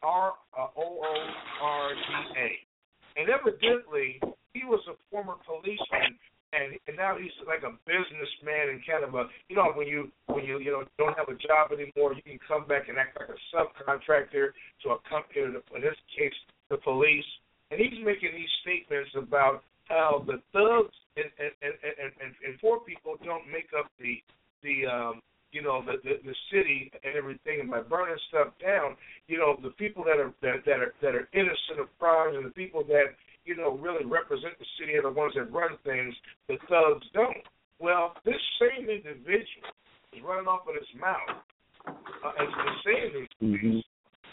R 0.03 0.33
O 0.57 0.69
O 0.75 1.15
R 1.63 1.89
D 1.93 2.41
A, 2.41 3.21
and 3.21 3.29
evidently 3.29 4.19
he 4.55 4.65
was 4.65 4.81
a 4.89 4.97
former 5.13 5.37
policeman. 5.47 6.17
And, 6.55 6.79
and 6.89 6.97
now 6.97 7.19
he's 7.21 7.35
like 7.45 7.69
a 7.69 7.75
businessman 7.85 8.73
and 8.73 8.81
kind 8.87 9.05
of 9.05 9.13
a 9.13 9.29
you 9.51 9.57
know 9.57 9.75
when 9.75 9.85
you 9.85 10.09
when 10.31 10.47
you 10.47 10.57
you 10.57 10.73
know 10.73 10.89
don't 10.97 11.13
have 11.19 11.29
a 11.29 11.37
job 11.37 11.75
anymore 11.75 12.15
you 12.17 12.23
can 12.23 12.39
come 12.49 12.65
back 12.65 12.89
and 12.89 12.97
act 12.97 13.19
like 13.19 13.29
a 13.29 13.37
subcontractor 13.53 14.57
to 14.81 14.97
a 14.97 14.99
company 15.11 15.43
in 15.43 15.81
this 15.83 15.99
case 16.17 16.33
the 16.71 16.79
police 16.79 17.27
and 17.71 17.81
he's 17.81 17.99
making 18.05 18.31
these 18.35 18.51
statements 18.63 19.11
about 19.17 19.63
how 19.89 20.25
the 20.27 20.43
thugs 20.53 20.95
and 21.17 21.31
and 21.39 21.53
and, 21.63 22.13
and, 22.21 22.33
and, 22.45 22.61
poor 22.61 22.81
people 22.81 23.15
don't 23.25 23.47
make 23.51 23.71
up 23.77 23.91
the 24.01 24.19
the 24.63 24.87
um 24.87 25.23
you 25.53 25.63
know 25.63 25.83
the, 25.83 25.99
the 26.03 26.19
the 26.27 26.37
city 26.53 26.91
and 27.05 27.17
everything 27.17 27.61
and 27.61 27.71
by 27.71 27.81
burning 27.81 28.19
stuff 28.29 28.53
down 28.61 28.97
you 29.29 29.39
know 29.39 29.59
the 29.63 29.71
people 29.79 30.05
that 30.05 30.19
are 30.19 30.35
that, 30.43 30.67
that 30.67 30.79
are 30.83 30.95
that 31.03 31.15
are 31.15 31.29
innocent 31.33 31.81
of 31.81 31.87
crimes 31.99 32.35
and 32.37 32.45
the 32.45 32.55
people 32.55 32.83
that 32.85 33.15
you 33.45 33.57
know 33.57 33.79
really 33.79 34.05
represent 34.05 34.59
the 34.59 34.71
city 34.79 34.95
are 34.99 35.07
the 35.07 35.11
ones 35.11 35.33
that 35.35 35.51
run 35.53 35.79
things 35.85 36.15
the 36.49 36.59
thugs 36.69 37.07
don't. 37.15 37.47
Well 37.79 38.15
this 38.25 38.43
same 38.59 38.91
individual 38.91 39.71
is 40.13 40.23
running 40.23 40.49
off 40.49 40.67
of 40.67 40.75
his 40.75 40.91
mouth. 41.01 41.43
Uh, 41.87 42.33
and, 42.41 42.51
saying 42.83 43.13
these 43.15 43.63
things 43.63 43.85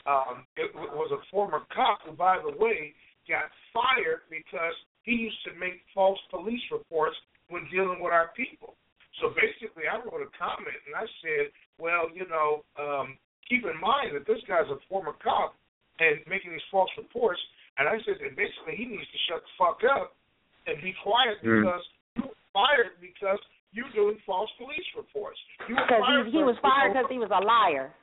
um, 0.05 0.43
it 0.57 0.73
w- 0.73 0.91
was 0.91 1.11
a 1.15 1.21
former 1.31 1.61
cop 1.73 1.99
who, 2.05 2.11
by 2.11 2.37
the 2.43 2.51
way, 2.57 2.93
got 3.27 3.47
fired 3.73 4.27
because 4.29 4.75
he 5.03 5.13
used 5.27 5.39
to 5.47 5.51
make 5.59 5.83
false 5.93 6.19
police 6.31 6.61
reports 6.71 7.15
when 7.49 7.67
dealing 7.71 7.99
with 7.99 8.11
our 8.13 8.31
people. 8.35 8.75
So 9.21 9.29
basically, 9.37 9.85
I 9.85 9.99
wrote 10.01 10.25
a 10.25 10.31
comment 10.33 10.77
and 10.89 10.95
I 10.97 11.05
said, 11.21 11.53
well, 11.77 12.09
you 12.09 12.25
know, 12.27 12.65
um, 12.81 13.17
keep 13.47 13.61
in 13.67 13.77
mind 13.77 14.15
that 14.17 14.25
this 14.25 14.41
guy's 14.49 14.67
a 14.73 14.79
former 14.89 15.13
cop 15.21 15.53
and 16.01 16.17
making 16.25 16.51
these 16.51 16.65
false 16.73 16.89
reports. 16.97 17.39
And 17.77 17.85
I 17.89 17.97
said, 18.05 18.17
and 18.21 18.33
basically, 18.35 18.73
he 18.77 18.85
needs 18.89 19.05
to 19.05 19.19
shut 19.29 19.41
the 19.45 19.51
fuck 19.57 19.79
up 19.85 20.17
and 20.65 20.81
be 20.81 20.93
quiet 21.03 21.37
Mm. 21.45 21.61
because 21.61 21.85
you 22.17 22.21
were 22.29 22.39
fired 22.53 22.97
because 23.01 23.39
you're 23.73 23.89
doing 23.93 24.17
false 24.25 24.49
police 24.57 24.85
reports. 24.97 25.37
You 25.67 25.75
were 25.75 25.81
Because 25.85 26.01
fired 26.05 26.25
he, 26.29 26.37
he 26.37 26.43
was 26.45 26.57
fired 26.61 26.93
because 26.93 27.09
he 27.09 27.19
was 27.21 27.29
a 27.33 27.41
liar. 27.41 27.93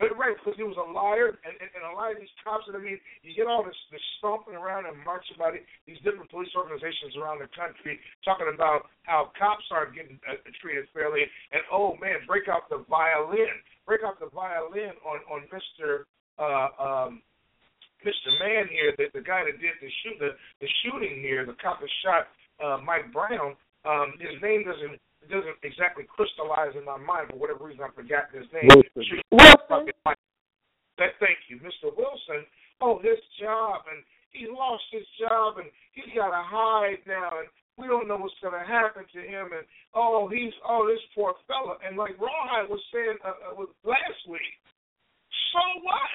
But 0.00 0.16
right, 0.16 0.32
because 0.32 0.56
he 0.56 0.64
was 0.64 0.80
a 0.80 0.88
liar, 0.88 1.36
and, 1.44 1.54
and, 1.60 1.68
and 1.76 1.84
a 1.84 1.92
lot 1.92 2.08
of 2.08 2.16
these 2.16 2.32
cops. 2.40 2.64
and 2.64 2.72
I 2.72 2.80
mean, 2.80 2.96
you 3.20 3.36
get 3.36 3.44
all 3.44 3.60
this 3.60 3.76
this 3.92 4.00
stomping 4.16 4.56
around 4.56 4.88
and 4.88 4.96
marching 5.04 5.36
about 5.36 5.52
it. 5.52 5.68
These 5.84 6.00
different 6.00 6.32
police 6.32 6.48
organizations 6.56 7.20
around 7.20 7.44
the 7.44 7.52
country 7.52 8.00
talking 8.24 8.48
about 8.48 8.88
how 9.04 9.28
cops 9.36 9.68
aren't 9.68 9.92
getting 9.92 10.16
uh, 10.24 10.40
treated 10.64 10.88
fairly, 10.96 11.28
and 11.52 11.60
oh 11.68 12.00
man, 12.00 12.24
break 12.24 12.48
out 12.48 12.72
the 12.72 12.80
violin, 12.88 13.60
break 13.84 14.00
out 14.00 14.16
the 14.16 14.32
violin 14.32 14.96
on 15.04 15.20
on 15.28 15.44
Mister 15.52 16.08
uh, 16.40 16.72
um, 16.80 17.20
Mr. 18.00 18.32
Man 18.40 18.72
here, 18.72 18.96
the 18.96 19.12
the 19.12 19.20
guy 19.20 19.44
that 19.44 19.60
did 19.60 19.76
the 19.84 19.92
shoot 20.00 20.16
the 20.16 20.32
the 20.64 20.68
shooting 20.80 21.20
here, 21.20 21.44
the 21.44 21.60
cop 21.60 21.76
that 21.84 21.92
shot 22.00 22.24
uh, 22.64 22.80
Mike 22.80 23.12
Brown. 23.12 23.52
Um, 23.84 24.16
his 24.16 24.40
name 24.40 24.64
doesn't 24.64 24.96
doesn't 25.30 25.56
exactly 25.62 26.04
crystallize 26.04 26.74
in 26.74 26.84
my 26.84 26.98
mind 26.98 27.30
for 27.30 27.38
whatever 27.38 27.64
reason. 27.64 27.86
I 27.86 27.94
forgot 27.94 28.28
his 28.34 28.46
name. 28.52 28.68
Wilson. 28.68 29.22
Wilson. 29.30 29.82
that 30.98 31.14
thank 31.22 31.38
you, 31.48 31.62
Mr. 31.62 31.94
Wilson. 31.94 32.44
Oh, 32.82 32.98
his 32.98 33.20
job, 33.38 33.86
and 33.88 34.02
he 34.32 34.50
lost 34.50 34.84
his 34.90 35.06
job, 35.20 35.58
and 35.58 35.68
he's 35.92 36.10
got 36.14 36.32
to 36.34 36.42
hide 36.42 37.02
now, 37.06 37.40
and 37.40 37.48
we 37.78 37.88
don't 37.88 38.08
know 38.08 38.16
what's 38.20 38.36
going 38.42 38.56
to 38.56 38.66
happen 38.66 39.04
to 39.08 39.20
him. 39.20 39.56
And 39.56 39.64
oh, 39.94 40.28
he's 40.28 40.52
oh, 40.66 40.84
this 40.84 41.00
poor 41.14 41.34
fella. 41.48 41.80
And 41.86 41.96
like 41.96 42.18
Rawhide 42.20 42.68
was 42.68 42.82
saying 42.92 43.16
uh, 43.24 43.56
uh, 43.56 43.64
last 43.86 44.20
week, 44.28 44.58
so 45.52 45.62
what? 45.86 46.12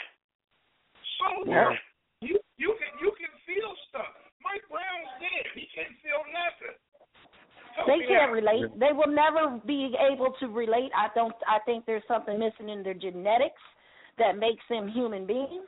So 1.18 1.28
Yeah. 1.50 1.74
what? 1.74 1.80
You 2.22 2.40
you 2.58 2.72
can 2.80 2.92
you 3.04 3.12
can 3.20 3.34
feel 3.44 3.72
stuff. 3.92 4.14
Mike 4.42 4.64
Brown's 4.70 5.12
dead. 5.20 5.46
He 5.58 5.68
can't 5.74 5.92
feel 6.06 6.22
nothing. 6.32 6.78
Help 7.76 7.88
They 7.88 8.06
can't 8.08 8.32
relate. 8.32 8.72
They 8.80 8.92
will 8.94 9.12
never 9.14 9.60
be 9.66 9.94
able 10.12 10.34
to 10.40 10.48
relate. 10.48 10.92
I 10.96 11.08
don't. 11.14 11.34
I 11.48 11.60
think 11.66 11.86
there's 11.86 12.04
something 12.08 12.40
missing 12.40 12.70
in 12.70 12.84
their 12.84 12.94
genetics 12.94 13.62
that 14.18 14.38
makes 14.38 14.64
them 14.70 14.88
human 14.88 15.26
beings. 15.28 15.68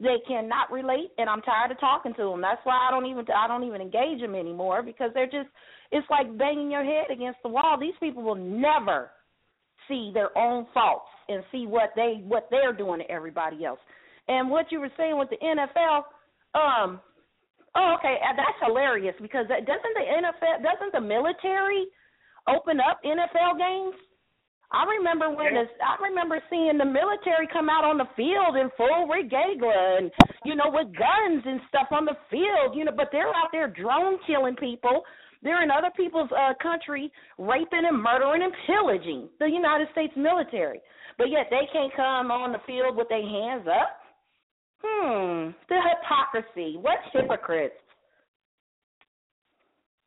They 0.00 0.16
cannot 0.28 0.70
relate, 0.70 1.12
and 1.16 1.30
I'm 1.30 1.40
tired 1.42 1.70
of 1.70 1.80
talking 1.80 2.12
to 2.14 2.30
them. 2.30 2.40
That's 2.42 2.60
why 2.64 2.76
I 2.76 2.90
don't 2.90 3.06
even. 3.06 3.24
I 3.34 3.46
don't 3.46 3.64
even 3.64 3.80
engage 3.80 4.20
them 4.20 4.34
anymore 4.34 4.82
because 4.82 5.10
they're 5.14 5.26
just. 5.26 5.48
It's 5.92 6.06
like 6.10 6.36
banging 6.36 6.70
your 6.70 6.84
head 6.84 7.06
against 7.12 7.38
the 7.42 7.48
wall. 7.48 7.78
These 7.80 7.94
people 8.00 8.22
will 8.22 8.34
never 8.34 9.10
see 9.88 10.10
their 10.12 10.36
own 10.36 10.66
faults 10.74 11.06
and 11.28 11.44
see 11.52 11.66
what 11.66 11.90
they 11.94 12.22
what 12.24 12.48
they're 12.50 12.72
doing 12.72 13.00
to 13.00 13.10
everybody 13.10 13.64
else. 13.64 13.78
And 14.28 14.50
what 14.50 14.72
you 14.72 14.80
were 14.80 14.90
saying 14.96 15.16
with 15.16 15.30
the 15.30 15.36
NFL, 15.36 16.02
um, 16.54 17.00
Oh, 17.76 17.94
okay, 18.00 18.16
uh, 18.24 18.32
that's 18.34 18.56
hilarious 18.64 19.14
because 19.20 19.46
doesn't 19.48 19.94
the 20.00 20.06
NFL, 20.24 20.62
doesn't 20.64 20.92
the 20.96 21.00
military 21.00 21.84
open 22.48 22.80
up 22.80 23.00
NFL 23.04 23.58
games? 23.60 23.94
I 24.72 24.84
remember 24.84 25.30
when 25.30 25.54
Yeah. 25.54 25.62
this, 25.64 25.70
I 25.84 25.94
remember 26.02 26.42
seeing 26.50 26.78
the 26.78 26.84
military 26.84 27.46
come 27.52 27.68
out 27.70 27.84
on 27.84 27.98
the 27.98 28.06
field 28.16 28.56
in 28.56 28.70
full 28.70 29.06
regalia 29.06 29.98
and 30.00 30.10
you 30.44 30.54
know 30.56 30.68
with 30.70 30.88
guns 30.96 31.44
and 31.46 31.60
stuff 31.68 31.88
on 31.92 32.04
the 32.04 32.16
field, 32.30 32.74
you 32.74 32.84
know, 32.84 32.92
but 32.96 33.12
they're 33.12 33.28
out 33.34 33.52
there 33.52 33.68
drone 33.68 34.18
killing 34.26 34.56
people. 34.56 35.04
They're 35.42 35.62
in 35.62 35.70
other 35.70 35.90
people's 35.96 36.32
uh 36.32 36.54
country 36.62 37.12
raping 37.38 37.84
and 37.84 38.02
murdering 38.02 38.42
and 38.42 38.52
pillaging 38.66 39.28
the 39.38 39.46
United 39.50 39.88
States 39.92 40.14
military. 40.16 40.80
But 41.18 41.30
yet 41.30 41.46
they 41.50 41.68
can't 41.72 41.94
come 41.94 42.30
on 42.32 42.52
the 42.52 42.58
field 42.66 42.96
with 42.96 43.08
their 43.08 43.22
hands 43.22 43.68
up. 43.68 44.00
Hmm, 44.84 45.50
the 45.68 45.78
hypocrisy. 45.80 46.76
What 46.76 46.98
hypocrites? 47.12 47.74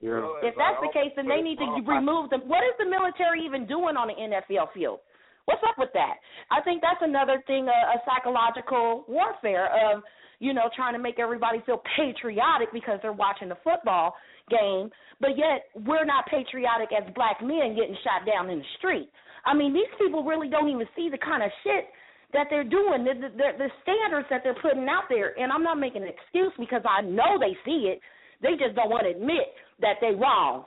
Yeah. 0.01 0.23
Well, 0.23 0.39
If 0.43 0.55
that's 0.55 0.79
the 0.79 0.91
case, 0.93 1.11
then 1.15 1.27
they 1.27 1.41
need 1.41 1.57
to 1.59 1.67
remove 1.85 2.29
them. 2.29 2.41
What 2.47 2.63
is 2.63 2.75
the 2.79 2.85
military 2.85 3.43
even 3.45 3.67
doing 3.67 3.97
on 3.97 4.07
the 4.07 4.15
NFL 4.15 4.71
field? 4.73 4.99
What's 5.45 5.61
up 5.67 5.75
with 5.77 5.89
that? 5.93 6.21
I 6.51 6.61
think 6.61 6.81
that's 6.81 7.01
another 7.01 7.41
thing, 7.47 7.67
a, 7.67 7.79
a 7.95 7.97
psychological 8.05 9.03
warfare 9.09 9.67
of, 9.73 10.03
you 10.39 10.53
know, 10.53 10.69
trying 10.75 10.93
to 10.93 10.99
make 10.99 11.19
everybody 11.19 11.59
feel 11.65 11.81
patriotic 11.97 12.71
because 12.71 12.99
they're 13.01 13.11
watching 13.11 13.49
the 13.49 13.57
football 13.63 14.13
game, 14.49 14.89
but 15.19 15.35
yet 15.37 15.65
we're 15.85 16.05
not 16.05 16.27
patriotic 16.27 16.89
as 16.95 17.03
black 17.15 17.41
men 17.41 17.75
getting 17.75 17.97
shot 18.05 18.25
down 18.29 18.49
in 18.49 18.59
the 18.59 18.69
street. 18.77 19.09
I 19.43 19.53
mean, 19.53 19.73
these 19.73 19.89
people 19.99 20.23
really 20.23 20.49
don't 20.49 20.69
even 20.69 20.87
see 20.95 21.09
the 21.09 21.17
kind 21.17 21.43
of 21.43 21.49
shit 21.63 21.85
that 22.33 22.47
they're 22.49 22.63
doing, 22.63 23.03
the, 23.03 23.13
the, 23.13 23.49
the, 23.57 23.69
standards 23.81 24.27
that 24.29 24.41
they're 24.43 24.59
putting 24.61 24.87
out 24.87 25.05
there. 25.09 25.37
And 25.39 25.51
I'm 25.51 25.63
not 25.63 25.79
making 25.79 26.03
an 26.03 26.09
excuse 26.09 26.53
because 26.59 26.83
I 26.87 27.01
know 27.01 27.39
they 27.39 27.57
see 27.65 27.89
it. 27.89 27.99
They 28.41 28.51
just 28.51 28.75
don't 28.75 28.89
want 28.89 29.03
to 29.03 29.11
admit 29.11 29.49
that 29.81 29.95
they're 29.99 30.15
wrong. 30.15 30.65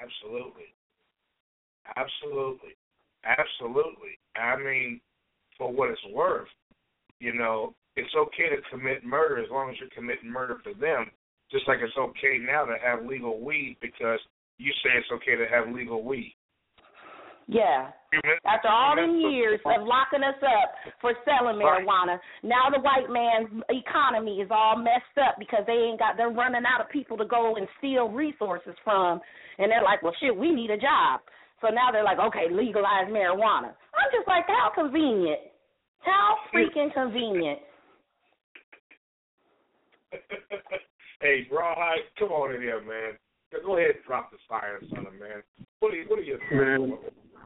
Absolutely. 0.00 0.74
Absolutely. 1.96 2.76
Absolutely. 3.24 4.18
I 4.36 4.56
mean, 4.56 5.00
for 5.56 5.72
what 5.72 5.90
it's 5.90 6.00
worth, 6.12 6.48
you 7.18 7.32
know, 7.32 7.74
it's 7.96 8.14
okay 8.16 8.48
to 8.54 8.62
commit 8.70 9.04
murder 9.04 9.38
as 9.42 9.50
long 9.50 9.70
as 9.70 9.76
you're 9.78 9.88
committing 9.94 10.30
murder 10.30 10.58
for 10.62 10.74
them. 10.74 11.10
Just 11.50 11.68
like 11.68 11.78
it's 11.82 11.96
okay 11.96 12.38
now 12.40 12.64
to 12.64 12.74
have 12.82 13.06
legal 13.06 13.40
weed 13.40 13.76
because 13.80 14.18
you 14.58 14.72
say 14.82 14.90
it's 14.96 15.10
okay 15.12 15.36
to 15.36 15.46
have 15.46 15.74
legal 15.74 16.02
weed. 16.02 16.34
Yeah. 17.46 17.90
After 18.44 18.68
all 18.68 18.96
them 18.96 19.20
years 19.20 19.60
of 19.64 19.86
locking 19.86 20.22
us 20.22 20.36
up 20.42 20.74
for 21.00 21.14
selling 21.24 21.58
Right. 21.58 21.86
marijuana, 21.86 22.20
now 22.42 22.68
the 22.68 22.80
white 22.80 23.08
man's 23.08 23.48
economy 23.70 24.40
is 24.40 24.48
all 24.50 24.76
messed 24.76 25.16
up 25.16 25.36
because 25.38 25.64
they 25.66 25.72
ain't 25.72 25.98
got 25.98 26.16
they're 26.16 26.28
running 26.28 26.64
out 26.66 26.80
of 26.80 26.88
people 26.90 27.16
to 27.16 27.24
go 27.24 27.56
and 27.56 27.66
steal 27.78 28.08
resources 28.08 28.74
from 28.84 29.20
and 29.58 29.70
they're 29.70 29.82
like, 29.82 30.02
Well 30.02 30.14
shit, 30.20 30.36
we 30.36 30.52
need 30.52 30.70
a 30.70 30.76
job. 30.76 31.20
So 31.60 31.68
now 31.68 31.90
they're 31.90 32.04
like, 32.04 32.18
Okay, 32.18 32.50
legalize 32.50 33.08
marijuana. 33.08 33.72
I'm 33.96 34.10
just 34.12 34.28
like, 34.28 34.44
How 34.46 34.70
convenient. 34.74 35.40
How 36.00 36.36
freaking 36.52 36.92
convenient. 36.92 37.60
hey, 41.20 41.46
Rawhide, 41.50 42.00
come 42.18 42.30
on 42.30 42.54
in 42.54 42.60
here, 42.60 42.80
man. 42.80 43.16
Go 43.64 43.76
ahead 43.76 43.96
and 43.96 44.04
drop 44.06 44.30
the 44.30 44.38
science 44.48 44.84
on 44.96 45.06
him, 45.06 45.18
man. 45.18 45.42
What 45.80 45.92
are 45.92 45.96
you, 45.96 46.04
what 46.08 46.18
are 46.18 46.22
your 46.22 46.38
Man, 46.50 46.98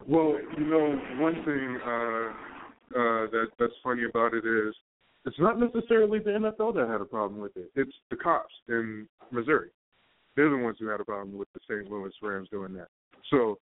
well, 0.07 0.37
you 0.59 0.67
know, 0.67 0.99
one 1.19 1.35
thing 1.45 1.79
uh, 1.85 2.99
uh, 2.99 3.27
that 3.31 3.47
that's 3.59 3.73
funny 3.83 4.05
about 4.05 4.35
it 4.35 4.45
is 4.47 4.75
it's 5.25 5.39
not 5.39 5.59
necessarily 5.59 6.21
the 6.21 6.31
NFL 6.31 6.75
that 6.77 6.89
had 6.89 7.01
a 7.01 7.05
problem 7.05 7.41
with 7.41 7.57
it. 7.57 7.71
It's 7.75 7.93
the 8.11 8.17
cops 8.17 8.53
in 8.69 9.09
Missouri. 9.31 9.71
They're 10.37 10.51
the 10.51 10.57
ones 10.57 10.77
who 10.79 10.87
had 10.87 11.01
a 11.01 11.05
problem 11.05 11.37
with 11.37 11.49
the 11.55 11.61
St. 11.69 11.91
Louis 11.91 12.13
Rams 12.23 12.49
doing 12.51 12.75
that. 12.75 12.89
So 13.31 13.59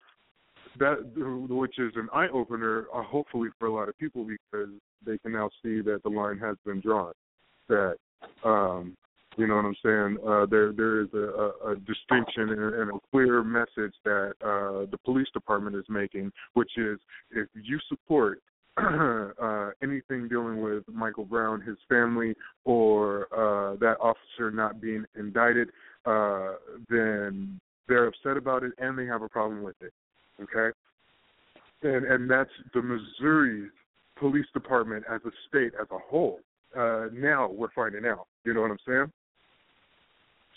that, 0.78 0.96
which 1.48 1.78
is 1.78 1.92
an 1.96 2.08
eye 2.14 2.28
opener, 2.32 2.86
uh, 2.94 3.02
hopefully 3.02 3.50
for 3.58 3.66
a 3.66 3.72
lot 3.72 3.88
of 3.88 3.98
people, 3.98 4.24
because 4.24 4.70
they 5.04 5.18
can 5.18 5.32
now 5.32 5.50
see 5.62 5.80
that 5.82 6.02
the 6.02 6.08
line 6.08 6.38
has 6.38 6.56
been 6.64 6.80
drawn. 6.80 7.12
That 7.68 7.96
um, 8.44 8.96
you 9.40 9.46
know 9.46 9.56
what 9.56 9.64
I'm 9.64 9.76
saying? 9.82 10.18
Uh, 10.26 10.44
there 10.44 10.70
there 10.72 11.00
is 11.00 11.08
a, 11.14 11.18
a, 11.18 11.72
a 11.72 11.76
distinction 11.76 12.50
and, 12.50 12.74
and 12.74 12.90
a 12.90 12.98
clear 13.10 13.42
message 13.42 13.94
that 14.04 14.34
uh, 14.42 14.84
the 14.90 14.98
police 15.02 15.28
department 15.32 15.76
is 15.76 15.84
making, 15.88 16.30
which 16.52 16.70
is 16.76 16.98
if 17.30 17.48
you 17.54 17.78
support 17.88 18.42
uh, 18.76 19.70
anything 19.82 20.28
dealing 20.28 20.60
with 20.60 20.84
Michael 20.92 21.24
Brown, 21.24 21.62
his 21.62 21.78
family, 21.88 22.34
or 22.66 23.28
uh, 23.32 23.76
that 23.76 23.96
officer 23.98 24.50
not 24.50 24.78
being 24.78 25.06
indicted, 25.18 25.68
uh, 26.04 26.52
then 26.90 27.58
they're 27.88 28.08
upset 28.08 28.36
about 28.36 28.62
it 28.62 28.72
and 28.76 28.98
they 28.98 29.06
have 29.06 29.22
a 29.22 29.28
problem 29.28 29.62
with 29.62 29.76
it. 29.80 29.92
Okay, 30.42 30.76
and 31.82 32.04
and 32.04 32.30
that's 32.30 32.50
the 32.74 32.82
Missouri 32.82 33.70
police 34.18 34.46
department 34.52 35.02
as 35.10 35.22
a 35.24 35.30
state 35.48 35.72
as 35.80 35.86
a 35.90 35.98
whole. 36.10 36.40
Uh, 36.76 37.06
now 37.14 37.50
we're 37.50 37.72
finding 37.74 38.04
out. 38.04 38.26
You 38.44 38.52
know 38.52 38.60
what 38.60 38.70
I'm 38.70 38.78
saying? 38.86 39.10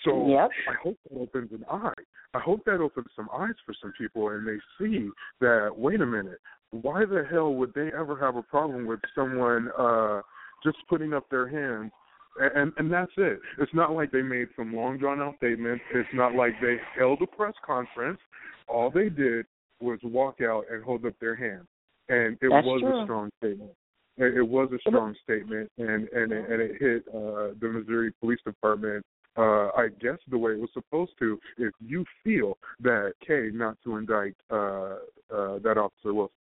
So 0.03 0.27
Yep. 0.27 0.49
I 0.69 0.73
hope 0.81 0.97
that 1.09 1.17
opens 1.19 1.51
an 1.51 1.65
eye. 1.69 1.93
I 2.33 2.39
hope 2.39 2.65
that 2.65 2.81
opens 2.81 3.07
some 3.15 3.29
eyes 3.33 3.55
for 3.65 3.73
some 3.81 3.93
people, 3.97 4.29
and 4.29 4.47
they 4.47 4.59
see 4.77 5.09
that. 5.39 5.71
Wait 5.75 6.01
a 6.01 6.05
minute, 6.05 6.39
why 6.71 7.05
the 7.05 7.25
hell 7.29 7.53
would 7.53 7.73
they 7.73 7.91
ever 7.97 8.17
have 8.19 8.35
a 8.35 8.43
problem 8.43 8.85
with 8.85 8.99
someone 9.13 9.69
uh, 9.77 10.21
just 10.63 10.77
putting 10.89 11.13
up 11.13 11.29
their 11.29 11.47
hands? 11.47 11.91
And, 12.39 12.73
and 12.77 12.91
that's 12.91 13.11
it. 13.17 13.39
It's 13.59 13.73
not 13.75 13.91
like 13.91 14.11
they 14.11 14.23
made 14.23 14.47
some 14.55 14.75
long 14.75 14.97
drawn 14.97 15.21
out 15.21 15.37
statement. 15.37 15.79
It's 15.93 16.09
not 16.15 16.33
like 16.33 16.53
they 16.61 16.77
held 16.97 17.21
a 17.21 17.27
press 17.27 17.53
conference. 17.63 18.19
All 18.67 18.89
they 18.89 19.09
did 19.09 19.45
was 19.79 19.99
walk 20.03 20.41
out 20.41 20.65
and 20.71 20.83
hold 20.83 21.05
up 21.05 21.13
their 21.19 21.35
hand, 21.35 21.67
and 22.09 22.37
it 22.41 22.49
That's 22.49 22.65
was 22.65 22.81
true. 22.81 23.01
a 23.01 23.03
strong 23.05 23.29
statement. 23.37 23.71
It, 24.17 24.37
it 24.37 24.41
was 24.41 24.69
a 24.73 24.79
strong 24.89 25.15
statement, 25.23 25.71
and 25.77 26.07
and 26.09 26.31
it, 26.31 26.49
and 26.49 26.61
it 26.61 26.71
hit 26.79 27.03
uh, 27.09 27.53
the 27.59 27.69
Missouri 27.71 28.11
Police 28.19 28.39
Department 28.45 29.05
uh, 29.37 29.69
I 29.75 29.87
guess 29.99 30.17
the 30.29 30.37
way 30.37 30.53
it 30.53 30.59
was 30.59 30.69
supposed 30.73 31.13
to 31.19 31.39
if 31.57 31.73
you 31.79 32.05
feel 32.23 32.57
that 32.81 33.13
K 33.25 33.49
not 33.53 33.77
to 33.83 33.97
indict 33.97 34.35
uh, 34.51 34.97
uh, 35.33 35.59
that 35.59 35.77
officer 35.77 36.13
Wilson. 36.13 36.35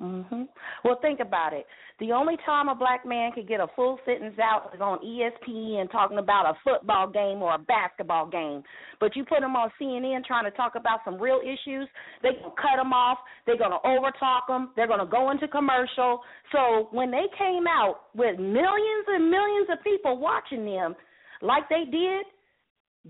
Mhm. 0.00 0.48
Well, 0.84 0.96
think 1.02 1.20
about 1.20 1.52
it. 1.52 1.66
The 1.98 2.12
only 2.12 2.36
time 2.44 2.68
a 2.68 2.74
black 2.74 3.04
man 3.06 3.32
could 3.32 3.46
get 3.46 3.60
a 3.60 3.68
full 3.76 3.98
sentence 4.04 4.38
out 4.38 4.70
is 4.74 4.80
on 4.80 4.98
ESPN 5.04 5.90
talking 5.90 6.18
about 6.18 6.46
a 6.46 6.54
football 6.64 7.06
game 7.06 7.42
or 7.42 7.54
a 7.54 7.58
basketball 7.58 8.26
game. 8.26 8.64
But 8.98 9.14
you 9.14 9.24
put 9.24 9.42
him 9.42 9.54
on 9.54 9.70
CNN 9.80 10.24
trying 10.24 10.44
to 10.44 10.50
talk 10.52 10.74
about 10.74 11.00
some 11.04 11.20
real 11.20 11.40
issues, 11.44 11.88
they 12.22 12.30
can 12.32 12.50
cut 12.56 12.80
him 12.80 12.92
off. 12.92 13.18
They're 13.46 13.56
to 13.70 13.78
overtalk 13.84 14.48
him. 14.48 14.70
They're 14.74 14.86
to 15.00 15.06
go 15.06 15.30
into 15.30 15.46
commercial. 15.46 16.20
So 16.50 16.88
when 16.90 17.10
they 17.10 17.26
came 17.38 17.66
out 17.66 18.06
with 18.14 18.38
millions 18.38 19.06
and 19.08 19.30
millions 19.30 19.68
of 19.70 19.82
people 19.84 20.18
watching 20.18 20.64
them, 20.64 20.96
like 21.42 21.68
they 21.68 21.84
did, 21.90 22.24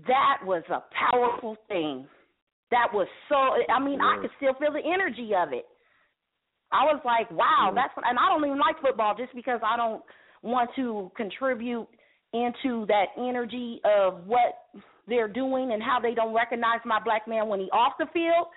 that 0.07 0.37
was 0.43 0.63
a 0.69 0.83
powerful 0.91 1.55
thing. 1.67 2.07
That 2.71 2.87
was 2.91 3.07
so. 3.29 3.35
I 3.71 3.79
mean, 3.79 4.01
I 4.01 4.17
could 4.19 4.31
still 4.37 4.53
feel 4.55 4.73
the 4.73 4.81
energy 4.83 5.31
of 5.37 5.53
it. 5.53 5.65
I 6.71 6.85
was 6.85 6.99
like, 7.05 7.29
wow, 7.29 7.69
mm. 7.71 7.75
that's 7.75 7.93
and 8.03 8.17
I 8.17 8.27
don't 8.29 8.43
even 8.43 8.59
like 8.59 8.81
football 8.81 9.13
just 9.15 9.33
because 9.35 9.61
I 9.63 9.77
don't 9.77 10.01
want 10.41 10.71
to 10.75 11.11
contribute 11.15 11.87
into 12.33 12.85
that 12.87 13.13
energy 13.15 13.79
of 13.85 14.25
what 14.25 14.57
they're 15.07 15.27
doing 15.27 15.71
and 15.71 15.83
how 15.83 15.99
they 16.01 16.15
don't 16.15 16.33
recognize 16.33 16.79
my 16.83 16.99
black 17.03 17.27
man 17.27 17.47
when 17.47 17.59
he 17.59 17.69
off 17.69 17.93
the 17.99 18.07
field, 18.11 18.47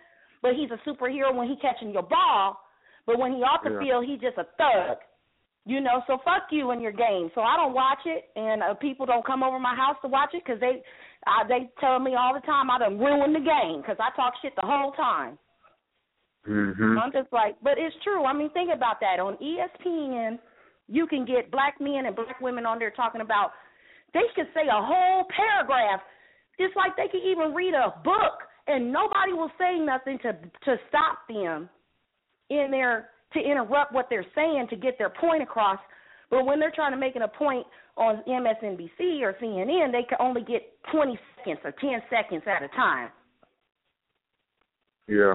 but 0.40 0.52
he's 0.54 0.70
a 0.70 0.88
superhero 0.88 1.34
when 1.34 1.46
he 1.46 1.56
catching 1.56 1.90
your 1.90 2.02
ball, 2.02 2.58
but 3.04 3.18
when 3.18 3.32
he 3.32 3.38
off 3.42 3.62
the 3.62 3.72
Yeah. 3.72 3.78
field, 3.80 4.04
he's 4.06 4.20
just 4.20 4.38
a 4.38 4.44
thug. 4.56 4.96
You 5.66 5.80
know, 5.80 6.00
so 6.06 6.18
fuck 6.24 6.46
you 6.52 6.70
and 6.70 6.80
your 6.80 6.92
game. 6.92 7.28
So 7.34 7.40
I 7.40 7.56
don't 7.56 7.74
watch 7.74 7.98
it, 8.06 8.30
and 8.36 8.62
uh, 8.62 8.74
people 8.74 9.04
don't 9.04 9.26
come 9.26 9.42
over 9.42 9.58
my 9.58 9.74
house 9.74 9.96
to 10.02 10.08
watch 10.08 10.30
it 10.32 10.44
because 10.46 10.60
they, 10.60 10.80
uh, 11.26 11.46
they 11.48 11.68
tell 11.80 11.98
me 11.98 12.14
all 12.14 12.32
the 12.32 12.46
time 12.46 12.70
I 12.70 12.78
done 12.78 13.00
ruined 13.00 13.34
the 13.34 13.40
game 13.40 13.82
because 13.82 13.96
I 13.98 14.14
talk 14.14 14.34
shit 14.40 14.54
the 14.54 14.64
whole 14.64 14.92
time. 14.92 15.36
Mm-hmm. 16.48 16.98
I'm 16.98 17.10
just 17.10 17.32
like, 17.32 17.56
but 17.64 17.74
it's 17.78 17.96
true. 18.04 18.24
I 18.24 18.32
mean, 18.32 18.48
think 18.50 18.70
about 18.72 19.00
that. 19.00 19.18
On 19.18 19.36
ESPN, 19.42 20.38
you 20.86 21.08
can 21.08 21.24
get 21.24 21.50
black 21.50 21.80
men 21.80 22.06
and 22.06 22.14
black 22.14 22.40
women 22.40 22.64
on 22.64 22.78
there 22.78 22.92
talking 22.92 23.20
about. 23.20 23.50
They 24.14 24.22
could 24.36 24.46
say 24.54 24.68
a 24.70 24.80
whole 24.80 25.26
paragraph, 25.34 26.00
just 26.60 26.76
like 26.76 26.96
they 26.96 27.08
could 27.10 27.26
even 27.26 27.52
read 27.52 27.74
a 27.74 27.92
book, 28.04 28.46
and 28.68 28.92
nobody 28.92 29.32
will 29.32 29.50
say 29.58 29.80
nothing 29.80 30.18
to 30.22 30.32
to 30.32 30.76
stop 30.88 31.26
them 31.28 31.68
in 32.50 32.68
their 32.70 33.10
to 33.32 33.40
interrupt 33.40 33.92
what 33.92 34.06
they're 34.08 34.26
saying 34.34 34.66
to 34.70 34.76
get 34.76 34.98
their 34.98 35.10
point 35.10 35.42
across. 35.42 35.78
But 36.30 36.44
when 36.44 36.58
they're 36.58 36.72
trying 36.74 36.92
to 36.92 36.98
make 36.98 37.14
a 37.16 37.28
point 37.28 37.66
on 37.96 38.22
MSNBC 38.28 39.22
or 39.22 39.34
CNN, 39.42 39.92
they 39.92 40.02
can 40.08 40.18
only 40.20 40.42
get 40.42 40.62
20 40.92 41.18
seconds 41.38 41.58
or 41.64 41.72
10 41.80 42.02
seconds 42.10 42.42
at 42.46 42.62
a 42.62 42.68
time. 42.68 43.10
Yeah. 45.08 45.34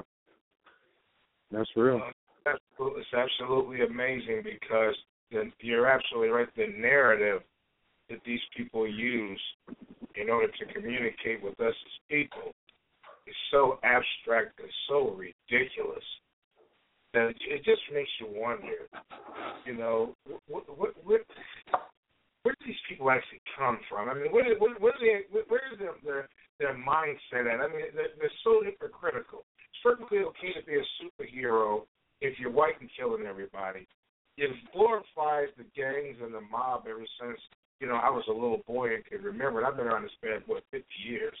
That's 1.50 1.70
real. 1.76 2.00
Uh, 2.46 2.50
absolutely, 2.50 3.02
it's 3.02 3.14
absolutely 3.14 3.84
amazing 3.84 4.42
because 4.42 4.94
the, 5.30 5.50
you're 5.60 5.86
absolutely 5.86 6.28
right. 6.28 6.48
The 6.56 6.68
narrative 6.78 7.42
that 8.10 8.20
these 8.24 8.40
people 8.56 8.88
use 8.88 9.40
in 10.16 10.30
order 10.30 10.48
to 10.48 10.72
communicate 10.72 11.42
with 11.42 11.58
us 11.60 11.74
as 11.74 11.92
people 12.10 12.52
is 13.26 13.34
so 13.50 13.78
abstract 13.82 14.58
and 14.60 14.68
so 14.88 15.10
ridiculous 15.16 16.04
that 17.14 17.28
it 17.28 17.64
just 17.64 17.82
makes 17.92 18.10
you 18.20 18.28
wonder. 18.30 18.88
You 19.66 19.76
know, 19.76 20.14
what 20.48 20.64
what 20.78 20.92
what 21.04 21.20
where 22.42 22.54
do 22.58 22.66
these 22.66 22.84
people 22.88 23.10
actually 23.10 23.40
come 23.56 23.78
from? 23.88 24.08
I 24.08 24.14
mean, 24.14 24.32
where 24.32 24.58
where, 24.58 24.74
where, 24.78 24.94
they, 25.00 25.26
where 25.30 25.62
is 25.72 25.78
their, 25.78 25.94
their 26.04 26.28
their 26.58 26.74
mindset 26.74 27.46
at? 27.46 27.60
I 27.60 27.68
mean, 27.68 27.94
they're, 27.94 28.14
they're 28.18 28.40
so 28.42 28.62
hypocritical. 28.64 29.44
It's 29.70 29.82
perfectly 29.82 30.18
okay 30.18 30.52
to 30.58 30.66
be 30.66 30.74
a 30.74 30.86
superhero 30.98 31.86
if 32.20 32.38
you're 32.38 32.50
white 32.50 32.80
and 32.80 32.90
killing 32.98 33.26
everybody. 33.26 33.86
You've 34.36 34.56
glorified 34.72 35.52
the 35.58 35.64
gangs 35.76 36.16
and 36.22 36.34
the 36.34 36.40
mob 36.40 36.84
ever 36.88 37.04
since 37.20 37.38
you 37.80 37.86
know 37.86 37.96
I 37.96 38.10
was 38.10 38.24
a 38.28 38.32
little 38.32 38.62
boy 38.66 38.94
and 38.94 39.04
could 39.04 39.22
remember. 39.22 39.62
it. 39.62 39.66
I've 39.66 39.76
been 39.76 39.86
around 39.86 40.02
this 40.02 40.18
bad 40.22 40.46
boy 40.46 40.58
50 40.70 40.86
years. 41.06 41.36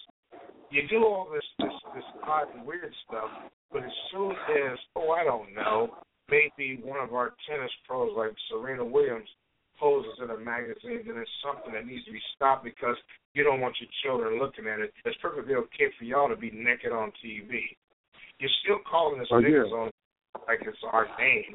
You 0.70 0.86
do 0.88 1.04
all 1.04 1.28
this 1.32 1.44
this 1.58 1.74
this 1.94 2.04
odd 2.22 2.54
and 2.54 2.64
weird 2.64 2.94
stuff, 3.08 3.30
but 3.72 3.82
as 3.84 3.92
soon 4.12 4.32
as 4.32 4.78
oh 4.96 5.10
I 5.10 5.24
don't 5.24 5.54
know, 5.54 5.96
maybe 6.30 6.80
one 6.82 7.00
of 7.02 7.14
our 7.14 7.34
tennis 7.48 7.70
pros 7.86 8.12
like 8.16 8.32
Serena 8.50 8.84
Williams 8.84 9.28
poses 9.78 10.12
in 10.22 10.30
a 10.30 10.38
magazine, 10.38 11.02
then 11.06 11.16
it's 11.18 11.30
something 11.42 11.72
that 11.72 11.86
needs 11.86 12.04
to 12.04 12.12
be 12.12 12.20
stopped 12.36 12.62
because 12.64 12.96
you 13.34 13.42
don't 13.42 13.60
want 13.60 13.74
your 13.80 13.90
children 14.04 14.38
looking 14.38 14.66
at 14.68 14.78
it. 14.78 14.92
It's 15.04 15.16
perfectly 15.20 15.54
okay 15.54 15.90
for 15.98 16.04
y'all 16.04 16.28
to 16.28 16.36
be 16.36 16.50
naked 16.52 16.92
on 16.92 17.10
TV. 17.24 17.74
You're 18.38 18.50
still 18.62 18.78
calling 18.88 19.20
us 19.20 19.26
Oh, 19.32 19.38
yeah. 19.38 19.66
on 19.74 19.90
like 20.46 20.60
it's 20.62 20.78
our 20.92 21.06
name. 21.18 21.54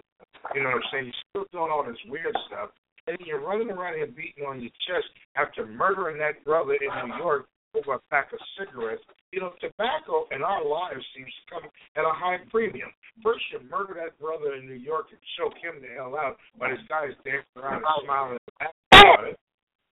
You 0.53 0.63
know 0.63 0.69
what 0.69 0.75
I'm 0.83 0.89
saying? 0.91 1.05
You're 1.05 1.45
still 1.45 1.59
doing 1.59 1.71
all 1.71 1.83
this 1.85 1.97
weird 2.07 2.35
stuff. 2.47 2.69
And 3.07 3.17
you're 3.25 3.39
running 3.39 3.69
around 3.71 3.95
here 3.95 4.07
beating 4.07 4.43
on 4.45 4.59
your 4.59 4.71
chest 4.87 5.07
after 5.35 5.65
murdering 5.65 6.17
that 6.19 6.43
brother 6.43 6.73
in 6.73 7.09
New 7.09 7.15
York 7.17 7.47
over 7.77 7.95
a 7.95 8.01
pack 8.09 8.33
of 8.33 8.39
cigarettes. 8.57 9.03
You 9.31 9.41
know, 9.41 9.53
tobacco 9.61 10.25
in 10.31 10.41
our 10.41 10.63
lives 10.65 11.03
seems 11.15 11.29
to 11.29 11.43
come 11.53 11.65
at 11.95 12.03
a 12.03 12.13
high 12.15 12.39
premium. 12.49 12.89
First, 13.21 13.43
you 13.51 13.59
murder 13.69 13.93
that 14.01 14.17
brother 14.19 14.55
in 14.55 14.65
New 14.65 14.79
York 14.79 15.07
and 15.11 15.19
choke 15.37 15.57
him 15.61 15.81
the 15.81 15.93
hell 15.93 16.15
out, 16.15 16.37
but 16.57 16.71
his 16.71 16.79
guy's 16.87 17.13
dancing 17.25 17.59
around 17.59 17.83
and 17.83 17.93
smiling 18.03 18.37
about 18.57 19.27
it. 19.27 19.37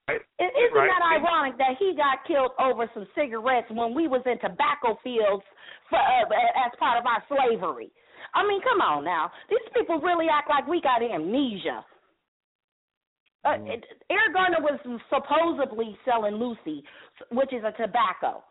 Right? 0.07 0.21
Isn't 0.39 0.73
Right. 0.73 0.87
that 0.87 1.01
ironic 1.17 1.57
that 1.57 1.77
he 1.79 1.95
got 1.95 2.23
killed 2.25 2.53
over 2.59 2.87
some 2.93 3.07
cigarettes 3.15 3.69
when 3.71 3.93
we 3.93 4.07
was 4.07 4.21
in 4.25 4.37
tobacco 4.39 4.95
fields 5.03 5.43
for, 5.89 5.97
uh, 5.97 6.65
as 6.65 6.71
part 6.77 6.99
of 6.99 7.05
our 7.05 7.23
slavery? 7.27 7.91
I 8.33 8.45
mean, 8.45 8.61
come 8.61 8.81
on 8.81 9.03
now. 9.03 9.31
These 9.49 9.67
people 9.73 9.99
really 9.99 10.29
act 10.29 10.49
like 10.49 10.67
we 10.67 10.79
got 10.81 11.01
amnesia. 11.01 11.83
Uh, 13.45 13.57
Eric 14.09 14.33
Garner 14.33 14.57
was 14.59 14.79
supposedly 15.09 15.95
selling 16.03 16.35
loosie, 16.35 16.83
which 17.31 17.53
is 17.53 17.63
a 17.63 17.71
tobacco. 17.79 18.43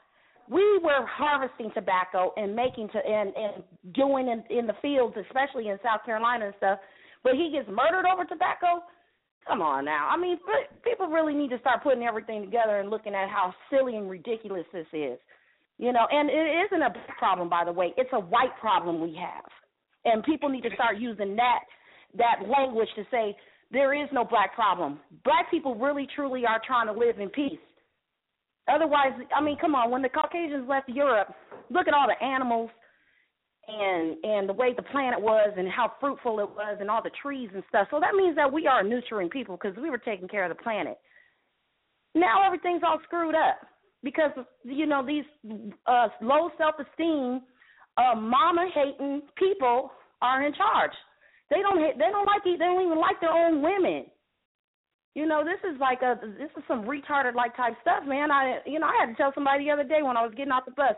We 0.48 0.78
were 0.83 1.04
harvesting 1.07 1.72
tobacco 1.74 2.33
and 2.37 2.54
making 2.54 2.90
to 2.90 2.98
and 2.98 3.33
and 3.35 3.64
doing 3.94 4.28
in 4.28 4.44
in 4.57 4.66
the 4.66 4.74
fields, 4.80 5.16
especially 5.26 5.68
in 5.68 5.78
South 5.83 6.04
Carolina 6.04 6.46
and 6.46 6.54
stuff. 6.59 6.78
But 7.24 7.35
he 7.35 7.50
gets 7.50 7.68
murdered 7.68 8.07
over 8.07 8.24
tobacco. 8.24 8.85
Come 9.46 9.61
on 9.61 9.85
now. 9.85 10.09
I 10.11 10.16
mean, 10.16 10.38
people 10.85 11.09
really 11.09 11.35
need 11.35 11.50
to 11.50 11.59
start 11.59 11.83
putting 11.83 12.02
everything 12.02 12.42
together 12.42 12.80
and 12.80 12.88
looking 12.88 13.14
at 13.14 13.28
how 13.28 13.52
silly 13.70 13.96
and 13.96 14.09
ridiculous 14.09 14.64
this 14.72 14.87
is. 14.92 15.18
You 15.76 15.92
know, 15.92 16.07
and 16.11 16.30
it 16.30 16.66
isn't 16.66 16.83
a 16.83 16.90
black 16.90 17.18
problem, 17.18 17.48
by 17.48 17.64
the 17.64 17.72
way. 17.72 17.92
It's 17.96 18.11
a 18.12 18.20
white 18.20 18.57
problem 18.61 19.00
we 19.00 19.18
have, 19.20 19.50
and 20.04 20.22
people 20.22 20.48
need 20.48 20.62
to 20.62 20.74
start 20.74 20.98
using 20.98 21.35
that 21.37 21.61
that 22.16 22.46
language 22.48 22.88
to 22.94 23.02
say 23.11 23.35
there 23.75 23.93
is 23.93 24.09
no 24.13 24.25
black 24.25 24.55
problem. 24.55 25.01
Black 25.25 25.51
people 25.51 25.75
really, 25.75 26.09
truly 26.15 26.47
are 26.47 26.61
trying 26.67 26.87
to 26.87 26.93
live 26.93 27.19
in 27.19 27.29
peace. 27.29 27.59
Otherwise, 28.73 29.13
I 29.37 29.43
mean, 29.43 29.59
come 29.61 29.75
on. 29.75 29.91
When 29.91 30.01
the 30.01 30.09
Caucasians 30.09 30.67
left 30.69 30.89
Europe, 30.89 31.35
look 31.71 31.87
at 31.87 31.93
all 31.93 32.07
the 32.07 32.25
animals 32.25 32.71
and 33.67 34.17
and 34.23 34.49
the 34.49 34.53
way 34.53 34.73
the 34.75 34.83
planet 34.83 35.21
was 35.21 35.53
and 35.57 35.69
how 35.69 35.93
fruitful 36.01 36.39
it 36.41 36.49
was 36.49 36.79
and 36.81 36.91
all 36.91 37.03
the 37.03 37.11
trees 37.21 37.51
and 37.55 37.63
stuff. 37.69 37.89
So 37.91 38.01
that 38.01 38.15
means 38.15 38.37
that 38.37 38.51
we 38.51 38.67
are 38.67 38.83
nurturing 38.83 39.29
people 39.29 39.59
because 39.61 39.77
we 39.77 39.91
were 39.91 39.99
taking 39.99 40.29
care 40.29 40.45
of 40.45 40.57
the 40.57 40.63
planet. 40.63 40.99
Now 42.15 42.47
everything's 42.47 42.83
all 42.87 42.99
screwed 43.05 43.35
up 43.35 43.59
because 44.03 44.31
you 44.65 44.87
know 44.87 45.05
these 45.05 45.25
uh, 45.87 46.09
low 46.23 46.51
self-esteem, 46.57 47.41
uh, 47.97 48.15
mama 48.15 48.69
hating 48.75 49.23
people 49.37 49.91
are 50.23 50.47
in 50.47 50.55
charge. 50.55 50.93
They 51.50 51.61
don't 51.61 51.80
they 51.98 52.11
don't 52.11 52.26
like 52.26 52.44
they 52.44 52.57
don't 52.57 52.87
even 52.87 52.98
like 52.98 53.20
their 53.20 53.33
own 53.33 53.61
women. 53.61 54.07
You 55.14 55.26
know, 55.26 55.44
this 55.44 55.61
is 55.62 55.78
like 55.78 56.02
a 56.02 56.18
this 56.38 56.50
is 56.57 56.64
some 56.66 56.85
retarded 56.85 57.35
like 57.35 57.57
type 57.57 57.74
stuff, 57.83 58.02
man. 58.07 58.30
I 58.30 58.59
you 58.66 58.78
know 58.80 58.88
I 58.88 58.96
had 58.98 59.12
to 59.12 59.16
tell 59.16 59.33
somebody 59.35 59.64
the 59.64 59.70
other 59.70 59.85
day 59.85 60.02
when 60.02 60.16
I 60.16 60.24
was 60.24 60.35
getting 60.35 60.52
off 60.52 60.64
the 60.64 60.72
bus 60.74 60.96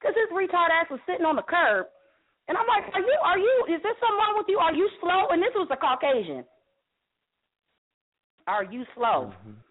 because 0.00 0.16
this 0.16 0.32
retard 0.34 0.72
ass 0.72 0.90
was 0.90 0.98
sitting 1.06 1.28
on 1.28 1.36
the 1.36 1.46
curb, 1.46 1.86
and 2.48 2.58
I'm 2.58 2.66
like, 2.66 2.90
are 2.90 3.04
you 3.04 3.16
are 3.22 3.38
you 3.38 3.54
is 3.68 3.82
there 3.84 3.94
something 4.00 4.18
wrong 4.18 4.34
with 4.40 4.48
you? 4.48 4.58
Are 4.58 4.74
you 4.74 4.88
slow? 5.00 5.28
And 5.30 5.42
this 5.42 5.54
was 5.54 5.68
a 5.70 5.78
Caucasian. 5.78 6.44
Are 8.48 8.64
you 8.64 8.82
slow? 8.96 9.30
Mm-hmm. 9.30 9.62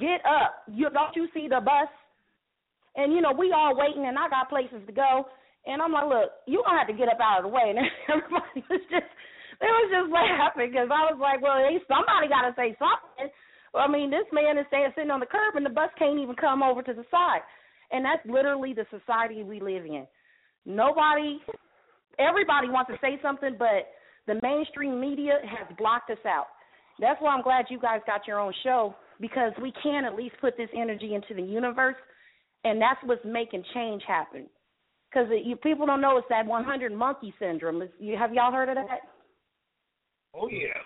Get 0.00 0.24
up. 0.26 0.66
You 0.66 0.90
don't 0.90 1.14
you 1.14 1.28
see 1.34 1.46
the 1.46 1.60
bus? 1.60 1.86
And 2.96 3.12
you 3.12 3.20
know 3.20 3.30
we 3.30 3.52
all 3.52 3.76
waiting, 3.76 4.06
and 4.08 4.18
I 4.18 4.28
got 4.28 4.50
places 4.50 4.82
to 4.88 4.92
go. 4.92 5.28
And 5.66 5.82
I'm 5.82 5.92
like, 5.92 6.08
look, 6.08 6.30
you 6.48 6.64
gonna 6.66 6.78
have 6.78 6.88
to 6.88 6.98
get 6.98 7.06
up 7.06 7.20
out 7.22 7.44
of 7.44 7.44
the 7.44 7.54
way. 7.54 7.70
And 7.76 7.86
everybody 8.08 8.64
was 8.66 8.80
just 8.90 9.06
was 9.68 9.92
just 9.92 10.08
laughing 10.08 10.72
because 10.72 10.88
I 10.88 11.12
was 11.12 11.18
like, 11.20 11.44
well, 11.44 11.60
hey, 11.60 11.76
somebody 11.84 12.32
got 12.32 12.48
to 12.48 12.56
say 12.56 12.72
something. 12.80 13.28
I 13.76 13.86
mean, 13.86 14.10
this 14.10 14.26
man 14.32 14.58
is 14.58 14.66
staying 14.68 14.90
sitting 14.96 15.10
on 15.10 15.20
the 15.20 15.30
curb, 15.30 15.54
and 15.54 15.64
the 15.64 15.70
bus 15.70 15.90
can't 15.98 16.18
even 16.18 16.34
come 16.34 16.62
over 16.62 16.82
to 16.82 16.94
the 16.94 17.04
side. 17.10 17.44
And 17.92 18.04
that's 18.04 18.24
literally 18.26 18.72
the 18.72 18.86
society 18.90 19.42
we 19.42 19.60
live 19.60 19.84
in. 19.84 20.06
Nobody, 20.66 21.38
everybody 22.18 22.68
wants 22.68 22.90
to 22.90 22.98
say 23.00 23.18
something, 23.22 23.56
but 23.58 23.92
the 24.26 24.40
mainstream 24.42 25.00
media 25.00 25.38
has 25.44 25.66
blocked 25.76 26.10
us 26.10 26.22
out. 26.26 26.46
That's 26.98 27.20
why 27.20 27.34
I'm 27.34 27.42
glad 27.42 27.66
you 27.70 27.78
guys 27.78 28.00
got 28.06 28.26
your 28.26 28.40
own 28.40 28.52
show 28.62 28.94
because 29.20 29.52
we 29.60 29.72
can 29.82 30.04
at 30.04 30.14
least 30.14 30.34
put 30.40 30.56
this 30.56 30.68
energy 30.76 31.14
into 31.14 31.34
the 31.34 31.42
universe, 31.42 31.96
and 32.64 32.80
that's 32.80 33.00
what's 33.04 33.24
making 33.24 33.64
change 33.74 34.02
happen. 34.06 34.46
Because 35.10 35.28
people 35.62 35.86
don't 35.86 36.00
know 36.00 36.18
it's 36.18 36.26
that 36.30 36.46
100 36.46 36.92
monkey 36.92 37.34
syndrome. 37.38 37.82
It's, 37.82 37.92
you 37.98 38.16
have 38.16 38.32
y'all 38.32 38.52
heard 38.52 38.68
of 38.68 38.76
that? 38.76 39.00
Oh 40.34 40.48
yeah. 40.48 40.78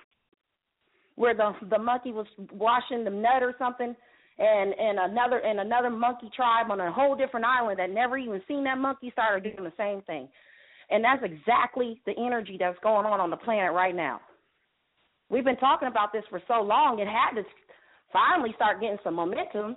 Where 1.17 1.35
the 1.35 1.53
the 1.71 1.79
monkey 1.79 2.13
was 2.13 2.27
washing 2.53 3.05
the 3.05 3.11
nut 3.11 3.43
or 3.43 3.55
something, 3.59 3.95
and 4.39 4.75
and 4.75 4.99
another 4.99 5.39
and 5.39 5.61
another 5.61 5.91
monkey 5.91 6.31
tribe 6.35 6.71
on 6.71 6.81
a 6.81 6.91
whole 6.91 7.15
different 7.15 7.47
island 7.47 7.79
that 7.79 7.91
never 7.91 8.19
even 8.19 8.43
seen 8.49 8.65
that 8.65 8.79
monkey 8.79 9.11
started 9.13 9.45
doing 9.45 9.65
the 9.65 9.73
same 9.77 10.03
thing, 10.03 10.29
and 10.91 11.05
that's 11.05 11.23
exactly 11.23 12.01
the 12.07 12.13
energy 12.19 12.57
that's 12.59 12.79
going 12.83 13.07
on 13.07 13.21
on 13.21 13.31
the 13.31 13.37
planet 13.37 13.73
right 13.73 13.95
now. 13.95 14.21
We've 15.31 15.45
been 15.45 15.57
talking 15.57 15.89
about 15.89 16.13
this 16.13 16.25
for 16.31 16.43
so 16.49 16.63
long; 16.63 16.99
it 16.99 17.07
had 17.07 17.41
to 17.41 17.47
finally 18.13 18.53
start 18.57 18.81
getting 18.81 18.99
some 19.05 19.15
momentum. 19.15 19.77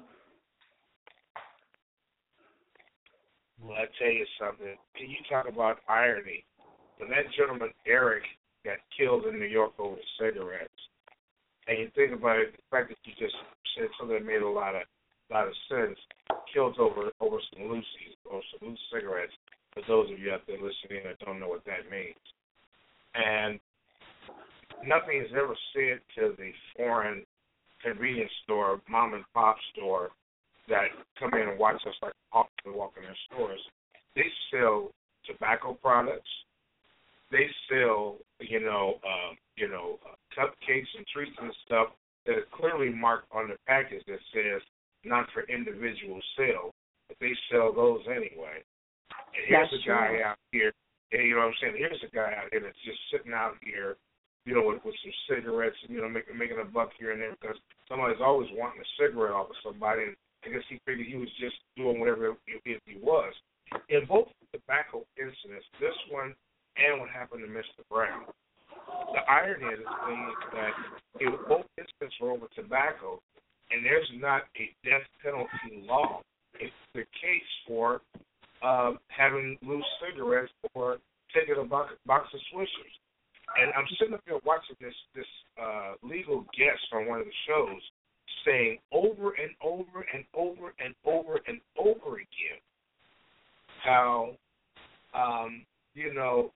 Well, 3.61 3.77
I 3.77 3.85
tell 3.99 4.11
you 4.11 4.25
something. 4.39 4.75
Can 4.95 5.09
you 5.09 5.17
talk 5.29 5.47
about 5.47 5.79
irony? 5.89 6.45
When 6.97 7.09
that 7.09 7.25
gentleman 7.37 7.69
Eric 7.85 8.23
got 8.67 8.83
killed 8.91 9.25
in 9.25 9.39
New 9.39 9.47
York 9.47 9.71
over 9.79 9.95
cigarettes, 10.19 10.81
and 11.67 11.79
you 11.79 11.87
think 11.95 12.11
about 12.11 12.39
it, 12.39 12.51
the 12.51 12.63
fact 12.69 12.89
that 12.89 12.97
you 13.07 13.13
just 13.17 13.35
said 13.75 13.87
something 13.97 14.19
that 14.19 14.25
made 14.25 14.41
a 14.41 14.49
lot 14.49 14.75
of 14.75 14.83
lot 15.31 15.47
of 15.47 15.53
sense, 15.67 15.97
killed 16.53 16.79
over 16.79 17.11
over 17.19 17.37
some 17.51 17.67
loosies 17.67 18.15
or 18.29 18.41
some 18.51 18.69
loose 18.69 18.79
cigarettes. 18.91 19.33
For 19.73 19.83
those 19.87 20.11
of 20.11 20.19
you 20.19 20.31
out 20.31 20.41
there 20.47 20.57
listening 20.57 21.03
that 21.05 21.19
don't 21.23 21.39
know 21.39 21.49
what 21.49 21.65
that 21.65 21.89
means, 21.91 22.19
and 23.15 23.59
nothing 24.85 25.21
is 25.21 25.31
ever 25.31 25.55
said 25.73 25.99
to 26.15 26.33
the 26.37 26.51
foreign 26.75 27.23
convenience 27.83 28.31
store, 28.43 28.81
mom 28.89 29.13
and 29.13 29.23
pop 29.33 29.57
store 29.73 30.09
that 30.69 30.87
come 31.19 31.33
in 31.33 31.49
and 31.49 31.59
watch 31.59 31.81
us 31.87 31.93
like 32.01 32.13
and 32.65 32.75
walk 32.75 32.93
in 32.97 33.03
their 33.03 33.15
stores. 33.31 33.59
They 34.15 34.25
sell 34.51 34.91
tobacco 35.25 35.77
products. 35.81 36.29
They 37.31 37.47
sell, 37.69 38.17
you 38.39 38.59
know, 38.59 38.99
um, 39.05 39.37
you 39.55 39.67
know, 39.67 39.99
uh, 40.05 40.15
cupcakes 40.37 40.91
and 40.97 41.05
treats 41.13 41.35
and 41.41 41.53
stuff 41.65 41.87
that 42.25 42.37
are 42.37 42.49
clearly 42.53 42.89
marked 42.89 43.27
on 43.31 43.49
the 43.49 43.57
package 43.65 44.03
that 44.07 44.19
says 44.33 44.61
not 45.03 45.27
for 45.33 45.43
individual 45.49 46.19
sale, 46.37 46.73
but 47.07 47.17
they 47.19 47.31
sell 47.51 47.73
those 47.73 48.01
anyway. 48.07 48.61
And 49.33 49.43
here's 49.47 49.69
That's 49.71 49.83
a 49.83 49.87
guy 49.87 50.07
true. 50.07 50.23
out 50.23 50.37
here, 50.51 50.73
and 51.11 51.23
you 51.23 51.35
know 51.35 51.47
what 51.47 51.55
I'm 51.55 51.59
saying? 51.61 51.75
Here's 51.77 52.03
a 52.03 52.13
guy 52.13 52.35
out 52.35 52.51
here 52.51 52.61
that's 52.61 52.85
just 52.85 52.99
sitting 53.11 53.33
out 53.33 53.55
here, 53.63 53.95
you 54.45 54.53
know, 54.53 54.67
with, 54.67 54.83
with 54.83 54.95
some 55.01 55.15
cigarettes, 55.29 55.77
and, 55.87 55.95
you 55.95 56.01
know, 56.01 56.09
making 56.09 56.37
making 56.37 56.59
a 56.59 56.67
buck 56.67 56.91
here 56.99 57.11
and 57.11 57.21
there 57.21 57.33
because 57.39 57.57
somebody's 57.87 58.21
always 58.21 58.49
wanting 58.53 58.81
a 58.81 58.89
cigarette 58.99 59.33
off 59.33 59.49
of 59.49 59.57
somebody, 59.63 60.11
and 60.11 60.15
I 60.45 60.49
guess 60.53 60.67
he 60.69 60.79
figured 60.85 61.07
he 61.07 61.17
was 61.17 61.31
just 61.39 61.55
doing 61.75 61.99
whatever 61.99 62.35
it, 62.35 62.61
it, 62.65 62.81
he 62.85 62.99
was. 63.01 63.33
In 63.89 64.05
both 64.05 64.27
tobacco 64.53 65.03
incidents, 65.19 65.67
this 65.79 65.95
one 66.11 66.35
and 66.77 67.01
what 67.01 67.09
happened 67.09 67.41
to 67.41 67.51
Mr. 67.51 67.83
Brown, 67.89 68.25
the 69.13 69.23
irony 69.29 69.73
of 69.73 69.79
this 69.79 69.95
thing 70.05 70.21
is 70.29 70.39
that 70.53 70.73
it, 71.19 71.49
both 71.49 71.65
incidents 71.77 72.15
were 72.21 72.31
over 72.31 72.47
tobacco, 72.55 73.19
and 73.71 73.85
there's 73.85 74.09
not 74.15 74.43
a 74.55 74.69
death 74.85 75.05
penalty 75.21 75.83
law. 75.85 76.21
It's 76.59 76.73
the 76.93 77.05
case 77.19 77.51
for 77.67 78.01
um, 78.63 78.99
having 79.09 79.57
loose 79.61 79.85
cigarettes 80.01 80.51
or 80.73 80.97
taking 81.33 81.61
a 81.61 81.65
box, 81.65 81.93
box 82.05 82.27
of 82.33 82.39
Swishers. 82.53 82.95
And 83.59 83.71
I'm 83.75 83.85
sitting 83.99 84.13
up 84.13 84.21
here 84.25 84.39
watching 84.45 84.75
this 84.81 84.93
this 85.15 85.25
uh, 85.61 85.93
legal 86.03 86.41
guest 86.57 86.83
on 86.93 87.07
one 87.07 87.19
of 87.19 87.25
the 87.25 87.39
shows 87.47 87.81
saying 88.45 88.77
over 88.91 89.31
and 89.31 89.51
over 89.63 90.05
and 90.13 90.23
over 90.33 90.73
and 90.83 90.93
over 91.05 91.39
and 91.47 91.59
over 91.77 92.15
again 92.15 92.59
how 93.83 94.31
um, 95.13 95.65
you 95.93 96.13
know 96.13 96.51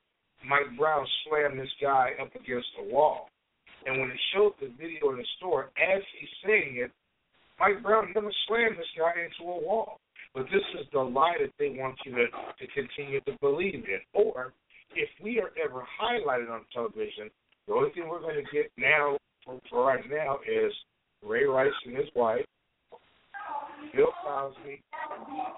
Mike 0.47 0.77
Brown 0.77 1.05
slammed 1.25 1.59
this 1.59 1.71
guy 1.81 2.11
up 2.21 2.33
against 2.35 2.67
the 2.77 2.91
wall. 2.91 3.29
And 3.85 3.99
when 3.99 4.11
it 4.11 4.19
showed 4.33 4.53
the 4.59 4.69
video 4.77 5.11
in 5.11 5.17
the 5.17 5.25
store, 5.37 5.71
as 5.77 6.01
he's 6.19 6.29
saying 6.45 6.77
it, 6.77 6.91
Mike 7.59 7.81
Brown 7.83 8.11
never 8.13 8.31
slammed 8.47 8.77
this 8.77 8.89
guy 8.97 9.13
into 9.21 9.49
a 9.49 9.61
wall. 9.61 9.99
But 10.33 10.45
this 10.45 10.63
is 10.79 10.87
the 10.93 10.99
lie 10.99 11.35
that 11.41 11.51
they 11.59 11.69
want 11.69 11.97
you 12.05 12.15
to, 12.15 12.25
to 12.25 12.67
continue 12.73 13.19
to 13.21 13.33
believe 13.41 13.83
in. 13.85 13.99
Or 14.13 14.53
if 14.95 15.09
we 15.21 15.39
are 15.39 15.51
ever 15.63 15.83
highlighted 16.01 16.49
on 16.49 16.61
television, 16.73 17.29
the 17.67 17.73
only 17.73 17.91
thing 17.91 18.07
we're 18.07 18.21
going 18.21 18.43
to 18.43 18.51
get 18.51 18.71
now, 18.77 19.17
for, 19.45 19.59
for 19.69 19.85
right 19.85 20.03
now, 20.09 20.39
is 20.47 20.71
Ray 21.23 21.45
Rice 21.45 21.71
and 21.85 21.97
his 21.97 22.07
wife, 22.15 22.45
Bill 23.93 24.13
Cosby, 24.23 24.81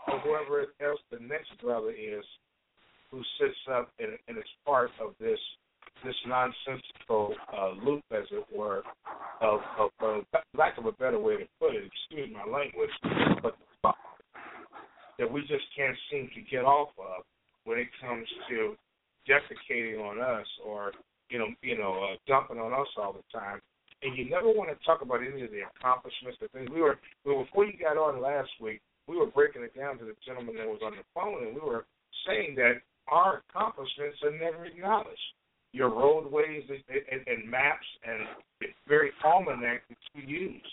or 0.07 0.19
whoever 0.19 0.65
else 0.81 0.99
the 1.11 1.19
next 1.19 1.51
brother 1.61 1.91
is 1.91 2.25
who 3.13 3.21
sits 3.39 3.57
up 3.71 3.89
and, 3.99 4.17
and 4.27 4.37
is 4.37 4.43
part 4.65 4.89
of 4.99 5.13
this 5.19 5.39
this 6.03 6.15
nonsensical 6.27 7.33
uh, 7.55 7.71
loop, 7.85 8.03
as 8.11 8.25
it 8.31 8.43
were, 8.53 8.83
of, 9.39 9.61
of 9.79 10.25
lack 10.57 10.77
of 10.77 10.85
a 10.85 10.91
better 10.91 11.19
way 11.19 11.37
to 11.37 11.45
put 11.61 11.73
it. 11.75 11.83
Excuse 11.85 12.29
my 12.33 12.43
language, 12.43 12.89
but 13.41 13.55
that 15.19 15.31
we 15.31 15.41
just 15.41 15.63
can't 15.77 15.95
seem 16.11 16.29
to 16.35 16.41
get 16.41 16.65
off 16.65 16.89
of 16.97 17.23
when 17.63 17.77
it 17.77 17.87
comes 18.01 18.27
to 18.49 18.75
defecating 19.29 20.01
on 20.01 20.19
us 20.19 20.47
or 20.65 20.91
you 21.29 21.39
know 21.39 21.47
you 21.61 21.77
know 21.77 22.03
uh, 22.03 22.15
dumping 22.27 22.59
on 22.59 22.73
us 22.73 22.87
all 22.97 23.13
the 23.13 23.23
time. 23.31 23.61
And 24.01 24.17
you 24.17 24.29
never 24.29 24.47
want 24.47 24.69
to 24.69 24.85
talk 24.85 25.01
about 25.01 25.21
any 25.23 25.43
of 25.43 25.51
the 25.51 25.63
accomplishments. 25.63 26.37
The 26.41 26.49
things 26.49 26.67
we 26.73 26.81
were, 26.81 26.99
we 27.23 27.33
were 27.33 27.45
before 27.45 27.63
you 27.63 27.79
got 27.79 27.95
on 27.95 28.21
last 28.21 28.49
week, 28.59 28.81
we 29.07 29.15
were 29.15 29.27
breaking 29.27 29.63
it 29.63 29.77
down 29.77 29.97
to 29.99 30.03
the 30.03 30.15
gentleman 30.25 30.55
that 30.57 30.67
was 30.67 30.81
on 30.83 30.91
the 30.91 31.07
phone, 31.13 31.47
and 31.47 31.55
we 31.55 31.61
were 31.61 31.85
saying 32.27 32.55
that 32.55 32.83
our 33.07 33.43
accomplishments 33.49 34.17
are 34.23 34.31
never 34.31 34.65
acknowledged. 34.65 35.19
Your 35.71 35.89
roadways 35.89 36.63
and, 36.69 36.83
and, 37.11 37.27
and 37.27 37.49
maps 37.49 37.85
and 38.07 38.69
very 38.87 39.11
almanac 39.23 39.81
that 39.89 39.97
you 40.13 40.23
use, 40.23 40.71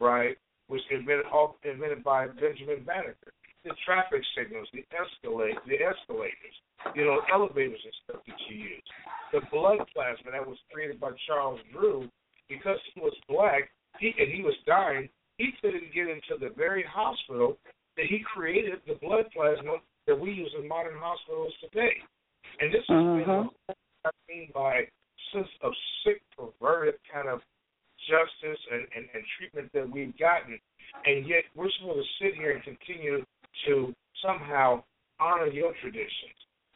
right, 0.00 0.36
was 0.68 0.80
invented, 0.90 1.26
invented 1.64 2.02
by 2.02 2.26
Benjamin 2.26 2.82
Banneker. 2.84 3.32
The 3.64 3.70
traffic 3.86 4.22
signals, 4.36 4.66
the 4.74 4.82
escalate, 4.90 5.54
the 5.68 5.78
escalators, 5.78 6.56
you 6.96 7.04
know, 7.04 7.20
elevators 7.32 7.78
and 7.84 7.94
stuff 8.02 8.22
that 8.26 8.34
you 8.50 8.56
use. 8.56 8.82
The 9.32 9.40
blood 9.52 9.78
plasma 9.94 10.32
that 10.32 10.46
was 10.46 10.58
created 10.72 10.98
by 10.98 11.10
Charles 11.26 11.60
Drew, 11.72 12.08
because 12.48 12.78
he 12.92 13.00
was 13.00 13.14
black, 13.28 13.70
he 14.00 14.12
and 14.18 14.32
he 14.32 14.42
was 14.42 14.54
dying, 14.66 15.08
he 15.38 15.50
couldn't 15.60 15.94
get 15.94 16.08
into 16.08 16.34
the 16.40 16.52
very 16.56 16.84
hospital 16.88 17.56
that 17.96 18.06
he 18.06 18.24
created 18.34 18.80
the 18.86 18.94
blood 18.94 19.26
plasma 19.34 19.76
that 20.06 20.18
we 20.18 20.32
use 20.32 20.52
in 20.58 20.66
modern 20.68 20.96
hospitals 20.98 21.52
today. 21.60 21.94
And 22.60 22.72
this 22.72 22.82
is 22.82 22.88
Mhm. 22.90 23.50
what 23.66 23.76
I 24.04 24.10
mean 24.28 24.50
by 24.52 24.88
sense 25.32 25.48
of 25.60 25.72
sick, 26.02 26.22
perverted 26.36 26.98
kind 27.10 27.28
of 27.28 27.42
justice 27.98 28.58
and, 28.70 28.86
and, 28.96 29.08
and 29.14 29.24
treatment 29.38 29.72
that 29.72 29.88
we've 29.88 30.16
gotten. 30.18 30.60
And 31.06 31.26
yet 31.26 31.44
we're 31.54 31.70
supposed 31.70 32.06
to 32.18 32.24
sit 32.24 32.34
here 32.34 32.50
and 32.52 32.62
continue 32.62 33.24
to 33.66 33.94
somehow 34.20 34.82
honor 35.20 35.46
your 35.46 35.72
traditions. 35.80 36.34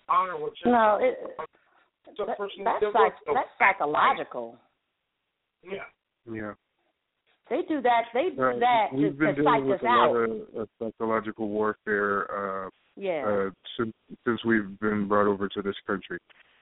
Honor 0.08 0.36
what 0.38 0.52
your 0.64 0.72
No, 0.72 0.96
it, 0.96 1.18
It's 2.06 2.20
a 2.20 2.24
that, 2.26 2.38
person 2.38 2.62
that's 2.64 2.80
that 2.80 2.92
psych, 2.92 3.02
works 3.02 3.20
the 3.26 3.34
that's 3.34 3.50
psychological. 3.58 4.56
Yeah. 5.64 5.84
Yeah. 6.30 6.54
They 7.50 7.62
do 7.62 7.80
that. 7.82 8.04
They 8.14 8.30
do 8.30 8.40
Right. 8.40 8.60
that 8.60 8.90
to, 8.92 8.96
We've 8.96 9.18
been 9.18 9.34
to 9.34 9.42
dealing 9.42 9.60
psych 9.60 9.68
with 9.68 9.80
us 9.80 9.82
a 9.82 9.86
lot 9.86 10.10
out. 10.10 10.16
of 10.16 10.60
uh, 10.60 10.66
psychological 10.78 11.48
warfare 11.48 12.66
uh, 12.66 12.70
Yeah. 12.96 13.26
uh, 13.26 13.50
since 13.78 13.92
since 14.26 14.44
we've 14.44 14.78
been 14.80 15.06
brought 15.06 15.26
over 15.26 15.48
to 15.48 15.62
this 15.62 15.76
country, 15.86 16.18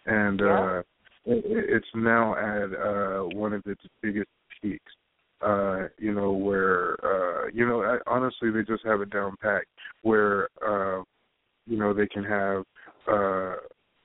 and 0.06 0.40
Yeah. 0.40 0.46
uh, 0.46 0.78
it, 1.26 1.44
it's 1.46 1.86
now 1.94 2.34
at 2.34 2.72
uh, 2.74 3.22
one 3.36 3.52
of 3.52 3.62
its 3.66 3.82
biggest 4.02 4.28
peaks. 4.60 4.92
Uh, 5.40 5.88
you 5.98 6.12
know 6.12 6.32
where 6.32 6.96
uh, 7.04 7.48
you 7.52 7.66
know 7.66 7.82
I, 7.82 7.98
honestly 8.06 8.50
they 8.50 8.62
just 8.62 8.84
have 8.84 9.00
it 9.00 9.10
down 9.10 9.36
pat 9.42 9.64
where 10.02 10.48
uh, 10.66 11.02
you 11.66 11.76
know 11.76 11.92
they 11.92 12.06
can 12.06 12.24
have 12.24 12.64
uh, 13.08 13.56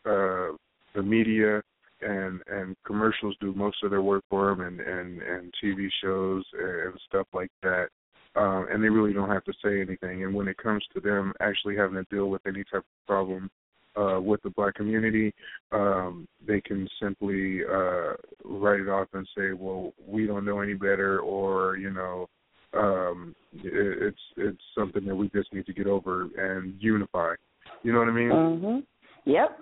uh, 0.05 0.51
the 0.95 1.03
media 1.03 1.61
and 2.01 2.41
and 2.47 2.75
commercials 2.85 3.35
do 3.39 3.53
most 3.53 3.83
of 3.83 3.91
their 3.91 4.01
work 4.01 4.23
for 4.29 4.49
them 4.49 4.61
and 4.61 4.79
and 4.81 5.21
and 5.21 5.53
TV 5.63 5.87
shows 6.01 6.43
and 6.53 6.93
stuff 7.07 7.27
like 7.33 7.51
that 7.63 7.89
um, 8.35 8.67
and 8.71 8.83
they 8.83 8.89
really 8.89 9.13
don't 9.13 9.29
have 9.29 9.43
to 9.45 9.53
say 9.63 9.81
anything. 9.81 10.23
And 10.23 10.33
when 10.33 10.47
it 10.47 10.57
comes 10.57 10.83
to 10.93 10.99
them 10.99 11.33
actually 11.39 11.75
having 11.75 11.95
to 11.95 12.15
deal 12.15 12.29
with 12.29 12.41
any 12.45 12.63
type 12.63 12.79
of 12.79 13.07
problem 13.07 13.49
uh, 13.97 14.19
with 14.21 14.41
the 14.43 14.51
black 14.51 14.75
community, 14.75 15.33
um, 15.71 16.27
they 16.47 16.61
can 16.61 16.87
simply 17.01 17.61
uh, 17.65 18.13
write 18.45 18.79
it 18.79 18.89
off 18.89 19.07
and 19.13 19.27
say, 19.35 19.51
"Well, 19.53 19.93
we 20.07 20.27
don't 20.27 20.45
know 20.45 20.61
any 20.61 20.75
better," 20.75 21.19
or 21.19 21.77
you 21.77 21.91
know, 21.91 22.29
um, 22.73 23.35
it, 23.55 24.13
it's 24.13 24.21
it's 24.37 24.61
something 24.77 25.05
that 25.05 25.15
we 25.15 25.29
just 25.29 25.51
need 25.53 25.65
to 25.65 25.73
get 25.73 25.87
over 25.87 26.27
and 26.37 26.75
unify. 26.79 27.33
You 27.83 27.93
know 27.93 27.99
what 27.99 28.09
I 28.09 28.11
mean? 28.11 28.29
Mhm. 28.29 28.83
Yep. 29.25 29.59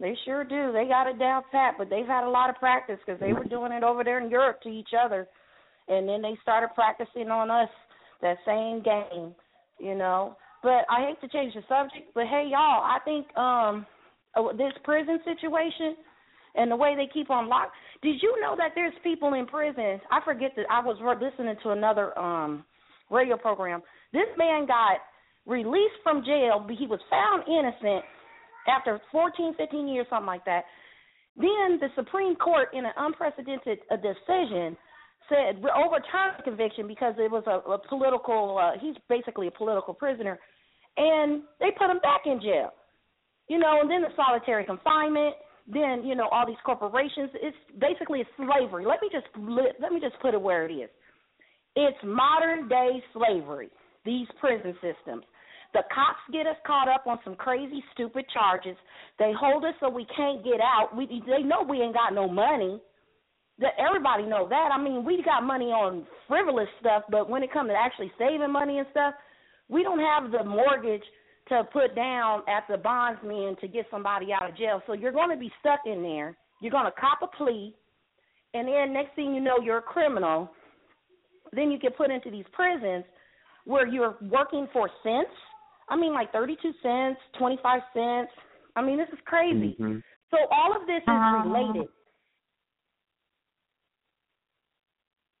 They 0.00 0.16
sure 0.24 0.42
do. 0.42 0.72
They 0.72 0.86
got 0.86 1.06
it 1.06 1.18
down 1.18 1.44
pat, 1.52 1.76
but 1.78 1.88
they've 1.88 2.06
had 2.06 2.24
a 2.24 2.30
lot 2.30 2.50
of 2.50 2.56
practice 2.56 2.98
because 3.04 3.20
they 3.20 3.32
were 3.32 3.44
doing 3.44 3.70
it 3.70 3.84
over 3.84 4.02
there 4.02 4.18
in 4.18 4.30
Europe 4.30 4.60
to 4.62 4.68
each 4.68 4.90
other, 4.98 5.28
and 5.88 6.08
then 6.08 6.20
they 6.20 6.36
started 6.42 6.70
practicing 6.74 7.30
on 7.30 7.50
us 7.50 7.68
that 8.22 8.38
same 8.46 8.82
game, 8.82 9.34
you 9.78 9.94
know. 9.94 10.36
But 10.62 10.86
I 10.88 11.06
hate 11.06 11.20
to 11.20 11.28
change 11.28 11.54
the 11.54 11.62
subject, 11.68 12.14
but 12.14 12.24
hey 12.24 12.48
y'all, 12.50 12.82
I 12.82 12.98
think 13.04 13.26
um 13.36 13.86
uh, 14.34 14.52
this 14.52 14.72
prison 14.84 15.18
situation 15.24 15.96
and 16.54 16.70
the 16.70 16.76
way 16.76 16.94
they 16.96 17.08
keep 17.12 17.30
on 17.30 17.48
lock. 17.48 17.70
Did 18.02 18.22
you 18.22 18.40
know 18.40 18.54
that 18.56 18.70
there's 18.74 18.94
people 19.02 19.34
in 19.34 19.46
prison? 19.46 20.00
I 20.10 20.20
forget 20.24 20.52
that 20.56 20.66
I 20.70 20.80
was 20.80 20.96
listening 21.20 21.56
to 21.62 21.70
another 21.70 22.18
um 22.18 22.64
radio 23.10 23.36
program. 23.36 23.82
This 24.12 24.28
man 24.38 24.66
got 24.66 24.98
released 25.46 26.00
from 26.02 26.24
jail. 26.24 26.66
He 26.78 26.86
was 26.86 27.00
found 27.10 27.44
innocent 27.48 28.04
after 28.68 29.00
14, 29.10 29.54
15 29.58 29.88
years, 29.88 30.06
something 30.08 30.26
like 30.26 30.44
that. 30.44 30.64
Then 31.36 31.80
the 31.80 31.88
Supreme 31.96 32.36
Court, 32.36 32.68
in 32.74 32.84
an 32.84 32.92
unprecedented 32.96 33.78
uh, 33.90 33.96
decision, 33.96 34.76
said 35.28 35.62
overturned 35.64 36.38
the 36.38 36.42
conviction 36.42 36.86
because 36.86 37.14
it 37.18 37.30
was 37.30 37.44
a, 37.46 37.58
a 37.70 37.78
political. 37.88 38.58
Uh, 38.58 38.78
he's 38.80 38.96
basically 39.08 39.48
a 39.48 39.50
political 39.50 39.94
prisoner, 39.94 40.38
and 40.96 41.42
they 41.60 41.70
put 41.76 41.90
him 41.90 41.98
back 42.00 42.22
in 42.26 42.40
jail. 42.40 42.70
You 43.48 43.58
know, 43.58 43.80
and 43.80 43.90
then 43.90 44.02
the 44.02 44.14
solitary 44.16 44.64
confinement. 44.64 45.34
Then 45.66 46.02
you 46.04 46.16
know 46.16 46.28
all 46.32 46.46
these 46.46 46.60
corporations. 46.64 47.30
It's 47.34 47.56
basically 47.78 48.20
a 48.20 48.24
slavery. 48.36 48.84
Let 48.84 49.00
me 49.00 49.08
just 49.12 49.26
let 49.80 49.92
me 49.92 50.00
just 50.00 50.18
put 50.20 50.34
it 50.34 50.40
where 50.40 50.66
it 50.66 50.72
is. 50.72 50.90
It's 51.76 51.98
modern 52.04 52.68
day 52.68 53.02
slavery. 53.12 53.70
These 54.04 54.26
prison 54.40 54.74
systems. 54.82 55.24
The 55.72 55.82
cops 55.94 56.20
get 56.32 56.46
us 56.46 56.56
caught 56.66 56.88
up 56.88 57.06
on 57.06 57.18
some 57.24 57.34
crazy, 57.34 57.82
stupid 57.94 58.26
charges. 58.32 58.76
They 59.18 59.32
hold 59.38 59.64
us 59.64 59.72
so 59.80 59.88
we 59.88 60.06
can't 60.14 60.44
get 60.44 60.60
out. 60.60 60.94
We 60.94 61.06
they 61.06 61.42
know 61.42 61.62
we 61.62 61.80
ain't 61.80 61.94
got 61.94 62.12
no 62.12 62.28
money. 62.28 62.80
That 63.58 63.72
everybody 63.78 64.24
know 64.24 64.48
that. 64.48 64.70
I 64.72 64.82
mean, 64.82 65.04
we 65.04 65.22
got 65.22 65.42
money 65.42 65.66
on 65.66 66.06
frivolous 66.26 66.68
stuff, 66.80 67.02
but 67.10 67.28
when 67.28 67.42
it 67.42 67.52
comes 67.52 67.70
to 67.70 67.74
actually 67.76 68.10
saving 68.18 68.50
money 68.50 68.78
and 68.78 68.86
stuff, 68.90 69.14
we 69.68 69.82
don't 69.82 70.00
have 70.00 70.32
the 70.32 70.42
mortgage 70.42 71.02
to 71.48 71.62
put 71.72 71.94
down 71.94 72.42
at 72.48 72.64
the 72.68 72.78
bondsman 72.78 73.56
to 73.60 73.68
get 73.68 73.86
somebody 73.90 74.28
out 74.32 74.48
of 74.48 74.56
jail. 74.56 74.82
So 74.86 74.94
you're 74.94 75.12
going 75.12 75.30
to 75.30 75.36
be 75.36 75.52
stuck 75.60 75.80
in 75.86 76.02
there. 76.02 76.36
You're 76.60 76.72
going 76.72 76.86
to 76.86 77.00
cop 77.00 77.18
a 77.22 77.36
plea, 77.36 77.74
and 78.54 78.66
then 78.66 78.92
next 78.92 79.14
thing 79.16 79.34
you 79.34 79.40
know, 79.40 79.58
you're 79.62 79.78
a 79.78 79.82
criminal. 79.82 80.50
Then 81.52 81.70
you 81.70 81.78
get 81.78 81.96
put 81.96 82.10
into 82.10 82.30
these 82.30 82.46
prisons 82.52 83.04
where 83.64 83.86
you're 83.86 84.16
working 84.22 84.66
for 84.72 84.88
cents 85.02 85.30
I 85.88 85.96
mean, 85.96 86.14
like 86.14 86.32
32 86.32 86.72
cents, 86.82 87.18
25 87.38 87.80
cents. 87.92 88.30
I 88.76 88.82
mean, 88.82 88.96
this 88.96 89.08
is 89.12 89.18
crazy. 89.26 89.76
Mm-hmm. 89.78 89.98
So 90.30 90.38
all 90.50 90.74
of 90.74 90.86
this 90.86 91.02
is 91.02 91.08
Uh-huh. 91.08 91.48
related. 91.48 91.88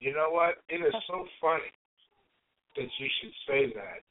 You 0.02 0.10
know 0.10 0.34
what? 0.34 0.58
It 0.66 0.82
is 0.82 0.90
so 1.06 1.22
funny 1.38 1.70
that 2.74 2.90
you 2.98 3.08
should 3.22 3.34
say 3.46 3.70
that. 3.78 4.02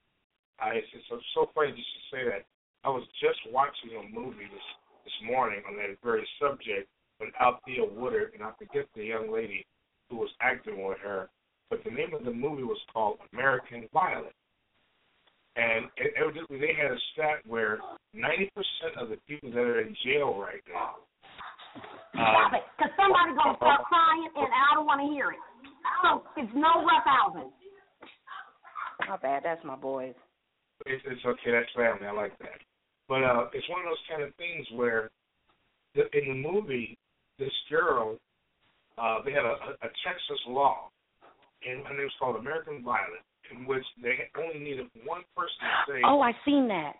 I 0.55 0.79
it's 0.79 0.87
so, 1.11 1.19
so 1.35 1.51
funny 1.51 1.75
that 1.75 1.77
you 1.77 1.83
should 1.83 2.07
say 2.15 2.23
that. 2.31 2.47
I 2.87 2.89
was 2.89 3.03
just 3.19 3.43
watching 3.51 3.91
a 3.99 4.03
movie 4.07 4.47
this 4.47 4.67
this 5.03 5.17
morning 5.27 5.59
on 5.67 5.75
that 5.75 5.91
very 5.99 6.23
subject 6.39 6.87
with 7.19 7.35
Alfre 7.43 7.91
Woodard, 7.91 8.31
and 8.33 8.41
I 8.41 8.55
forget 8.55 8.87
the 8.95 9.03
young 9.03 9.33
lady 9.33 9.67
who 10.07 10.15
was 10.15 10.31
acting 10.39 10.79
with 10.79 10.97
her, 11.03 11.27
but 11.69 11.83
the 11.83 11.91
name 11.91 12.15
of 12.15 12.23
the 12.23 12.31
movie 12.31 12.63
was 12.63 12.79
called 12.93 13.19
American 13.33 13.83
Violet. 13.91 14.31
And 15.57 15.91
it, 15.99 16.15
evidently 16.15 16.55
they 16.55 16.71
had 16.71 16.95
a 16.95 16.99
stat 17.11 17.43
where 17.43 17.79
90% 18.15 18.47
of 18.95 19.09
the 19.09 19.19
people 19.27 19.51
that 19.51 19.59
are 19.59 19.81
in 19.81 19.93
jail 20.05 20.39
right 20.39 20.63
now. 20.71 21.03
Stop 22.15 22.55
it, 22.55 22.63
because 22.79 22.95
somebody's 22.95 23.35
going 23.35 23.51
to 23.51 23.59
start 23.59 23.83
uh, 23.83 23.91
crying, 23.91 24.31
and 24.39 24.51
I 24.55 24.79
don't 24.79 24.87
want 24.87 25.03
to 25.03 25.11
hear 25.11 25.35
it. 25.35 25.41
So 26.03 26.23
it's 26.37 26.51
no 26.55 26.85
roughhousing. 26.85 27.51
My 29.07 29.17
bad, 29.17 29.43
that's 29.43 29.63
my 29.65 29.75
boys. 29.75 30.13
It's, 30.85 31.03
it's 31.05 31.25
okay, 31.25 31.51
that's 31.51 31.69
family. 31.75 32.07
I 32.07 32.11
like 32.11 32.37
that. 32.39 32.59
But 33.07 33.23
uh, 33.23 33.45
it's 33.53 33.67
one 33.69 33.81
of 33.81 33.85
those 33.85 34.05
kind 34.09 34.23
of 34.23 34.33
things 34.35 34.65
where, 34.73 35.09
the, 35.95 36.03
in 36.17 36.29
the 36.29 36.49
movie, 36.49 36.97
this 37.39 37.51
girl, 37.69 38.17
uh, 38.97 39.17
they 39.25 39.31
had 39.31 39.43
a, 39.45 39.75
a 39.81 39.89
Texas 40.05 40.39
law, 40.47 40.89
and 41.67 41.85
her 41.85 41.93
name 41.93 42.03
was 42.07 42.13
called 42.19 42.37
American 42.37 42.83
Violet, 42.83 43.21
in 43.51 43.65
which 43.65 43.83
they 44.01 44.29
only 44.41 44.59
needed 44.59 44.87
one 45.05 45.21
person 45.35 45.59
to 45.61 45.91
say, 45.91 45.99
Oh, 46.05 46.21
I 46.21 46.31
seen 46.45 46.67
that. 46.69 46.93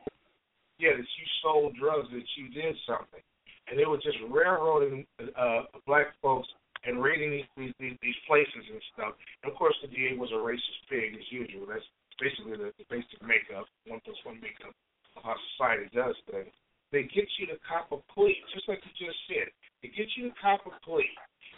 yeah, 0.79 0.91
that 0.91 0.97
you 0.97 1.25
sold 1.41 1.75
drugs, 1.79 2.07
that 2.11 2.25
you 2.37 2.49
did 2.49 2.75
something. 2.85 3.21
And 3.69 3.79
they 3.79 3.85
were 3.85 3.97
just 3.97 4.17
railroading 4.29 5.05
uh, 5.37 5.61
black 5.87 6.07
folks 6.21 6.47
and 6.85 7.01
raiding 7.01 7.31
these, 7.31 7.73
these 7.79 7.97
these 8.01 8.19
places 8.27 8.63
and 8.69 8.81
stuff. 8.93 9.13
And 9.43 9.51
of 9.51 9.57
course, 9.57 9.75
the 9.81 9.89
DA 9.89 10.17
was 10.17 10.31
a 10.31 10.41
racist 10.41 10.81
pig 10.89 11.13
as 11.13 11.27
usual. 11.29 11.67
That's 11.69 11.85
basically 12.19 12.57
the, 12.57 12.73
the 12.77 12.85
basic 12.89 13.21
makeup, 13.21 13.65
one 13.87 14.01
plus 14.03 14.17
one 14.23 14.41
makeup 14.41 14.73
of 15.17 15.23
how 15.23 15.35
society 15.55 15.89
does 15.93 16.15
things. 16.29 16.53
They 16.91 17.03
get 17.07 17.27
you 17.39 17.47
to 17.47 17.57
cop 17.63 17.91
a 17.95 17.99
plea, 18.11 18.35
just 18.53 18.67
like 18.67 18.83
you 18.83 18.91
just 18.99 19.19
said. 19.29 19.47
They 19.81 19.89
get 19.89 20.11
you 20.17 20.29
to 20.29 20.35
cop 20.41 20.65
a 20.67 20.73
plea, 20.83 21.07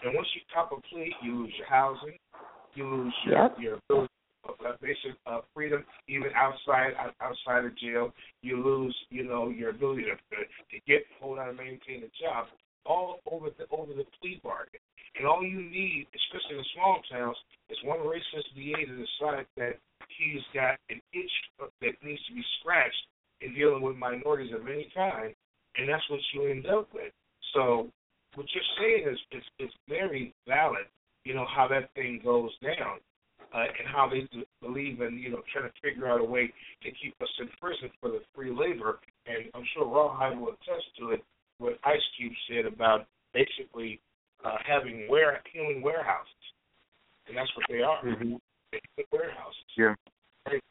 and 0.04 0.14
once 0.14 0.28
you 0.36 0.42
cop 0.54 0.72
a 0.72 0.80
plea, 0.88 1.14
you 1.24 1.48
lose 1.48 1.54
your 1.58 1.68
housing, 1.68 2.18
you 2.76 2.86
lose 2.86 3.16
your 3.26 3.50
Yep. 3.50 3.60
your 3.60 3.76
ability 3.90 4.14
uh, 4.48 4.74
basic 4.82 5.16
uh, 5.26 5.40
freedom, 5.54 5.84
even 6.08 6.30
outside 6.36 6.94
outside 7.22 7.66
of 7.66 7.78
jail. 7.78 8.14
You 8.42 8.64
lose, 8.64 8.96
you 9.10 9.24
know, 9.24 9.50
your 9.50 9.70
ability 9.70 10.04
to 10.04 10.16
to 10.16 10.78
get, 10.88 11.04
hold 11.22 11.40
on, 11.40 11.50
and 11.50 11.58
maintain 11.58 12.04
a 12.04 12.12
job, 12.22 12.48
all 12.86 13.20
over 13.30 13.48
the 13.58 13.66
over 13.72 13.94
the 13.94 14.06
plea 14.20 14.40
bargain. 14.44 14.80
And 15.16 15.28
all 15.28 15.44
you 15.44 15.62
need, 15.62 16.08
especially 16.16 16.58
in 16.58 16.66
small 16.74 17.02
towns, 17.12 17.38
is 17.70 17.78
one 17.84 18.00
racist 18.00 18.50
DA 18.56 18.86
to 18.86 18.96
decide 18.98 19.46
that 19.58 19.78
he's 20.10 20.42
got 20.54 20.78
an 20.90 21.02
itch 21.14 21.36
that 21.82 21.94
needs 22.04 22.22
to 22.28 22.34
be 22.34 22.44
scratched 22.60 23.08
in 23.42 23.54
dealing 23.54 23.82
with 23.82 23.96
minorities 23.96 24.54
of 24.54 24.68
any 24.68 24.90
kind, 24.96 25.34
and 25.78 25.90
that's 25.90 26.04
what 26.10 26.20
you 26.34 26.50
end 26.50 26.66
up 26.66 26.88
with. 26.94 27.14
So 27.54 27.90
what 28.36 28.48
you're 28.54 28.74
saying 28.80 29.14
is 29.14 29.20
is, 29.32 29.68
is 29.68 29.74
very 29.88 30.34
valid. 30.48 30.86
You 31.26 31.36
know 31.36 31.46
how 31.46 31.68
that 31.68 31.94
thing 31.94 32.20
goes 32.24 32.52
down 32.62 33.00
uh, 33.54 33.64
and 33.64 33.88
how 33.88 34.10
they 34.10 34.28
believe 34.62 35.02
in, 35.02 35.18
you 35.20 35.30
know, 35.30 35.42
trying 35.54 35.70
to 35.70 35.74
figure 35.82 36.10
out 36.10 36.20
a 36.20 36.24
way 36.24 36.52
to 36.82 36.90
keep 37.02 37.16
us 37.22 37.30
in 37.40 37.48
prison 37.62 37.90
for 38.02 38.10
the 38.10 38.22
free 38.36 38.52
labor. 38.52 39.00
And 39.28 39.46
I'm 39.54 39.64
sure 39.74 39.86
Rawhide 39.86 40.38
will 40.38 40.50
attest 40.50 40.86
to 41.00 41.12
it, 41.12 41.24
what 41.60 41.78
Ice 41.86 42.02
Cube 42.18 42.34
said 42.50 42.66
about 42.66 43.06
basically 43.34 44.00
uh, 44.44 44.58
having 44.68 45.08
ware- 45.10 45.42
human 45.52 45.82
warehouses. 45.82 46.28
And 47.28 47.38
that's 47.38 47.50
what 47.56 47.66
they 47.70 47.82
are. 47.82 48.04
Mm-hmm. 48.04 48.36
They're 48.72 49.06
warehouses. 49.12 49.64
Yeah. 49.78 49.96
Right. 50.46 50.62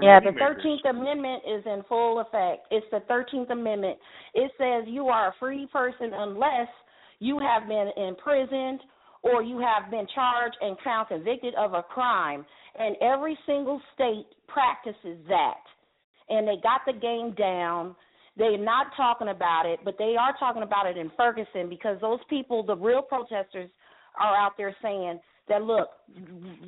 Yeah, 0.00 0.20
the. 0.20 0.32
Thirteenth 0.38 0.84
Amendment 0.88 1.42
is 1.46 1.62
in 1.66 1.82
full 1.88 2.20
effect. 2.20 2.66
It's 2.70 2.86
the 2.90 3.00
Thirteenth 3.08 3.50
Amendment. 3.50 3.98
It 4.34 4.50
says 4.56 4.84
you 4.86 5.08
are 5.08 5.28
a 5.28 5.34
free 5.38 5.68
person 5.72 6.12
unless 6.14 6.68
you 7.18 7.38
have 7.38 7.68
been 7.68 7.90
imprisoned 7.96 8.80
or 9.22 9.42
you 9.42 9.58
have 9.58 9.90
been 9.90 10.06
charged 10.14 10.56
and 10.60 10.76
found 10.84 11.08
convicted 11.08 11.54
of 11.56 11.74
a 11.74 11.82
crime. 11.82 12.46
And 12.78 12.96
every 13.02 13.38
single 13.46 13.80
state 13.94 14.26
practices 14.48 15.18
that. 15.28 15.62
And 16.28 16.46
they 16.46 16.56
got 16.62 16.82
the 16.86 16.92
game 16.92 17.34
down. 17.36 17.96
They're 18.36 18.58
not 18.58 18.88
talking 18.96 19.28
about 19.28 19.64
it, 19.66 19.80
but 19.84 19.96
they 19.98 20.14
are 20.18 20.34
talking 20.38 20.62
about 20.62 20.86
it 20.86 20.96
in 20.96 21.10
Ferguson 21.16 21.68
because 21.68 21.98
those 22.00 22.20
people, 22.28 22.62
the 22.62 22.76
real 22.76 23.02
protesters, 23.02 23.70
are 24.20 24.36
out 24.36 24.52
there 24.56 24.74
saying 24.82 25.20
that 25.48 25.62
look, 25.62 25.88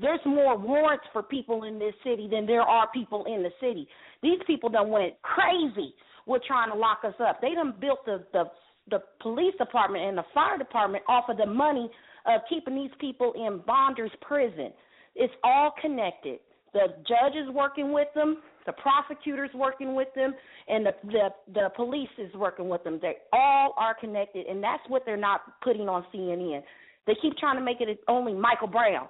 there's 0.00 0.20
more 0.24 0.56
warrants 0.56 1.04
for 1.12 1.22
people 1.22 1.64
in 1.64 1.78
this 1.78 1.94
city 2.04 2.28
than 2.30 2.46
there 2.46 2.62
are 2.62 2.88
people 2.92 3.24
in 3.24 3.42
the 3.42 3.50
city. 3.60 3.88
These 4.22 4.38
people 4.46 4.68
done 4.68 4.90
went 4.90 5.14
crazy 5.22 5.94
with 6.26 6.42
trying 6.46 6.70
to 6.70 6.76
lock 6.76 7.00
us 7.04 7.14
up. 7.20 7.40
They 7.40 7.54
done 7.54 7.74
built 7.80 8.04
the 8.06 8.24
the 8.32 8.44
the 8.90 9.02
police 9.20 9.54
department 9.58 10.04
and 10.04 10.16
the 10.16 10.24
fire 10.32 10.56
department 10.56 11.04
off 11.08 11.28
of 11.28 11.36
the 11.36 11.46
money 11.46 11.90
of 12.26 12.40
keeping 12.48 12.74
these 12.74 12.90
people 13.00 13.32
in 13.34 13.60
Bonders 13.66 14.10
prison. 14.20 14.72
It's 15.14 15.34
all 15.44 15.72
connected. 15.80 16.38
The 16.72 16.88
judge 17.08 17.34
is 17.34 17.52
working 17.52 17.92
with 17.92 18.08
them, 18.14 18.38
the 18.68 18.74
prosecutor's 18.74 19.50
working 19.54 19.94
with 19.94 20.08
them, 20.14 20.34
and 20.68 20.84
the 20.84 20.92
the, 21.04 21.28
the 21.54 21.68
police 21.74 22.10
is 22.18 22.32
working 22.34 22.68
with 22.68 22.84
them. 22.84 22.98
They 23.00 23.14
all 23.32 23.74
are 23.78 23.94
connected, 23.98 24.46
and 24.46 24.62
that's 24.62 24.82
what 24.88 25.02
they're 25.06 25.16
not 25.16 25.40
putting 25.62 25.88
on 25.88 26.04
CNN. 26.14 26.62
They 27.06 27.14
keep 27.22 27.34
trying 27.38 27.56
to 27.56 27.64
make 27.64 27.80
it 27.80 27.98
only 28.08 28.34
Michael 28.34 28.68
Brown, 28.68 29.08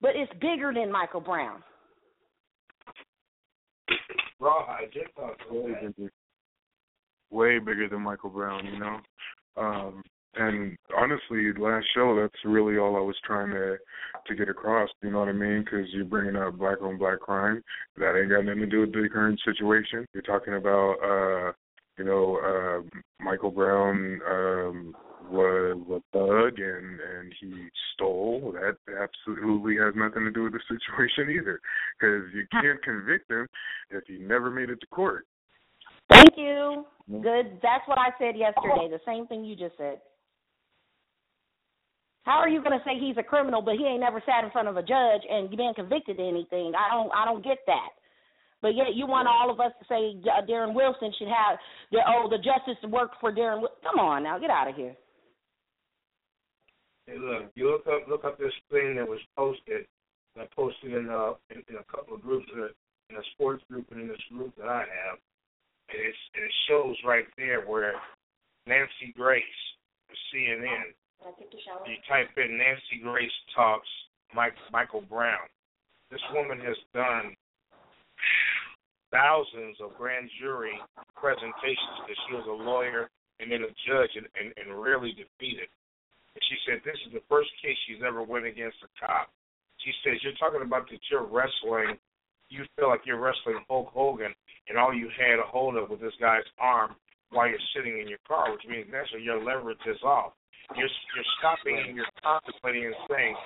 but 0.00 0.10
it's 0.16 0.32
bigger 0.40 0.72
than 0.74 0.90
Michael 0.90 1.20
Brown. 1.20 1.62
Rawhide, 4.40 4.92
your 4.92 5.04
thoughts 5.16 5.40
on 5.48 5.64
way 5.64 5.72
that? 5.80 5.96
bigger, 5.96 6.12
way 7.30 7.58
bigger 7.60 7.88
than 7.88 8.02
Michael 8.02 8.30
Brown, 8.30 8.66
you 8.66 8.78
know. 8.80 8.98
Um, 9.56 10.02
and 10.36 10.76
honestly, 10.96 11.52
last 11.58 11.86
show, 11.94 12.18
that's 12.20 12.44
really 12.44 12.78
all 12.78 12.96
I 12.96 13.00
was 13.00 13.16
trying 13.24 13.50
to 13.50 13.76
to 14.26 14.34
get 14.34 14.48
across. 14.48 14.88
You 15.02 15.10
know 15.10 15.20
what 15.20 15.28
I 15.28 15.32
mean? 15.32 15.64
Because 15.64 15.86
you're 15.92 16.04
bringing 16.04 16.36
up 16.36 16.58
black 16.58 16.80
on 16.82 16.98
black 16.98 17.20
crime. 17.20 17.62
That 17.96 18.18
ain't 18.18 18.30
got 18.30 18.44
nothing 18.44 18.60
to 18.60 18.66
do 18.66 18.80
with 18.80 18.92
the 18.92 19.08
current 19.12 19.40
situation. 19.44 20.06
You're 20.14 20.22
talking 20.22 20.54
about, 20.54 20.94
uh, 21.02 21.52
you 21.98 22.04
know, 22.04 22.38
uh, 22.38 22.98
Michael 23.22 23.50
Brown 23.50 24.20
um, 24.28 24.96
was 25.30 25.78
a 25.90 26.16
thug. 26.16 26.58
and 26.58 27.00
and 27.00 27.34
he 27.40 27.68
stole, 27.94 28.54
that 28.54 28.76
absolutely 28.88 29.76
has 29.76 29.94
nothing 29.96 30.24
to 30.24 30.30
do 30.30 30.44
with 30.44 30.52
the 30.52 30.60
situation 30.68 31.34
either, 31.38 31.60
because 31.98 32.24
you 32.34 32.46
can't 32.50 32.82
convict 32.82 33.30
him 33.30 33.46
if 33.90 34.04
he 34.06 34.18
never 34.18 34.50
made 34.50 34.70
it 34.70 34.80
to 34.80 34.86
court. 34.86 35.26
Thank 36.10 36.34
you. 36.36 36.84
Good. 37.10 37.58
That's 37.62 37.86
what 37.86 37.98
I 37.98 38.10
said 38.18 38.36
yesterday. 38.36 38.88
The 38.90 39.00
same 39.06 39.26
thing 39.26 39.44
you 39.44 39.56
just 39.56 39.76
said. 39.76 40.00
How 42.24 42.40
are 42.40 42.48
you 42.48 42.62
going 42.64 42.76
to 42.76 42.84
say 42.84 42.98
he's 42.98 43.16
a 43.18 43.22
criminal, 43.22 43.60
but 43.60 43.76
he 43.76 43.84
ain't 43.84 44.00
never 44.00 44.22
sat 44.24 44.44
in 44.44 44.50
front 44.50 44.68
of 44.68 44.76
a 44.76 44.82
judge 44.82 45.22
and 45.28 45.50
been 45.50 45.72
convicted 45.76 46.18
of 46.18 46.26
anything? 46.26 46.72
I 46.72 46.92
don't. 46.92 47.12
I 47.12 47.24
don't 47.24 47.44
get 47.44 47.58
that. 47.66 47.92
But 48.64 48.74
yet 48.74 48.96
you 48.96 49.06
want 49.06 49.28
all 49.28 49.50
of 49.52 49.60
us 49.60 49.72
to 49.78 49.84
say 49.84 50.16
Darren 50.48 50.72
Wilson 50.72 51.12
should 51.18 51.28
have 51.28 51.58
the 51.92 51.98
oh 52.08 52.28
the 52.30 52.38
justice 52.38 52.80
worked 52.88 53.16
for 53.20 53.30
Darren. 53.30 53.60
Come 53.84 54.00
on 54.00 54.22
now, 54.24 54.38
get 54.38 54.48
out 54.48 54.68
of 54.68 54.74
here. 54.74 54.96
Hey, 57.06 57.18
look, 57.18 57.52
you 57.54 57.70
look 57.70 57.86
up 57.86 58.08
look 58.08 58.24
up 58.24 58.38
this 58.38 58.56
thing 58.70 58.96
that 58.96 59.06
was 59.06 59.20
posted. 59.36 59.84
I 60.40 60.48
posted 60.56 60.94
in 60.94 61.10
uh 61.10 61.34
in, 61.50 61.60
in 61.68 61.76
a 61.76 61.84
couple 61.94 62.16
of 62.16 62.22
groups 62.22 62.46
in 62.54 63.16
a, 63.16 63.20
sports 63.34 63.62
group 63.70 63.84
and 63.90 64.00
in 64.00 64.08
this 64.08 64.24
group 64.32 64.56
that 64.56 64.68
I 64.68 64.80
have. 64.80 65.20
And 65.90 66.00
it's 66.00 66.18
it 66.32 66.50
shows 66.66 66.96
right 67.04 67.26
there 67.36 67.66
where 67.66 67.92
Nancy 68.66 69.12
Grace, 69.14 69.44
of 71.24 71.34
CNN. 71.40 71.88
You 71.88 71.96
type 72.08 72.30
in 72.36 72.58
Nancy 72.58 73.00
Grace 73.02 73.32
talks 73.54 73.88
Mike 74.34 74.54
Michael 74.72 75.02
Brown. 75.02 75.48
This 76.10 76.20
woman 76.32 76.60
has 76.60 76.76
done 76.92 77.34
thousands 79.10 79.78
of 79.80 79.94
grand 79.96 80.28
jury 80.40 80.74
presentations 81.16 81.96
because 82.02 82.20
she 82.28 82.34
was 82.34 82.46
a 82.50 82.58
lawyer 82.66 83.08
and 83.40 83.50
then 83.50 83.62
a 83.62 83.72
judge 83.86 84.12
and, 84.18 84.26
and, 84.38 84.50
and 84.58 84.74
rarely 84.74 85.14
defeated. 85.14 85.70
And 86.34 86.42
she 86.50 86.56
said 86.66 86.82
this 86.84 86.98
is 87.06 87.14
the 87.14 87.24
first 87.30 87.50
case 87.62 87.78
she's 87.86 88.02
ever 88.02 88.22
went 88.22 88.44
against 88.44 88.82
a 88.82 88.90
cop. 88.98 89.30
She 89.82 89.94
says 90.02 90.18
you're 90.22 90.38
talking 90.38 90.62
about 90.62 90.90
that 90.90 91.02
you're 91.10 91.26
wrestling, 91.26 91.98
you 92.50 92.66
feel 92.76 92.88
like 92.88 93.06
you're 93.06 93.22
wrestling 93.22 93.62
Hulk 93.68 93.90
Hogan, 93.94 94.34
and 94.68 94.78
all 94.78 94.94
you 94.94 95.08
had 95.14 95.38
a 95.38 95.46
hold 95.46 95.76
of 95.76 95.90
was 95.90 96.00
this 96.00 96.14
guy's 96.20 96.46
arm 96.58 96.94
while 97.30 97.48
you're 97.48 97.68
sitting 97.74 97.98
in 97.98 98.08
your 98.08 98.22
car, 98.26 98.50
which 98.52 98.66
means 98.68 98.86
naturally 98.90 99.22
your 99.22 99.42
leverage 99.42 99.82
is 99.86 99.98
off. 100.02 100.32
You're 100.72 100.88
you're 100.88 101.30
stopping 101.38 101.76
and 101.76 101.96
you're 101.96 102.08
contemplating 102.22 102.86
and 102.86 102.96
saying, 103.08 103.36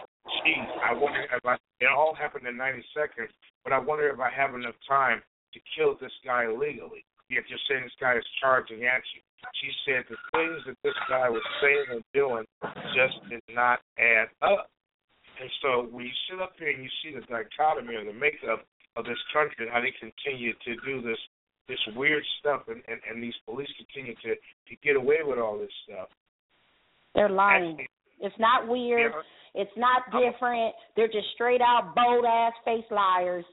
"Geez, 0.42 0.68
I 0.82 0.94
wonder 0.94 1.26
if 1.26 1.44
I." 1.44 1.58
It 1.80 1.90
all 1.90 2.14
happened 2.14 2.46
in 2.46 2.56
90 2.56 2.84
seconds, 2.94 3.30
but 3.64 3.72
I 3.72 3.78
wonder 3.78 4.08
if 4.08 4.18
I 4.18 4.30
have 4.30 4.54
enough 4.54 4.78
time 4.86 5.22
to 5.54 5.58
kill 5.76 5.96
this 6.00 6.14
guy 6.24 6.44
illegally. 6.46 7.04
Yet 7.30 7.44
you're 7.48 7.60
saying 7.68 7.84
this 7.84 7.98
guy 8.00 8.16
is 8.16 8.24
charging 8.40 8.84
at 8.86 9.02
you. 9.14 9.20
She 9.60 9.70
said 9.84 10.04
the 10.08 10.16
things 10.32 10.64
that 10.66 10.78
this 10.82 10.96
guy 11.08 11.28
was 11.28 11.44
saying 11.60 12.00
and 12.00 12.04
doing 12.14 12.44
just 12.96 13.20
did 13.28 13.42
not 13.52 13.80
add 13.98 14.28
up. 14.42 14.70
And 15.38 15.50
so 15.62 15.86
when 15.92 16.06
you 16.06 16.16
sit 16.28 16.40
up 16.40 16.54
here 16.58 16.70
and 16.70 16.82
you 16.82 16.90
see 17.02 17.14
the 17.14 17.22
dichotomy 17.28 17.94
or 17.94 18.04
the 18.04 18.16
makeup 18.16 18.64
of 18.96 19.04
this 19.04 19.20
country 19.32 19.66
and 19.66 19.70
how 19.70 19.80
they 19.80 19.94
continue 19.94 20.52
to 20.64 20.72
do 20.82 21.02
this 21.02 21.20
this 21.68 21.78
weird 21.94 22.24
stuff 22.40 22.62
and, 22.68 22.80
and, 22.88 22.98
and 23.04 23.22
these 23.22 23.36
police 23.44 23.68
continue 23.76 24.14
to, 24.24 24.32
to 24.32 24.74
get 24.82 24.96
away 24.96 25.18
with 25.22 25.38
all 25.38 25.58
this 25.58 25.70
stuff. 25.84 26.08
They're 27.18 27.28
lying. 27.28 27.84
It's 28.20 28.38
not 28.38 28.68
weird. 28.68 29.12
It's 29.54 29.76
not 29.76 30.02
different. 30.12 30.72
They're 30.94 31.08
just 31.10 31.26
straight 31.34 31.60
out 31.60 31.94
bold 31.96 32.24
ass 32.24 32.52
face 32.64 32.86
liars. 32.92 33.44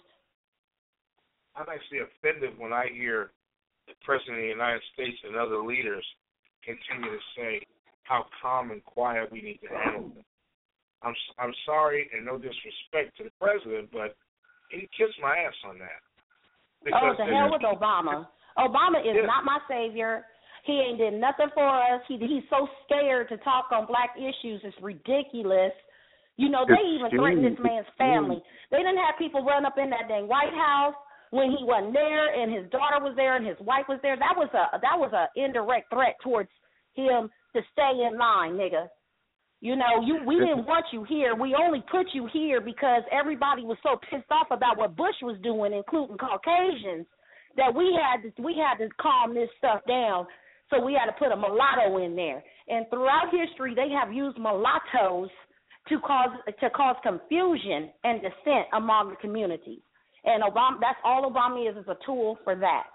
I'm 1.56 1.66
actually 1.66 2.06
offended 2.06 2.60
when 2.60 2.72
I 2.74 2.86
hear 2.94 3.32
the 3.88 3.94
President 4.06 4.38
of 4.38 4.44
the 4.44 4.50
United 4.50 4.82
States 4.94 5.18
and 5.26 5.36
other 5.36 5.64
leaders 5.64 6.06
continue 6.64 7.10
to 7.10 7.24
say 7.36 7.62
how 8.04 8.26
calm 8.42 8.70
and 8.70 8.84
quiet 8.86 9.32
we 9.32 9.42
need 9.42 9.60
to 9.66 9.70
handle 9.74 10.10
them. 10.10 10.26
I'm 11.02 11.16
I'm 11.40 11.54
sorry 11.66 12.10
and 12.14 12.26
no 12.26 12.38
disrespect 12.38 13.18
to 13.18 13.24
the 13.26 13.34
president, 13.42 13.90
but 13.92 14.16
he 14.70 14.90
kissed 14.98 15.18
my 15.22 15.38
ass 15.38 15.54
on 15.66 15.80
that. 15.80 16.02
Oh, 16.94 17.14
the 17.18 17.26
hell 17.26 17.50
with 17.52 17.62
Obama. 17.62 18.28
Obama 18.58 19.02
is 19.02 19.16
Yeah. 19.16 19.26
not 19.26 19.44
my 19.44 19.60
savior. 19.68 20.26
He 20.66 20.74
ain't 20.74 20.98
did 20.98 21.14
nothing 21.14 21.50
for 21.54 21.68
us. 21.68 22.02
He 22.08 22.18
he's 22.18 22.44
so 22.50 22.68
scared 22.86 23.30
to 23.30 23.38
talk 23.38 23.72
on 23.72 23.86
black 23.86 24.18
issues. 24.18 24.62
It's 24.64 24.76
ridiculous. 24.82 25.72
You 26.38 26.50
know, 26.50 26.66
they 26.68 26.82
even 26.98 27.10
threatened 27.12 27.46
this 27.46 27.64
man's 27.64 27.88
family. 27.98 28.42
They 28.72 28.78
didn't 28.78 28.98
have 28.98 29.16
people 29.18 29.46
run 29.46 29.66
up 29.66 29.78
in 29.78 29.90
that 29.92 30.10
dang 30.10 30.28
White 30.28 30.54
House 30.54 30.96
when 31.30 31.52
he 31.52 31.64
wasn't 31.64 31.94
there 31.94 32.34
and 32.34 32.52
his 32.52 32.70
daughter 32.72 33.00
was 33.00 33.14
there 33.16 33.38
and 33.38 33.46
his 33.46 33.58
wife 33.62 33.86
was 33.88 34.00
there. 34.02 34.18
That 34.18 34.36
was 34.36 34.50
a 34.54 34.80
that 34.80 34.98
was 34.98 35.14
a 35.14 35.30
indirect 35.40 35.94
threat 35.94 36.16
towards 36.24 36.50
him 36.96 37.30
to 37.54 37.62
stay 37.72 37.94
in 38.10 38.18
line, 38.18 38.54
nigga. 38.54 38.88
You 39.62 39.76
know, 39.76 40.02
you 40.04 40.20
we 40.26 40.36
didn't 40.36 40.66
want 40.66 40.86
you 40.92 41.06
here. 41.06 41.36
We 41.36 41.56
only 41.56 41.84
put 41.90 42.08
you 42.14 42.28
here 42.34 42.60
because 42.60 43.04
everybody 43.12 43.64
was 43.64 43.78
so 43.82 43.98
pissed 44.10 44.30
off 44.30 44.48
about 44.52 44.78
what 44.78 44.96
Bush 44.96 45.16
was 45.22 45.38
doing, 45.42 45.74
including 45.74 46.18
Caucasians, 46.18 47.08
that 47.56 47.74
we 47.74 47.96
had 47.96 48.22
to 48.24 48.42
we 48.42 48.56
had 48.56 48.84
to 48.84 48.90
calm 49.00 49.34
this 49.34 49.50
stuff 49.58 49.82
down. 49.88 50.28
So 50.70 50.82
we 50.82 50.94
had 50.94 51.06
to 51.06 51.18
put 51.18 51.32
a 51.32 51.36
mulatto 51.36 52.04
in 52.04 52.16
there. 52.16 52.44
And 52.68 52.86
throughout 52.90 53.30
history, 53.32 53.76
they 53.76 53.90
have 53.90 54.12
used 54.14 54.38
mulattoes 54.38 55.30
to 55.90 56.00
cause 56.00 56.34
to 56.60 56.70
cause 56.72 56.96
confusion 57.04 57.92
and 58.04 58.22
dissent 58.22 58.66
among 58.74 59.12
the 59.12 59.16
communities. 59.18 59.82
And 60.26 60.42
Obama, 60.42 60.82
that's 60.82 60.98
all 61.04 61.30
Obama 61.30 61.70
is 61.70 61.78
is 61.78 61.88
a 61.88 61.98
tool 62.06 62.38
for 62.44 62.56
that. 62.56 62.86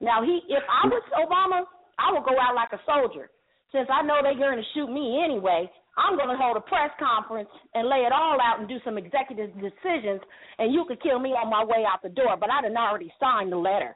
Now 0.00 0.22
he, 0.24 0.40
if 0.48 0.62
I 0.66 0.88
was 0.88 1.02
Obama, 1.14 1.62
I 1.98 2.12
would 2.12 2.24
go 2.24 2.34
out 2.40 2.56
like 2.56 2.72
a 2.72 2.82
soldier. 2.84 3.30
Since 3.70 3.88
I 3.90 4.02
know 4.02 4.18
they're 4.22 4.34
going 4.34 4.58
to 4.58 4.70
shoot 4.74 4.90
me 4.90 5.22
anyway, 5.24 5.70
I'm 5.96 6.16
going 6.16 6.28
to 6.28 6.36
hold 6.36 6.56
a 6.56 6.60
press 6.60 6.90
conference 6.98 7.48
and 7.74 7.88
lay 7.88 8.02
it 8.02 8.12
all 8.12 8.38
out 8.42 8.58
and 8.58 8.68
do 8.68 8.78
some 8.84 8.98
executive 8.98 9.54
decisions, 9.54 10.20
and 10.58 10.74
you 10.74 10.84
could 10.86 11.00
kill 11.02 11.20
me 11.20 11.30
on 11.30 11.50
my 11.50 11.64
way 11.64 11.86
out 11.86 12.02
the 12.02 12.08
door. 12.08 12.36
But 12.38 12.50
I 12.50 12.62
done 12.62 12.76
already 12.76 13.12
signed 13.20 13.52
the 13.52 13.56
letter. 13.56 13.94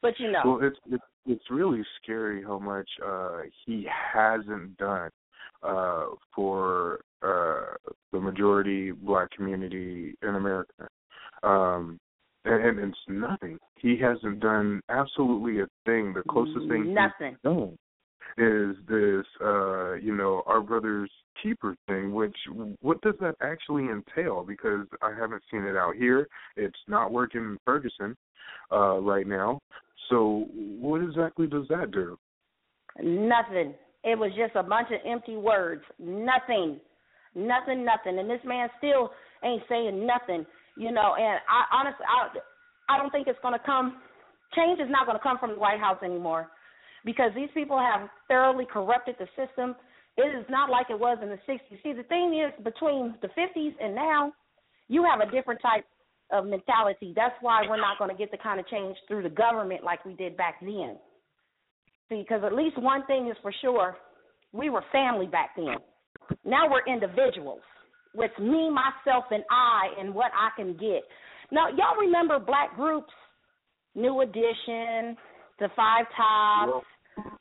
But 0.00 0.14
you 0.18 0.30
know, 0.30 0.42
Well, 0.44 0.60
it's 0.62 0.78
it's 0.86 1.02
it's 1.26 1.44
really 1.50 1.82
scary 2.02 2.42
how 2.42 2.58
much 2.58 2.88
uh 3.04 3.40
he 3.66 3.86
hasn't 4.12 4.76
done 4.76 5.10
uh 5.62 6.06
for 6.34 7.00
uh 7.22 7.74
the 8.12 8.20
majority 8.20 8.90
black 8.90 9.30
community 9.30 10.14
in 10.22 10.34
America. 10.34 10.88
Um 11.42 11.98
and, 12.44 12.78
and 12.78 12.90
it's 12.90 12.98
nothing. 13.08 13.58
He 13.76 13.96
hasn't 13.98 14.40
done 14.40 14.80
absolutely 14.88 15.60
a 15.60 15.66
thing. 15.86 16.12
The 16.12 16.24
closest 16.28 16.68
thing 16.68 16.86
he's 16.86 16.94
done 17.44 17.78
is 18.38 18.76
this 18.88 19.26
uh 19.44 19.94
you 19.94 20.14
know 20.16 20.42
our 20.46 20.60
brother's 20.60 21.10
keeper 21.42 21.76
thing 21.86 22.12
which 22.12 22.36
what 22.80 23.00
does 23.02 23.14
that 23.20 23.34
actually 23.42 23.84
entail 23.84 24.42
because 24.46 24.86
i 25.02 25.10
haven't 25.10 25.42
seen 25.50 25.62
it 25.64 25.76
out 25.76 25.94
here 25.96 26.26
it's 26.56 26.78
not 26.88 27.12
working 27.12 27.42
in 27.42 27.58
ferguson 27.64 28.16
uh 28.70 28.98
right 29.00 29.26
now 29.26 29.58
so 30.12 30.46
what 30.52 31.02
exactly 31.02 31.46
does 31.46 31.66
that 31.68 31.90
do 31.90 32.18
Nothing. 33.00 33.74
It 34.04 34.18
was 34.18 34.32
just 34.36 34.54
a 34.54 34.62
bunch 34.62 34.88
of 34.90 35.00
empty 35.06 35.36
words. 35.36 35.82
Nothing. 35.98 36.80
Nothing, 37.34 37.84
nothing. 37.84 38.18
And 38.18 38.28
this 38.28 38.40
man 38.44 38.68
still 38.78 39.10
ain't 39.42 39.62
saying 39.68 40.06
nothing, 40.06 40.44
you 40.76 40.92
know, 40.92 41.14
and 41.16 41.40
I 41.48 41.64
honestly 41.72 42.04
I 42.04 42.94
I 42.94 42.98
don't 42.98 43.10
think 43.10 43.28
it's 43.28 43.38
gonna 43.42 43.62
come 43.64 44.02
change 44.54 44.80
is 44.80 44.90
not 44.90 45.06
gonna 45.06 45.22
come 45.22 45.38
from 45.38 45.52
the 45.52 45.58
White 45.58 45.80
House 45.80 45.98
anymore. 46.04 46.50
Because 47.04 47.30
these 47.34 47.48
people 47.54 47.78
have 47.78 48.08
thoroughly 48.28 48.66
corrupted 48.70 49.16
the 49.18 49.26
system. 49.34 49.74
It 50.18 50.36
is 50.38 50.44
not 50.50 50.68
like 50.68 50.88
it 50.90 50.98
was 50.98 51.18
in 51.22 51.30
the 51.30 51.38
sixties. 51.46 51.78
See 51.82 51.94
the 51.94 52.02
thing 52.04 52.38
is 52.38 52.52
between 52.62 53.14
the 53.22 53.28
fifties 53.28 53.72
and 53.80 53.94
now, 53.94 54.32
you 54.88 55.02
have 55.04 55.26
a 55.26 55.30
different 55.30 55.62
type 55.62 55.86
of 56.32 56.46
mentality. 56.46 57.12
That's 57.14 57.34
why 57.40 57.62
we're 57.68 57.76
not 57.76 57.98
gonna 57.98 58.14
get 58.14 58.30
the 58.30 58.38
kind 58.38 58.58
of 58.58 58.66
change 58.68 58.96
through 59.06 59.22
the 59.22 59.30
government 59.30 59.84
like 59.84 60.04
we 60.04 60.14
did 60.14 60.36
back 60.36 60.56
then. 60.60 60.98
See, 62.08 62.22
Because 62.22 62.42
at 62.44 62.54
least 62.54 62.78
one 62.78 63.04
thing 63.06 63.28
is 63.28 63.36
for 63.42 63.52
sure, 63.60 63.96
we 64.52 64.70
were 64.70 64.84
family 64.92 65.26
back 65.26 65.50
then. 65.56 65.76
Now 66.44 66.70
we're 66.70 66.84
individuals. 66.92 67.60
It's 68.14 68.38
me, 68.38 68.70
myself, 68.70 69.24
and 69.30 69.42
I, 69.50 69.88
and 69.98 70.14
what 70.14 70.30
I 70.36 70.50
can 70.56 70.74
get. 70.74 71.02
Now, 71.50 71.68
y'all 71.68 71.96
remember 71.98 72.38
black 72.38 72.74
groups, 72.76 73.12
New 73.94 74.20
Edition, 74.20 75.16
the 75.58 75.68
Five 75.74 76.06
Tops, 76.16 76.86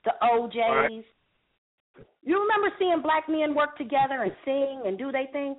the 0.06 0.12
O'Jays. 0.24 1.04
You 2.24 2.40
remember 2.40 2.76
seeing 2.78 3.02
black 3.02 3.28
men 3.28 3.56
work 3.56 3.78
together 3.78 4.24
and 4.24 4.32
sing 4.46 4.84
and 4.86 4.98
do 4.98 5.12
their 5.12 5.28
thing? 5.32 5.56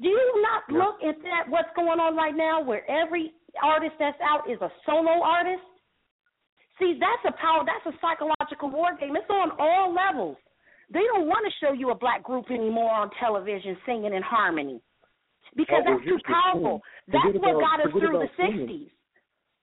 Do 0.00 0.08
you 0.08 0.42
not 0.42 0.64
Yeah. 0.68 0.78
look 0.78 1.02
at 1.02 1.20
that? 1.22 1.48
What's 1.48 1.72
going 1.74 2.00
on 2.00 2.16
right 2.16 2.34
now, 2.34 2.60
where 2.60 2.84
every 2.90 3.32
artist 3.62 3.96
that's 3.98 4.20
out 4.20 4.48
is 4.48 4.60
a 4.60 4.70
solo 4.84 5.22
artist? 5.22 5.62
See, 6.78 6.98
that's 7.00 7.24
a 7.24 7.32
power. 7.32 7.64
That's 7.64 7.86
a 7.86 7.98
psychological 8.00 8.68
war 8.70 8.94
game. 8.96 9.16
It's 9.16 9.30
on 9.30 9.52
all 9.58 9.92
levels. 9.92 10.36
They 10.90 11.00
don't 11.14 11.26
want 11.26 11.44
to 11.46 11.52
show 11.58 11.72
you 11.72 11.90
a 11.90 11.94
black 11.94 12.22
group 12.22 12.50
anymore 12.50 12.90
on 12.92 13.10
television 13.18 13.76
singing 13.86 14.12
in 14.12 14.22
harmony 14.22 14.80
because 15.56 15.82
Oh, 15.86 15.94
that's 15.96 16.04
too 16.04 16.18
powerful. 16.24 16.82
That's 17.08 17.24
Forget 17.24 17.40
what 17.40 17.60
got 17.60 17.80
us 17.80 17.90
through 17.92 18.00
the 18.00 18.16
about 18.18 18.36
singing. 18.36 18.68
'60s. 18.68 18.90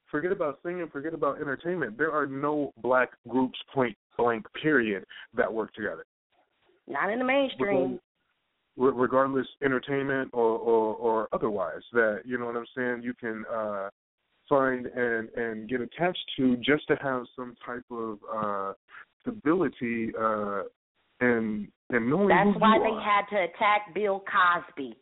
forget 0.08 0.32
about 0.32 0.60
singing 0.64 0.88
forget 0.90 1.14
about 1.14 1.40
entertainment 1.42 1.98
there 1.98 2.12
are 2.12 2.26
no 2.28 2.72
black 2.78 3.12
groups 3.28 3.60
point 3.74 3.98
blank 4.18 4.46
period 4.62 5.06
that 5.34 5.52
work 5.52 5.74
together 5.74 6.06
Not 6.88 7.10
in 7.10 7.20
the 7.20 7.26
mainstream. 7.26 8.00
Re- 8.76 8.92
regardless 8.96 9.48
entertainment 9.64 10.32
or, 10.34 10.58
or 10.58 10.96
or 10.96 11.28
otherwise 11.32 11.82
that 11.94 12.22
you 12.26 12.40
know 12.40 12.46
what 12.46 12.56
i'm 12.56 12.66
saying 12.76 13.02
you 13.04 13.14
can 13.14 13.44
uh 13.54 13.90
find 14.50 14.88
and 14.88 15.30
and 15.30 15.70
get 15.70 15.80
attached 15.80 16.24
to 16.38 16.56
just 16.58 16.88
to 16.88 16.96
have 16.96 17.24
some 17.36 17.56
type 17.66 17.86
of 17.92 18.18
uh 18.34 18.74
stability 19.22 20.12
uh 20.20 20.64
and 21.22 21.68
and 21.90 22.10
knowing 22.10 22.28
That's 22.28 22.60
why 22.60 22.80
they 22.80 22.90
are. 22.90 23.02
had 23.02 23.26
to 23.30 23.44
attack 23.44 23.94
Bill 23.94 24.24
Cosby. 24.26 24.96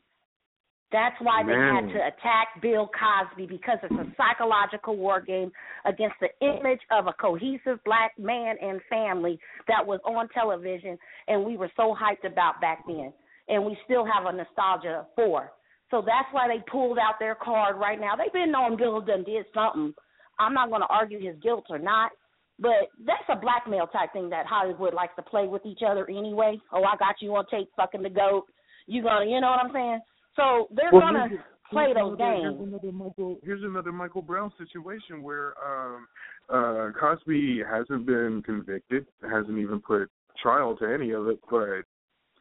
That's 0.92 1.16
why 1.22 1.42
they 1.44 1.54
Man. 1.54 1.86
had 1.86 1.94
to 1.94 2.00
attack 2.08 2.62
Bill 2.62 2.90
Cosby 2.92 3.46
because 3.46 3.78
it's 3.82 3.94
a 3.94 4.14
psychological 4.18 4.98
war 4.98 5.22
game 5.22 5.50
against 5.86 6.16
the 6.20 6.28
image 6.46 6.82
of 6.92 7.08
a 7.08 7.14
cohesive 7.14 7.80
black 7.86 8.12
man 8.20 8.58
and 8.62 8.82
family 8.90 9.40
that 9.70 9.86
was 9.86 10.02
on 10.06 10.28
television 10.30 10.98
and 11.30 11.46
we 11.46 11.56
were 11.56 11.72
so 11.78 11.96
hyped 11.96 12.30
about 12.30 12.60
back 12.60 12.84
then. 12.88 13.14
And 13.52 13.66
we 13.66 13.78
still 13.86 14.06
have 14.06 14.26
a 14.26 14.36
nostalgia 14.36 15.06
for. 15.16 15.52
So 15.92 16.02
that's 16.02 16.28
why 16.32 16.48
they 16.48 16.64
pulled 16.72 16.98
out 16.98 17.20
their 17.20 17.36
card 17.36 17.76
right 17.76 18.00
now. 18.00 18.16
They've 18.16 18.32
been 18.32 18.52
knowing 18.52 18.78
Bill 18.78 19.02
done 19.02 19.26
did 19.26 19.46
something. 19.54 19.94
I'm 20.40 20.54
not 20.54 20.70
going 20.70 20.82
to 20.82 20.88
argue 20.88 21.20
his 21.20 21.36
guilt 21.44 21.66
or 21.70 21.78
not, 21.78 22.12
but 22.58 22.90
that's 23.06 23.28
a 23.30 23.36
blackmail 23.36 23.88
type 23.88 24.14
thing 24.14 24.30
that 24.30 24.46
Hollywood 24.46 24.94
likes 24.94 25.14
to 25.18 25.22
play 25.22 25.48
with 25.48 25.66
each 25.66 25.82
other 25.86 26.10
anyway. 26.10 26.58
Oh, 26.72 26.84
I 26.84 26.96
got 26.96 27.16
you 27.20 27.36
on 27.36 27.46
tape 27.52 27.70
fucking 27.76 28.04
the 28.04 28.10
goat. 28.10 28.46
You 28.88 29.04
gonna, 29.04 29.26
you 29.26 29.42
know 29.42 29.50
what 29.50 29.60
I'm 29.66 29.74
saying? 29.74 30.00
So 30.36 30.68
they're 30.72 30.90
Well, 30.92 31.02
gonna 31.02 31.28
play 31.70 31.94
those 31.94 32.18
games. 32.18 32.56
Here's 32.58 32.68
another 32.68 32.92
Michael. 32.92 33.40
Here's 33.44 33.64
another 33.64 33.92
Michael 33.92 34.22
Brown 34.22 34.52
situation 34.58 35.22
where 35.22 35.54
um, 35.64 36.08
uh, 36.50 36.92
Cosby 37.00 37.62
hasn't 37.70 38.06
been 38.06 38.42
convicted, 38.46 39.06
hasn't 39.22 39.58
even 39.58 39.82
put 39.82 40.10
trial 40.42 40.76
to 40.78 40.86
any 40.86 41.12
of 41.12 41.28
it. 41.28 41.40
But 41.50 41.84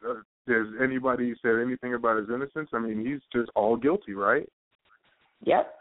uh, 0.08 0.20
has 0.51 0.66
anybody 0.82 1.34
said 1.42 1.57
anything 1.64 1.94
about 1.94 2.18
his 2.18 2.28
innocence? 2.28 2.68
I 2.72 2.78
mean, 2.78 3.05
he's 3.05 3.20
just 3.32 3.51
all 3.55 3.76
guilty, 3.76 4.14
right? 4.14 4.48
Yep. 5.44 5.74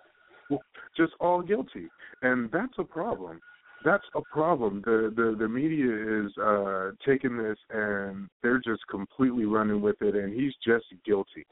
Just 0.98 1.14
all 1.20 1.42
guilty, 1.42 1.88
and 2.24 2.50
that's 2.52 2.74
a 2.80 2.84
problem. 2.84 3.40
That's 3.86 4.04
a 4.16 4.22
problem. 4.22 4.82
The 4.84 5.14
the 5.16 5.36
the 5.38 5.48
media 5.48 6.26
is 6.26 6.32
uh 6.38 6.92
taking 7.06 7.38
this 7.38 7.58
and 7.70 8.28
they're 8.42 8.60
just 8.60 8.82
completely 8.90 9.46
running 9.46 9.82
with 9.82 10.02
it 10.02 10.16
and 10.16 10.34
he's 10.34 10.54
just 10.66 10.86
guilty. 11.06 11.46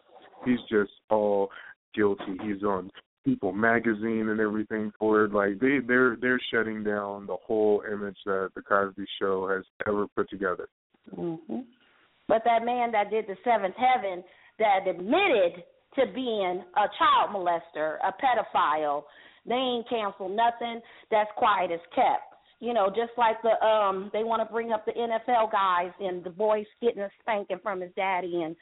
He's 0.46 0.60
just 0.70 0.92
all 1.10 1.50
guilty. 1.94 2.38
He's 2.44 2.64
on 2.64 2.90
People 3.24 3.52
magazine 3.52 4.30
and 4.30 4.40
everything 4.40 4.92
for 4.98 5.26
it. 5.26 5.34
Like 5.34 5.60
they 5.60 5.80
they're 5.86 6.18
they're 6.20 6.42
shutting 6.52 6.84
down 6.84 7.28
the 7.28 7.38
whole 7.46 7.84
image 7.92 8.18
that 8.26 8.50
the 8.56 8.62
Cosby 8.62 9.06
show 9.20 9.48
has 9.50 9.64
ever 9.88 10.08
put 10.08 10.30
together. 10.30 10.68
hmm 11.14 11.36
But 12.28 12.44
that 12.46 12.66
man 12.66 12.92
that 12.92 13.10
did 13.10 13.26
the 13.28 13.36
seventh 13.44 13.76
heaven 13.76 14.24
that 14.60 14.88
admitted 14.88 15.64
to 15.96 16.06
being 16.14 16.64
a 16.76 16.86
child 16.98 17.32
molester, 17.32 17.98
a 18.04 18.14
pedophile, 18.22 19.04
they 19.46 19.56
ain't 19.56 19.90
canceled 19.90 20.36
nothing. 20.36 20.82
That's 21.10 21.30
quiet 21.38 21.72
as 21.72 21.80
kept. 21.96 22.36
You 22.60 22.74
know, 22.74 22.90
just 22.90 23.12
like 23.18 23.38
the 23.44 23.64
um 23.66 24.10
they 24.14 24.24
want 24.24 24.42
to 24.42 24.52
bring 24.52 24.72
up 24.72 24.86
the 24.86 24.92
NFL 24.92 25.52
guys 25.52 25.92
and 26.00 26.24
the 26.24 26.30
boys 26.30 26.66
getting 26.82 27.02
a 27.02 27.10
spanking 27.22 27.60
from 27.62 27.82
his 27.82 27.92
daddy 27.96 28.42
and 28.44 28.56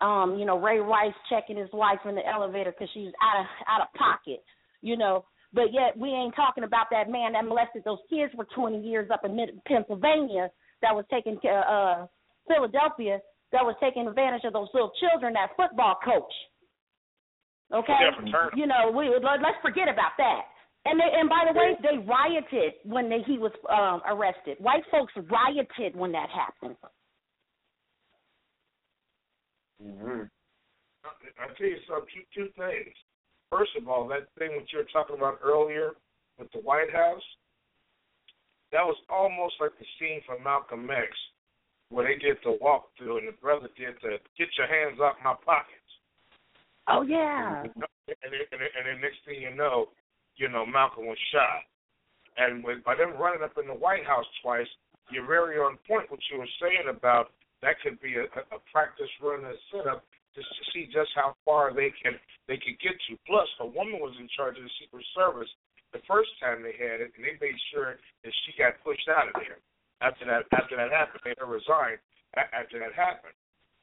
um, 0.00 0.38
you 0.38 0.44
know, 0.44 0.60
Ray 0.60 0.78
Rice 0.78 1.14
checking 1.28 1.56
his 1.56 1.70
wife 1.72 1.98
in 2.08 2.14
the 2.14 2.26
elevator 2.26 2.70
because 2.70 2.88
she's 2.94 3.10
out 3.20 3.40
of 3.40 3.46
out 3.68 3.80
of 3.80 3.92
pocket, 3.94 4.44
you 4.80 4.96
know. 4.96 5.24
But 5.52 5.72
yet 5.72 5.98
we 5.98 6.10
ain't 6.10 6.36
talking 6.36 6.64
about 6.64 6.86
that 6.90 7.10
man 7.10 7.32
that 7.32 7.44
molested 7.44 7.82
those 7.84 7.98
kids 8.08 8.32
for 8.36 8.44
20 8.54 8.80
years 8.86 9.10
up 9.10 9.24
in 9.24 9.36
Pennsylvania 9.66 10.50
that 10.82 10.94
was 10.94 11.04
taking 11.10 11.38
uh 11.48 12.06
Philadelphia 12.48 13.20
that 13.52 13.64
was 13.64 13.76
taking 13.80 14.08
advantage 14.08 14.44
of 14.44 14.52
those 14.52 14.68
little 14.74 14.92
children. 15.00 15.32
That 15.32 15.52
football 15.56 15.96
coach. 16.04 16.34
Okay, 17.72 17.92
you 18.56 18.66
know 18.66 18.90
we 18.90 19.08
let- 19.08 19.44
let's 19.44 19.60
forget 19.62 19.88
about 19.88 20.16
that. 20.16 20.42
And 20.84 20.98
they, 20.98 21.10
and 21.12 21.28
by 21.28 21.44
the 21.44 21.58
way, 21.58 21.76
they 21.82 21.98
rioted 21.98 22.74
when 22.84 23.10
they, 23.10 23.20
he 23.26 23.36
was 23.36 23.52
um, 23.68 24.00
arrested. 24.08 24.56
White 24.58 24.84
folks 24.90 25.12
rioted 25.16 25.94
when 25.94 26.12
that 26.12 26.30
happened. 26.30 26.76
Mm-hmm. 29.82 30.22
I 31.04 31.46
tell 31.58 31.66
you 31.66 31.76
some 31.86 32.02
two, 32.08 32.24
two 32.34 32.48
things. 32.56 32.94
First 33.50 33.70
of 33.76 33.88
all, 33.88 34.08
that 34.08 34.28
thing 34.38 34.50
that 34.56 34.72
you 34.72 34.78
were 34.78 34.88
talking 34.92 35.16
about 35.16 35.40
earlier 35.42 35.92
with 36.38 36.50
the 36.52 36.60
White 36.60 36.92
House, 36.92 37.22
that 38.72 38.84
was 38.84 38.96
almost 39.08 39.54
like 39.60 39.72
the 39.78 39.86
scene 39.98 40.20
from 40.26 40.42
Malcolm 40.42 40.88
X, 40.90 41.08
where 41.90 42.06
they 42.06 42.20
did 42.20 42.36
the 42.44 42.58
walkthrough 42.60 43.18
and 43.18 43.28
the 43.28 43.36
brother 43.40 43.68
did 43.76 43.96
the 44.02 44.18
"Get 44.36 44.48
your 44.56 44.68
hands 44.68 45.00
off 45.00 45.16
my 45.24 45.34
pockets." 45.44 45.90
Oh 46.88 47.02
yeah. 47.02 47.62
And 47.64 48.30
then, 48.32 48.42
and, 48.52 48.60
and 48.60 48.84
then 48.88 49.00
next 49.00 49.20
thing 49.24 49.40
you 49.40 49.54
know, 49.54 49.88
you 50.36 50.48
know 50.48 50.64
Malcolm 50.64 51.06
was 51.06 51.18
shot. 51.32 51.64
And 52.38 52.62
with, 52.62 52.84
by 52.84 52.94
them 52.94 53.18
running 53.18 53.42
up 53.42 53.58
in 53.58 53.66
the 53.66 53.74
White 53.74 54.06
House 54.06 54.28
twice, 54.42 54.70
you're 55.10 55.26
very 55.26 55.58
on 55.58 55.76
point 55.88 56.10
what 56.10 56.20
you 56.30 56.38
were 56.38 56.54
saying 56.60 56.88
about 56.88 57.34
that 57.60 57.80
could 57.82 57.98
be 58.00 58.14
a, 58.14 58.24
a 58.54 58.58
practice 58.70 59.10
run 59.20 59.44
and 59.44 59.58
setup 59.72 60.04
to 60.38 60.40
see 60.70 60.86
just 60.86 61.10
how 61.18 61.34
far 61.44 61.74
they 61.74 61.90
can 61.98 62.14
they 62.46 62.56
can 62.56 62.78
get 62.78 62.94
to. 63.10 63.18
Plus, 63.26 63.48
a 63.60 63.66
woman 63.66 63.98
was 63.98 64.14
in 64.20 64.28
charge 64.36 64.56
of 64.56 64.62
the 64.62 64.74
Secret 64.78 65.04
Service 65.16 65.50
the 65.92 66.04
first 66.06 66.30
time 66.38 66.62
they 66.62 66.76
had 66.76 67.00
it, 67.00 67.10
and 67.16 67.24
they 67.24 67.34
made 67.40 67.58
sure 67.72 67.96
that 68.22 68.32
she 68.44 68.54
got 68.54 68.76
pushed 68.84 69.08
out 69.08 69.28
of 69.28 69.34
there. 69.40 69.58
After 70.00 70.24
that, 70.26 70.46
after 70.54 70.76
that 70.76 70.90
happened, 70.90 71.20
they 71.24 71.34
her 71.38 71.46
resign. 71.46 71.98
After 72.36 72.78
that 72.78 72.94
happened, 72.94 73.34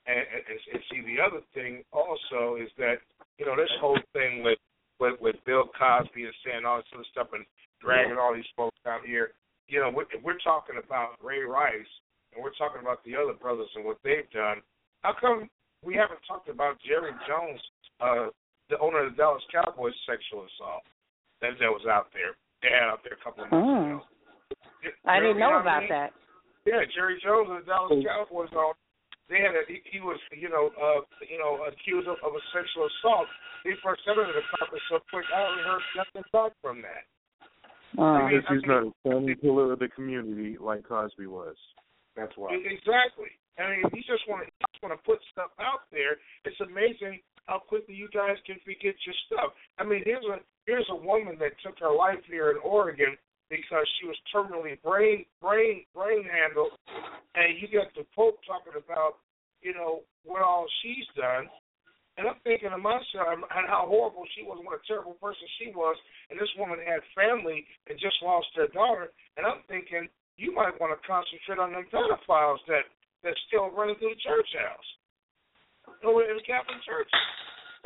and, 0.07 0.22
and, 0.22 0.43
and 0.47 0.82
see 0.88 1.01
the 1.03 1.20
other 1.20 1.41
thing 1.53 1.84
also 1.91 2.55
is 2.55 2.70
that 2.78 3.01
you 3.38 3.45
know 3.45 3.55
this 3.57 3.72
whole 3.82 3.99
thing 4.13 4.43
with 4.43 4.59
with, 4.99 5.20
with 5.20 5.36
Bill 5.45 5.68
Cosby 5.76 6.24
and 6.24 6.34
saying 6.45 6.63
all 6.63 6.78
this 6.78 6.88
other 6.95 7.03
stuff 7.11 7.28
and 7.34 7.43
dragging 7.82 8.16
all 8.18 8.34
these 8.34 8.47
folks 8.55 8.78
out 8.88 9.03
here. 9.03 9.34
You 9.68 9.82
know, 9.82 9.91
we're, 9.91 10.07
we're 10.24 10.39
talking 10.39 10.78
about 10.80 11.20
Ray 11.20 11.43
Rice 11.43 11.89
and 12.32 12.39
we're 12.39 12.55
talking 12.55 12.80
about 12.80 13.03
the 13.03 13.16
other 13.18 13.34
brothers 13.34 13.68
and 13.76 13.84
what 13.84 13.97
they've 14.05 14.30
done. 14.32 14.61
How 15.03 15.11
come 15.20 15.49
we 15.84 15.95
haven't 15.99 16.22
talked 16.24 16.47
about 16.47 16.78
Jerry 16.88 17.11
Jones, 17.28 17.59
uh, 17.99 18.28
the 18.70 18.80
owner 18.80 19.03
of 19.03 19.11
the 19.11 19.18
Dallas 19.18 19.43
Cowboys, 19.51 19.93
sexual 20.07 20.47
assault 20.47 20.88
that 21.41 21.59
that 21.59 21.68
was 21.74 21.84
out 21.89 22.07
there? 22.16 22.38
They 22.63 22.72
had 22.72 22.88
out 22.88 23.03
there 23.03 23.18
a 23.20 23.24
couple 23.26 23.43
of 23.43 23.51
months 23.51 23.68
Mm. 23.68 23.95
ago. 23.99 24.05
I 25.05 25.19
didn't 25.19 25.39
know 25.39 25.49
You 25.53 25.59
what 25.59 25.67
I 25.67 25.67
about 25.67 25.81
mean? 25.86 25.93
that. 25.95 26.09
Yeah, 26.65 26.81
Jerry 26.93 27.21
Jones 27.21 27.49
of 27.49 27.61
the 27.61 27.65
Dallas 27.69 28.01
Cowboys 28.01 28.49
on. 28.57 28.73
They 29.29 29.41
had 29.41 29.57
a, 29.57 29.65
he, 29.65 29.81
he 29.89 29.99
was 30.01 30.21
you 30.38 30.49
know 30.49 30.69
uh 30.77 31.01
you 31.25 31.38
know 31.41 31.65
accused 31.65 32.05
of, 32.07 32.17
of 32.21 32.33
a 32.38 32.43
sexual 32.53 32.86
assault. 32.86 33.25
He 33.65 33.73
first 33.81 34.05
sent 34.05 34.21
him 34.21 34.29
to 34.29 34.33
the 34.38 34.45
carpet 34.53 34.81
so 34.89 35.01
quick. 35.09 35.25
I 35.33 35.39
haven't 35.49 35.65
heard 35.65 35.86
nothing 35.97 36.25
back 36.29 36.53
from 36.61 36.86
that. 36.86 37.05
Uh, 37.97 38.29
Because 38.29 38.45
he's 38.53 38.67
not 38.69 38.86
a 38.86 38.91
standing 39.01 39.33
pillar 39.41 39.73
of 39.73 39.79
the 39.81 39.89
community 39.89 40.57
like 40.61 40.86
Cosby 40.86 41.25
was. 41.25 41.57
That's 42.13 42.33
why. 42.38 42.53
Exactly. 42.53 43.33
I 43.57 43.71
mean, 43.71 43.81
you 43.93 44.03
just 44.05 44.27
want 44.29 44.45
to 44.45 44.49
just 44.69 44.81
want 44.83 44.93
to 44.93 45.01
put 45.05 45.17
stuff 45.33 45.49
out 45.57 45.89
there. 45.89 46.21
It's 46.45 46.59
amazing 46.61 47.21
how 47.49 47.59
quickly 47.65 47.95
you 47.95 48.09
guys 48.13 48.38
can 48.45 48.57
forget 48.61 48.93
your 49.05 49.17
stuff. 49.25 49.53
I 49.79 49.83
mean, 49.86 50.01
here's 50.05 50.25
a 50.29 50.38
here's 50.65 50.88
a 50.91 50.95
woman 51.01 51.38
that 51.39 51.57
took 51.65 51.79
her 51.79 51.93
life 51.93 52.21
here 52.29 52.51
in 52.51 52.57
Oregon 52.61 53.17
because 53.50 53.86
she 54.00 54.08
was 54.08 54.18
terminally 54.34 54.82
brain 54.82 55.26
brain 55.41 55.86
brain 55.93 56.24
handled, 56.26 56.74
and 57.36 57.58
you 57.60 57.68
got 57.70 57.93
the 57.96 58.06
Pope 58.16 58.39
talking 58.46 58.78
about 58.78 59.22
you 59.62 59.74
know 59.74 60.02
what 60.24 60.41
all 60.41 60.66
she's 60.82 61.08
done. 61.16 61.50
And 62.16 62.32
I'm 62.32 62.39
thinking 62.48 62.72
to 62.72 62.80
myself 62.80 63.28
and 63.28 63.68
how 63.68 63.91
horrible 63.91 64.24
she 64.39 64.48
was, 64.48 64.56
what 64.64 64.80
a 64.80 64.88
terrible 64.88 65.20
person 65.20 65.43
she 65.60 65.76
was. 65.76 66.00
And 66.32 66.39
this 66.39 66.48
woman 66.56 66.80
had 66.80 67.04
family 67.12 67.68
and 67.91 68.00
just 68.00 68.16
lost 68.24 68.48
her 68.56 68.72
daughter. 68.72 69.12
And 69.36 69.43
I'm 69.43 69.68
thinking 69.68 70.08
you 70.39 70.56
might 70.56 70.80
want 70.80 70.96
to 70.96 71.00
concentrate 71.04 71.60
on 71.60 71.76
them 71.76 71.84
pedophiles 71.91 72.64
that 72.72 72.88
that's 73.20 73.39
still 73.52 73.68
running 73.68 74.00
through 74.00 74.16
the 74.16 74.24
church 74.24 74.48
house, 74.56 74.89
over 76.08 76.24
in 76.24 76.38
the 76.38 76.48
Catholic 76.48 76.80
Church. 76.86 77.10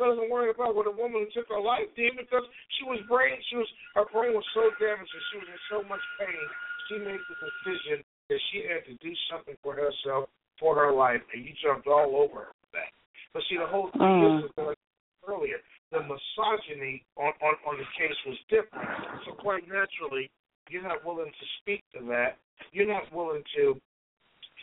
Doesn't 0.00 0.32
worry 0.32 0.48
about 0.48 0.72
what 0.72 0.88
a 0.88 0.94
woman 0.96 1.28
who 1.28 1.30
took 1.36 1.52
her 1.52 1.60
life 1.60 1.84
did 1.92 2.16
because 2.16 2.48
she 2.80 2.88
was 2.88 3.04
brain, 3.04 3.36
she 3.52 3.60
was 3.60 3.68
her 3.94 4.08
brain 4.08 4.32
was 4.32 4.48
so 4.56 4.72
damaged 4.80 5.12
and 5.12 5.24
she 5.28 5.36
was 5.44 5.48
in 5.52 5.60
so 5.68 5.78
much 5.84 6.00
pain. 6.16 6.46
She 6.88 6.96
made 7.04 7.20
the 7.28 7.36
decision 7.36 8.00
that 8.32 8.40
she 8.48 8.64
had 8.64 8.88
to 8.88 8.96
do 9.04 9.12
something 9.28 9.60
for 9.60 9.76
herself, 9.76 10.32
for 10.56 10.72
her 10.74 10.88
life, 10.90 11.20
and 11.36 11.44
you 11.44 11.52
jumped 11.60 11.84
all 11.86 12.16
over 12.16 12.48
her 12.48 12.52
for 12.64 12.80
that. 12.80 12.88
But 13.36 13.44
see, 13.52 13.60
the 13.60 13.68
whole 13.68 13.92
thing 13.92 14.00
Mm. 14.00 14.44
is, 14.48 14.50
like 14.56 14.80
earlier, 15.28 15.60
the 15.92 16.00
misogyny 16.00 17.04
on, 17.20 17.36
on 17.44 17.54
on 17.68 17.76
the 17.76 17.86
case 17.98 18.16
was 18.24 18.38
different. 18.48 18.88
So 19.28 19.36
quite 19.36 19.68
naturally, 19.68 20.30
you're 20.72 20.82
not 20.86 21.04
willing 21.04 21.30
to 21.30 21.46
speak 21.60 21.84
to 21.92 22.00
that. 22.08 22.38
You're 22.72 22.88
not 22.88 23.04
willing 23.12 23.44
to 23.56 23.76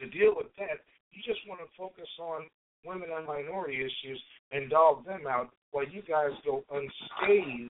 to 0.01 0.03
deal 0.09 0.33
with 0.35 0.49
that. 0.57 0.81
You 1.13 1.21
just 1.21 1.45
want 1.47 1.61
to 1.61 1.69
focus 1.77 2.09
on 2.19 2.49
women 2.85 3.09
and 3.15 3.25
minority 3.25 3.77
issues 3.77 4.21
and 4.51 4.69
dog 4.69 5.05
them 5.05 5.27
out 5.27 5.49
while 5.71 5.87
you 5.87 6.01
guys 6.01 6.31
go 6.45 6.63
unscathed 6.71 7.69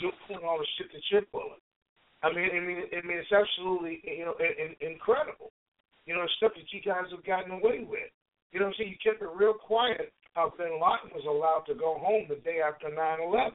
doing 0.00 0.42
all 0.42 0.58
the 0.58 0.66
shit 0.76 0.90
that 0.92 1.02
you're 1.10 1.22
pulling. 1.30 1.62
I 2.22 2.32
mean, 2.32 2.48
I 2.50 2.60
mean, 2.60 2.82
I 2.90 3.00
mean, 3.06 3.18
it's 3.20 3.32
absolutely 3.32 4.00
you 4.04 4.24
know 4.24 4.34
in, 4.40 4.72
in, 4.72 4.92
incredible. 4.96 5.52
You 6.06 6.14
know, 6.14 6.24
stuff 6.36 6.52
that 6.56 6.68
you 6.72 6.80
guys 6.84 7.08
have 7.12 7.24
gotten 7.24 7.52
away 7.52 7.84
with. 7.84 8.12
You 8.52 8.60
know 8.60 8.68
what 8.68 8.76
I'm 8.76 8.84
saying? 8.84 8.92
You 8.92 9.00
kept 9.00 9.22
it 9.22 9.28
real 9.36 9.54
quiet 9.54 10.12
how 10.34 10.52
Bin 10.58 10.82
Laden 10.82 11.14
was 11.14 11.24
allowed 11.28 11.64
to 11.70 11.78
go 11.78 11.96
home 12.00 12.26
the 12.28 12.40
day 12.42 12.60
after 12.60 12.88
9/11. 12.90 13.54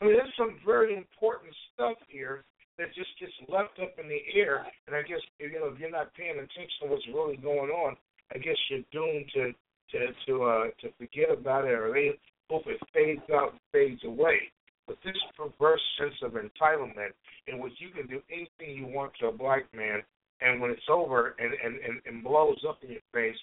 I 0.00 0.04
mean, 0.04 0.16
there's 0.16 0.36
some 0.36 0.58
very 0.64 0.96
important 0.96 1.54
stuff 1.72 1.96
here 2.08 2.44
that 2.76 2.92
just 2.94 3.08
gets 3.20 3.32
left 3.48 3.78
up 3.80 3.96
in 3.96 4.08
the 4.08 4.20
air, 4.34 4.66
and 4.86 4.96
I 4.96 5.02
guess 5.02 5.20
you 5.38 5.52
know 5.60 5.68
if 5.68 5.78
you're 5.78 5.90
not 5.90 6.12
paying 6.14 6.36
attention 6.36 6.80
to 6.82 6.86
what's 6.88 7.06
really 7.08 7.36
going 7.36 7.70
on, 7.70 7.96
I 8.34 8.38
guess 8.38 8.56
you're 8.68 8.84
doomed 8.92 9.30
to 9.34 9.52
to 9.92 9.98
to 10.26 10.44
uh 10.44 10.64
to 10.80 10.92
forget 10.98 11.30
about 11.30 11.64
it, 11.64 11.72
or 11.72 11.92
they 11.92 12.18
hope 12.50 12.64
it 12.66 12.80
fades 12.92 13.22
out, 13.32 13.52
and 13.52 13.60
fades 13.72 14.02
away. 14.04 14.52
But 14.86 14.98
this 15.04 15.16
perverse 15.36 15.80
sense 15.98 16.14
of 16.22 16.32
entitlement, 16.32 17.10
in 17.48 17.58
which 17.58 17.72
you 17.78 17.90
can 17.90 18.06
do 18.06 18.22
anything 18.30 18.76
you 18.76 18.86
want 18.86 19.12
to 19.20 19.28
a 19.28 19.32
black 19.32 19.64
man, 19.74 20.02
and 20.40 20.60
when 20.60 20.70
it's 20.70 20.88
over 20.88 21.34
and 21.38 21.52
and 21.64 21.76
and, 21.84 22.00
and 22.06 22.24
blows 22.24 22.64
up 22.68 22.78
in 22.82 22.90
your 22.90 23.00
face, 23.12 23.36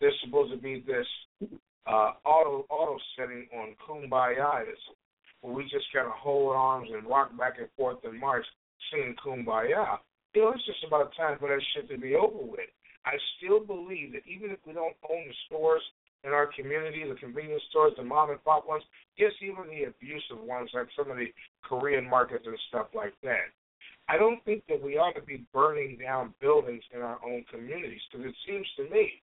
there's 0.00 0.18
supposed 0.24 0.52
to 0.52 0.58
be 0.58 0.84
this 0.86 1.06
uh, 1.86 2.12
auto 2.24 2.66
auto 2.68 2.98
setting 3.16 3.46
on 3.56 3.74
kumbayaism, 3.86 4.94
where 5.40 5.54
we 5.54 5.62
just 5.64 5.86
of 5.96 6.12
hold 6.12 6.54
arms 6.54 6.88
and 6.92 7.08
rock 7.08 7.36
back 7.36 7.54
and 7.58 7.68
forth 7.76 7.98
and 8.04 8.18
march, 8.18 8.44
singing 8.90 9.14
kumbaya. 9.24 9.98
You 10.34 10.42
know, 10.42 10.52
it's 10.52 10.64
just 10.64 10.84
about 10.86 11.12
time 11.16 11.38
for 11.38 11.48
that 11.48 11.60
shit 11.74 11.88
to 11.90 11.98
be 11.98 12.14
over 12.14 12.38
with. 12.38 12.70
I 13.06 13.16
still 13.38 13.60
believe 13.60 14.12
that 14.12 14.26
even 14.28 14.50
if 14.50 14.58
we 14.66 14.72
don't 14.72 14.96
own 15.08 15.24
the 15.26 15.34
stores 15.46 15.82
in 16.24 16.32
our 16.32 16.46
community, 16.52 17.04
the 17.08 17.14
convenience 17.14 17.62
stores, 17.70 17.92
the 17.96 18.04
mom 18.04 18.30
and 18.30 18.42
pop 18.44 18.68
ones, 18.68 18.84
yes, 19.16 19.32
even 19.40 19.64
the 19.68 19.84
abusive 19.88 20.42
ones 20.44 20.70
like 20.74 20.88
some 20.96 21.10
of 21.10 21.16
the 21.16 21.32
Korean 21.64 22.08
markets 22.08 22.44
and 22.46 22.58
stuff 22.68 22.88
like 22.94 23.14
that. 23.22 23.48
I 24.08 24.18
don't 24.18 24.44
think 24.44 24.64
that 24.68 24.82
we 24.82 24.98
ought 24.98 25.14
to 25.14 25.22
be 25.22 25.46
burning 25.52 25.96
down 25.96 26.34
buildings 26.40 26.82
in 26.92 27.00
our 27.00 27.18
own 27.24 27.44
communities 27.50 28.00
because 28.10 28.26
it 28.26 28.34
seems 28.46 28.66
to 28.76 28.84
me 28.90 29.22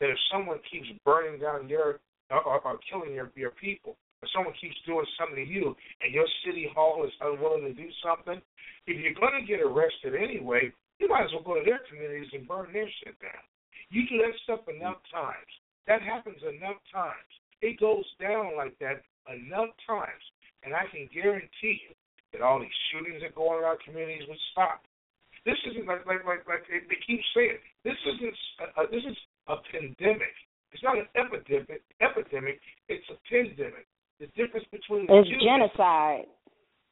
that 0.00 0.10
if 0.10 0.18
someone 0.30 0.58
keeps 0.70 0.88
burning 1.04 1.40
down 1.40 1.68
your 1.68 2.00
or, 2.30 2.42
or, 2.42 2.60
or 2.66 2.78
killing 2.90 3.14
your 3.14 3.30
your 3.36 3.52
people, 3.52 3.96
if 4.22 4.28
someone 4.34 4.54
keeps 4.60 4.74
doing 4.86 5.06
something 5.18 5.36
to 5.36 5.46
you 5.46 5.76
and 6.02 6.12
your 6.12 6.26
city 6.44 6.68
hall 6.74 7.04
is 7.04 7.12
unwilling 7.20 7.62
to 7.62 7.72
do 7.72 7.88
something, 8.02 8.40
if 8.86 9.00
you're 9.00 9.14
going 9.14 9.38
to 9.40 9.46
get 9.46 9.60
arrested 9.60 10.14
anyway, 10.18 10.72
you 11.04 11.12
might 11.12 11.28
as 11.28 11.36
well 11.36 11.44
go 11.44 11.60
to 11.60 11.64
their 11.68 11.84
communities 11.84 12.32
and 12.32 12.48
burn 12.48 12.72
their 12.72 12.88
shit 13.04 13.12
down. 13.20 13.44
You 13.92 14.08
do 14.08 14.24
that 14.24 14.32
stuff 14.48 14.64
enough 14.72 15.04
times. 15.12 15.52
That 15.84 16.00
happens 16.00 16.40
enough 16.40 16.80
times. 16.88 17.28
It 17.60 17.76
goes 17.76 18.08
down 18.16 18.56
like 18.56 18.72
that 18.80 19.04
enough 19.28 19.76
times, 19.84 20.24
and 20.64 20.72
I 20.72 20.88
can 20.88 21.04
guarantee 21.12 21.84
you 21.84 21.92
that 22.32 22.40
all 22.40 22.56
these 22.56 22.80
shootings 22.88 23.20
that 23.20 23.36
go 23.36 23.52
on 23.52 23.60
in 23.60 23.68
our 23.68 23.76
communities 23.84 24.24
would 24.24 24.40
stop. 24.56 24.80
This 25.44 25.60
isn't 25.68 25.84
like 25.84 26.08
like 26.08 26.24
like 26.24 26.48
like 26.48 26.64
they 26.72 27.00
keep 27.04 27.20
saying. 27.36 27.60
This 27.84 28.00
isn't 28.08 28.36
uh, 28.64 28.88
this 28.88 29.04
is 29.04 29.16
a 29.52 29.60
pandemic. 29.68 30.32
It's 30.72 30.82
not 30.82 30.96
an 30.96 31.08
epidemic. 31.12 31.84
Epidemic. 32.00 32.64
It's 32.88 33.04
a 33.12 33.20
pandemic. 33.28 33.84
The 34.24 34.32
difference 34.32 34.64
between 34.72 35.04
the 35.04 35.20
it's 35.20 35.28
genocide. 35.44 36.32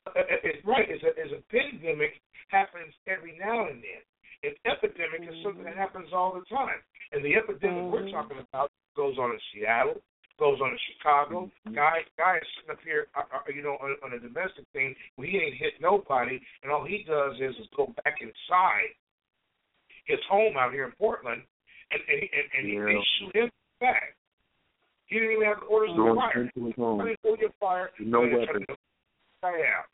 Uh, 0.06 0.10
it's 0.42 0.64
right. 0.66 0.88
Is 0.90 1.02
a 1.02 1.12
is 1.14 1.32
a 1.32 1.42
pandemic 1.52 2.18
happens 2.48 2.92
every 3.06 3.38
now 3.38 3.68
and 3.68 3.82
then. 3.82 4.02
An 4.42 4.54
epidemic 4.66 5.22
is 5.30 5.36
something 5.44 5.62
that 5.64 5.76
happens 5.76 6.08
all 6.12 6.34
the 6.34 6.42
time. 6.54 6.82
And 7.12 7.24
the 7.24 7.34
epidemic 7.36 7.92
we're 7.92 8.10
talking 8.10 8.38
about 8.42 8.70
goes 8.96 9.16
on 9.18 9.30
in 9.30 9.38
Seattle, 9.54 10.02
goes 10.38 10.58
on 10.60 10.70
in 10.74 10.78
Chicago. 10.90 11.50
Guy 11.72 12.02
guy 12.18 12.36
is 12.42 12.48
sitting 12.58 12.74
up 12.74 12.82
here, 12.82 13.06
uh, 13.14 13.22
uh, 13.30 13.46
you 13.54 13.62
know, 13.62 13.78
on, 13.78 13.94
on 14.02 14.12
a 14.12 14.18
domestic 14.18 14.66
thing 14.72 14.94
where 15.16 15.28
he 15.30 15.38
ain't 15.38 15.54
hit 15.54 15.74
nobody, 15.80 16.40
and 16.62 16.72
all 16.72 16.84
he 16.84 17.04
does 17.06 17.36
is, 17.38 17.54
is 17.62 17.68
go 17.76 17.94
back 18.02 18.18
inside 18.20 18.90
his 20.06 20.18
home 20.28 20.56
out 20.58 20.72
here 20.72 20.84
in 20.86 20.92
Portland, 20.98 21.42
and 21.92 22.02
and, 22.10 22.20
and, 22.26 22.46
and 22.58 22.64
Yeah. 22.66 22.84
they 22.90 22.98
shoot 23.20 23.36
him 23.36 23.50
back. 23.78 24.16
He 25.06 25.20
didn't 25.20 25.36
even 25.38 25.46
have 25.46 25.60
the 25.60 25.66
orders 25.66 25.94
to 25.94 26.14
fire. 26.16 26.42
into 26.50 26.66
his 26.66 26.74
home. 26.74 27.00
I 27.00 27.04
mean, 27.04 27.16
pull 27.22 27.36
your 27.38 27.50
fire. 27.60 27.90
No 28.00 28.22
and 28.24 28.32
weapon. 28.32 28.66
turn 28.66 28.76
the 29.42 29.48
guy 29.48 29.58
out. 29.74 29.90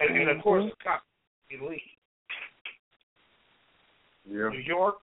And, 0.00 0.16
and 0.16 0.36
of 0.36 0.42
course, 0.42 0.64
the 0.64 0.84
cops 0.84 1.04
elite. 1.50 1.80
Yeah. 4.28 4.48
New 4.48 4.62
York, 4.64 4.96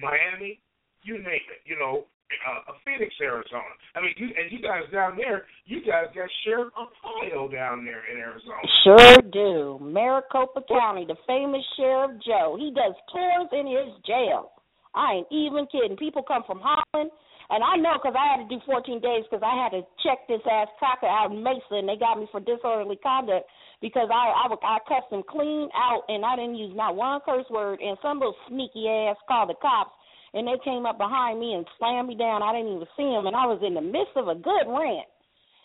Miami, 0.00 0.60
you 1.02 1.14
name 1.14 1.46
it. 1.50 1.62
You 1.64 1.78
know, 1.78 2.04
uh, 2.46 2.72
Phoenix, 2.84 3.12
Arizona. 3.20 3.74
I 3.94 4.00
mean, 4.00 4.14
you 4.16 4.26
and 4.26 4.52
you 4.52 4.62
guys 4.62 4.84
down 4.92 5.16
there, 5.16 5.46
you 5.66 5.80
guys 5.80 6.06
got 6.14 6.28
Sheriff 6.44 6.72
Arpaio 6.78 7.50
down 7.50 7.84
there 7.84 8.02
in 8.10 8.18
Arizona. 8.18 8.62
Sure 8.84 9.22
do. 9.32 9.78
Maricopa 9.82 10.62
County, 10.68 11.04
the 11.06 11.16
famous 11.26 11.62
Sheriff 11.76 12.12
Joe. 12.24 12.56
He 12.58 12.70
does 12.70 12.94
tours 13.12 13.48
in 13.52 13.66
his 13.66 13.90
jail. 14.06 14.52
I 14.94 15.22
ain't 15.22 15.26
even 15.30 15.66
kidding. 15.70 15.96
People 15.96 16.22
come 16.22 16.42
from 16.46 16.60
Holland, 16.62 17.10
and 17.50 17.64
I 17.64 17.76
know 17.76 17.98
because 17.98 18.14
I 18.14 18.30
had 18.30 18.46
to 18.46 18.48
do 18.48 18.62
14 18.64 19.00
days 19.02 19.26
because 19.26 19.42
I 19.42 19.58
had 19.58 19.74
to 19.74 19.82
check 20.06 20.22
this 20.28 20.42
ass 20.46 20.68
cracker 20.78 21.10
out 21.10 21.34
in 21.34 21.42
Mesa, 21.42 21.82
and 21.82 21.88
they 21.88 21.98
got 21.98 22.18
me 22.18 22.30
for 22.30 22.38
disorderly 22.38 22.96
conduct 23.02 23.46
because 23.82 24.08
I 24.12 24.30
I, 24.30 24.46
I 24.46 24.78
cussed 24.86 25.10
him 25.10 25.26
clean 25.26 25.68
out, 25.74 26.06
and 26.08 26.24
I 26.24 26.36
didn't 26.36 26.56
use 26.56 26.72
not 26.74 26.94
one 26.94 27.20
curse 27.26 27.48
word, 27.50 27.80
and 27.82 27.98
some 28.02 28.18
little 28.18 28.38
sneaky 28.48 28.86
ass 28.86 29.16
called 29.26 29.50
the 29.50 29.58
cops, 29.60 29.90
and 30.34 30.46
they 30.46 30.62
came 30.62 30.86
up 30.86 30.98
behind 30.98 31.40
me 31.40 31.54
and 31.54 31.66
slammed 31.78 32.08
me 32.08 32.14
down. 32.14 32.42
I 32.42 32.54
didn't 32.54 32.76
even 32.78 32.88
see 32.96 33.10
them, 33.10 33.26
and 33.26 33.34
I 33.34 33.46
was 33.46 33.58
in 33.66 33.74
the 33.74 33.82
midst 33.82 34.14
of 34.16 34.28
a 34.28 34.34
good 34.38 34.70
rant. 34.70 35.10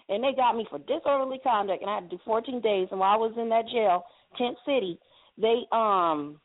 And 0.07 0.23
they 0.23 0.33
got 0.35 0.55
me 0.55 0.67
for 0.69 0.77
disorderly 0.77 1.39
conduct 1.41 1.81
and 1.81 1.89
I 1.89 1.95
had 1.95 2.09
to 2.11 2.15
do 2.15 2.21
14 2.25 2.61
days. 2.61 2.87
And 2.91 2.99
while 2.99 3.13
I 3.13 3.17
was 3.17 3.33
in 3.37 3.49
that 3.49 3.65
jail, 3.67 4.03
Tent 4.37 4.55
City, 4.63 4.99
they 5.37 5.65
um 5.71 6.39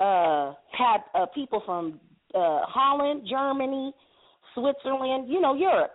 uh 0.00 0.52
had 0.76 0.98
uh 1.14 1.26
people 1.32 1.62
from 1.64 2.00
uh 2.34 2.66
Holland, 2.66 3.28
Germany, 3.30 3.94
Switzerland, 4.56 5.28
you 5.28 5.40
know, 5.40 5.54
Europe 5.54 5.92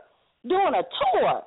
doing 0.48 0.74
a 0.74 0.84
tour. 0.84 1.42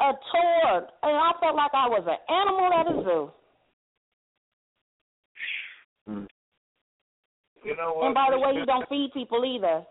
A 0.00 0.12
tour 0.12 0.88
and 1.02 1.16
I 1.16 1.32
felt 1.40 1.56
like 1.56 1.70
I 1.72 1.88
was 1.88 2.04
an 2.06 2.18
animal 2.28 2.70
at 2.72 2.86
a 2.86 2.96
zoo. 3.04 3.30
You 7.64 7.76
know 7.76 7.94
what? 7.94 8.06
And 8.06 8.14
by 8.14 8.28
the 8.30 8.38
way, 8.38 8.52
he 8.58 8.64
don't 8.66 8.88
feed 8.88 9.10
people 9.14 9.44
either. 9.44 9.84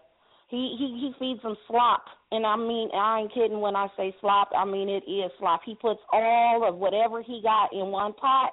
He 0.50 0.76
he 0.78 1.00
he 1.00 1.12
feeds 1.18 1.42
them 1.42 1.58
slop, 1.68 2.06
and 2.32 2.46
I 2.46 2.56
mean 2.56 2.90
I 2.94 3.22
ain't 3.22 3.34
kidding 3.34 3.60
when 3.60 3.76
I 3.76 3.88
say 3.98 4.16
slop. 4.22 4.50
I 4.56 4.64
mean 4.64 4.90
it 4.90 5.04
is 5.10 5.32
slop. 5.40 5.62
He 5.66 5.76
puts 5.76 6.00
all 6.14 6.68
of 6.68 6.76
whatever 6.76 7.24
he 7.24 7.42
got 7.42 7.74
in 7.74 7.88
one 7.88 8.14
pot, 8.14 8.52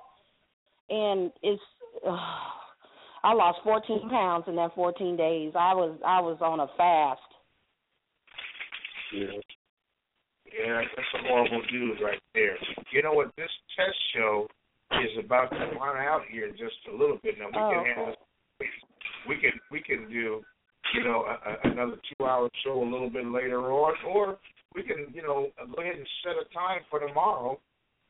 and 0.88 1.30
it's. 1.42 1.62
Uh, 2.06 2.16
I 3.24 3.34
lost 3.34 3.60
14 3.62 4.08
pounds 4.08 4.46
in 4.48 4.56
that 4.56 4.74
14 4.74 5.16
days. 5.16 5.52
I 5.54 5.74
was 5.74 5.96
I 6.04 6.20
was 6.20 6.38
on 6.40 6.58
a 6.58 6.66
fast. 6.76 7.31
Yeah. 9.12 9.40
Yeah, 10.52 10.82
that's 10.96 11.08
a 11.24 11.28
horrible 11.28 11.62
dude 11.70 12.00
right 12.02 12.20
there. 12.34 12.56
You 12.92 13.02
know 13.02 13.12
what? 13.12 13.32
This 13.36 13.50
test 13.76 13.96
show 14.14 14.46
is 14.92 15.24
about 15.24 15.50
to 15.50 15.56
run 15.78 15.96
out 15.96 16.22
here 16.30 16.46
in 16.46 16.52
just 16.52 16.76
a 16.92 16.96
little 16.96 17.18
bit. 17.22 17.38
Now 17.38 17.46
we 17.46 17.52
Oh, 17.56 17.70
can 17.70 17.80
okay. 17.80 17.92
handle. 17.96 18.16
We 19.28 19.36
can 19.36 19.52
we 19.70 19.80
can 19.80 20.08
do, 20.10 20.42
you 20.94 21.04
know, 21.04 21.24
a, 21.24 21.68
a, 21.68 21.72
another 21.72 21.96
two-hour 22.18 22.50
show 22.64 22.82
a 22.82 22.84
little 22.84 23.08
bit 23.08 23.26
later 23.26 23.72
on, 23.72 23.94
or 24.06 24.38
we 24.74 24.82
can, 24.82 25.06
you 25.14 25.22
know, 25.22 25.48
go 25.74 25.82
ahead 25.82 25.96
and 25.96 26.06
set 26.22 26.32
a 26.32 26.44
time 26.52 26.80
for 26.90 27.00
tomorrow, 27.00 27.58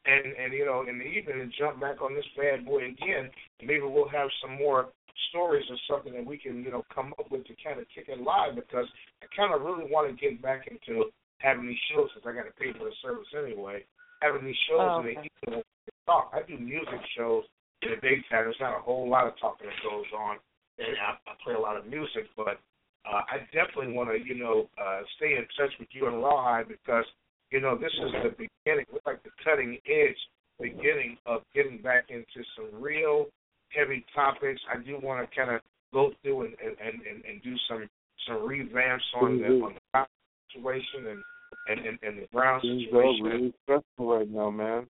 and 0.07 0.25
and 0.37 0.53
you 0.53 0.65
know, 0.67 0.85
in 0.89 0.99
the 0.99 1.05
evening 1.05 1.41
and 1.41 1.53
jump 1.59 1.81
back 1.81 2.03
on 2.03 2.15
this 2.15 2.27
bad 2.37 2.65
boy 2.65 2.87
again. 2.87 3.31
Maybe 3.61 3.83
we'll 3.83 4.09
have 4.09 4.29
some 4.43 4.57
more 4.57 4.89
stories 5.31 5.65
or 5.71 5.77
something 5.89 6.13
that 6.13 6.25
we 6.25 6.39
can, 6.39 6.63
you 6.63 6.71
know, 6.71 6.85
come 6.95 7.15
up 7.19 7.31
with 7.31 7.45
to 7.47 7.55
kind 7.63 7.81
of 7.81 7.87
kick 7.95 8.07
it 8.09 8.21
live 8.21 8.55
because 8.55 8.87
I 9.23 9.27
kind 9.35 9.55
of 9.55 9.63
really 9.63 9.91
want 9.91 10.09
to 10.09 10.15
get 10.17 10.41
back 10.43 10.69
into 10.69 11.11
having 11.39 11.67
these 11.67 11.81
shows 11.93 12.09
since 12.15 12.25
I 12.27 12.33
got 12.33 12.47
to 12.47 12.55
pay 12.59 12.73
for 12.73 12.85
the 12.85 12.97
service 13.03 13.29
anyway. 13.37 13.85
Having 14.23 14.47
these 14.47 14.63
shows 14.69 14.81
Oh, 14.81 15.01
in 15.01 15.07
the 15.07 15.19
okay. 15.19 15.29
evening 15.47 15.63
talk. 16.07 16.31
I 16.33 16.43
do 16.47 16.59
music 16.59 17.01
shows 17.17 17.45
in 17.83 17.91
the 17.91 17.97
big 17.97 18.23
daytime. 18.23 18.47
There's 18.47 18.61
not 18.61 18.79
a 18.79 18.83
whole 18.83 19.09
lot 19.09 19.27
of 19.27 19.35
talking 19.41 19.67
that 19.67 19.79
goes 19.83 20.07
on, 20.17 20.37
and 20.79 20.95
I, 20.99 21.19
I 21.27 21.35
play 21.43 21.55
a 21.55 21.61
lot 21.61 21.77
of 21.77 21.87
music. 21.87 22.31
But 22.37 22.59
uh, 23.07 23.23
I 23.27 23.43
definitely 23.53 23.93
want 23.95 24.11
to, 24.11 24.19
you 24.19 24.39
know, 24.39 24.71
uh, 24.79 25.03
stay 25.17 25.35
in 25.35 25.47
touch 25.59 25.75
with 25.79 25.89
you 25.93 26.07
and 26.07 26.23
Rawhide 26.23 26.69
because 26.69 27.05
you 27.51 27.61
know 27.61 27.77
this 27.77 27.93
is 27.93 28.13
the 28.23 28.31
beginning. 28.31 28.87
We're 28.91 29.05
like 29.07 29.23
the 29.23 29.35
cutting 29.43 29.79
edge 29.87 30.21
beginning 30.61 31.19
of 31.27 31.43
getting 31.55 31.83
back 31.83 32.07
into 32.11 32.47
some 32.55 32.71
real 32.81 33.27
heavy 33.75 34.05
topics. 34.15 34.61
I 34.73 34.83
do 34.83 34.99
want 35.03 35.29
to 35.29 35.37
kind 35.37 35.51
of 35.51 35.61
go 35.93 36.13
through 36.23 36.43
and, 36.43 36.55
and, 36.65 36.77
and, 36.81 37.25
and, 37.25 37.43
do 37.43 37.55
some 37.69 37.89
some 38.27 38.37
revamps 38.37 39.01
on 39.21 39.39
the 39.39 39.47
on 39.47 39.75
the 39.95 40.07
situation 40.53 41.07
and 41.11 41.23
and, 41.69 41.87
and, 41.87 41.99
and 42.03 42.19
the 42.23 42.27
Brown 42.33 42.61
Things 42.61 42.83
are 42.85 43.03
situation. 43.03 43.25
really 43.25 43.55
stressful 43.63 44.19
right 44.19 44.29
now, 44.29 44.51
man. 44.51 44.87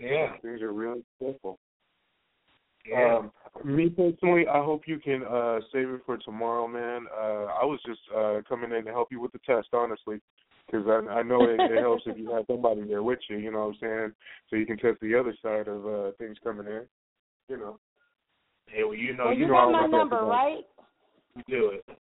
Yeah, 0.00 0.36
Things 0.42 0.60
are 0.62 0.72
really 0.72 1.04
stressful. 1.16 1.58
yeah. 2.88 3.18
Um, 3.18 3.32
me 3.64 3.90
personally, 3.90 4.46
I 4.48 4.64
hope 4.64 4.82
you 4.86 4.98
can 4.98 5.22
uh 5.22 5.60
save 5.72 5.88
it 5.90 6.00
for 6.04 6.18
tomorrow, 6.18 6.66
man. 6.66 7.06
Uh 7.14 7.46
I 7.60 7.64
was 7.64 7.80
just 7.86 8.00
uh 8.16 8.40
coming 8.48 8.72
in 8.72 8.84
to 8.86 8.90
help 8.90 9.08
you 9.10 9.20
with 9.20 9.32
the 9.32 9.40
test, 9.46 9.68
honestly, 9.72 10.20
because 10.66 10.86
I 10.88 11.18
I 11.18 11.22
know 11.22 11.44
it, 11.44 11.60
it 11.60 11.80
helps 11.80 12.02
if 12.06 12.18
you 12.18 12.32
have 12.32 12.44
somebody 12.48 12.82
there 12.86 13.02
with 13.02 13.20
you. 13.28 13.36
You 13.36 13.52
know 13.52 13.66
what 13.66 13.74
I'm 13.74 13.78
saying? 13.80 14.12
So 14.50 14.56
you 14.56 14.66
can 14.66 14.78
test 14.78 14.98
the 15.00 15.14
other 15.14 15.34
side 15.42 15.68
of 15.68 15.86
uh 15.86 16.12
things 16.18 16.38
coming 16.42 16.66
in. 16.66 16.82
You 17.48 17.58
know. 17.58 17.78
Hey, 18.66 18.84
well, 18.84 18.94
you 18.94 19.16
know, 19.16 19.26
well, 19.26 19.34
you 19.34 19.40
you 19.40 19.46
know 19.48 19.54
got 19.54 19.72
my 19.72 19.86
number, 19.86 20.24
right? 20.24 20.64
do 21.48 21.70
it. 21.70 21.98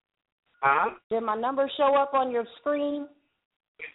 Huh? 0.62 0.92
Did 1.10 1.22
my 1.22 1.36
number 1.36 1.70
show 1.78 1.96
up 1.96 2.14
on 2.14 2.32
your 2.32 2.46
screen? 2.60 3.08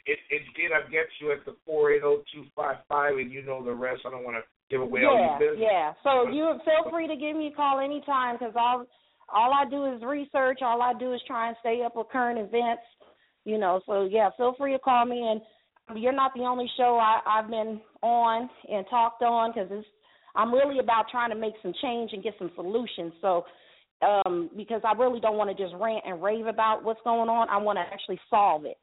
It 0.07 0.19
it 0.31 0.43
did. 0.57 0.73
I 0.73 0.89
get 0.91 1.07
you 1.21 1.33
at 1.33 1.45
the 1.47 1.57
four 1.65 1.91
eight 1.91 2.01
zero 2.01 2.23
two 2.33 2.45
five 2.55 2.77
five, 2.89 3.17
and 3.17 3.31
you 3.31 3.43
know 3.43 3.65
the 3.65 3.73
rest. 3.73 4.03
I 4.07 4.11
don't 4.11 4.25
want 4.25 4.37
to 4.37 4.43
give 4.71 4.83
away 4.83 5.05
all 5.05 5.19
yeah, 5.19 5.39
your 5.39 5.51
business. 5.51 5.69
yeah. 5.71 5.93
So 6.05 6.31
you 6.31 6.53
feel 6.65 6.91
free 6.91 7.09
to 7.09 7.17
give 7.17 7.35
me 7.35 7.49
a 7.49 7.57
call 7.57 7.81
anytime 7.81 8.37
because 8.39 8.55
all 8.57 8.85
all 9.33 9.53
I 9.55 9.69
do 9.69 9.87
is 9.87 10.03
research. 10.03 10.61
All 10.63 10.83
I 10.83 10.93
do 10.99 11.15
is 11.15 11.21
try 11.27 11.49
and 11.49 11.57
stay 11.61 11.83
up 11.85 11.97
with 11.97 12.09
current 12.13 12.39
events. 12.39 12.83
You 13.45 13.59
know, 13.59 13.81
so 13.87 14.05
yeah, 14.05 14.29
feel 14.37 14.55
free 14.59 14.73
to 14.73 14.79
call 14.79 15.07
me. 15.07 15.19
And 15.19 16.01
you're 16.01 16.13
not 16.13 16.33
the 16.35 16.43
only 16.43 16.71
show 16.77 16.99
I, 17.01 17.21
I've 17.27 17.49
been 17.49 17.81
on 18.03 18.51
and 18.71 18.85
talked 18.91 19.23
on 19.23 19.53
because 19.53 19.69
it's 19.73 19.87
I'm 20.35 20.53
really 20.53 20.79
about 20.79 21.07
trying 21.11 21.31
to 21.31 21.37
make 21.37 21.55
some 21.63 21.73
change 21.83 22.13
and 22.13 22.23
get 22.23 22.35
some 22.39 22.51
solutions. 22.55 23.13
So 23.21 23.45
um 24.03 24.51
because 24.57 24.81
I 24.85 24.93
really 24.93 25.21
don't 25.21 25.37
want 25.37 25.55
to 25.57 25.63
just 25.63 25.75
rant 25.81 26.05
and 26.07 26.23
rave 26.23 26.47
about 26.47 26.83
what's 26.85 27.01
going 27.05 27.29
on. 27.29 27.49
I 27.49 27.57
want 27.59 27.77
to 27.79 27.83
actually 27.83 28.19
solve 28.31 28.65
it. 28.65 28.79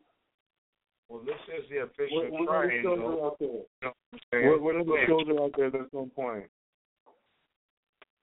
Well, 1.10 1.22
this 1.26 1.36
is 1.58 1.64
the 1.70 1.84
official 1.84 2.24
What, 2.30 2.32
what 2.32 2.48
triangle. 2.48 2.94
are 3.22 3.26
out 3.28 3.38
there? 3.40 4.42
You 4.42 4.52
what 4.52 4.62
What, 4.62 4.62
what 4.62 4.76
other 4.76 4.84
Go 4.86 4.96
ahead. 4.96 5.08
shows 5.08 5.28
are 5.30 5.44
out 5.44 5.52
there 5.56 5.72
that's 5.72 5.94
on 5.94 6.10
point? 6.10 6.46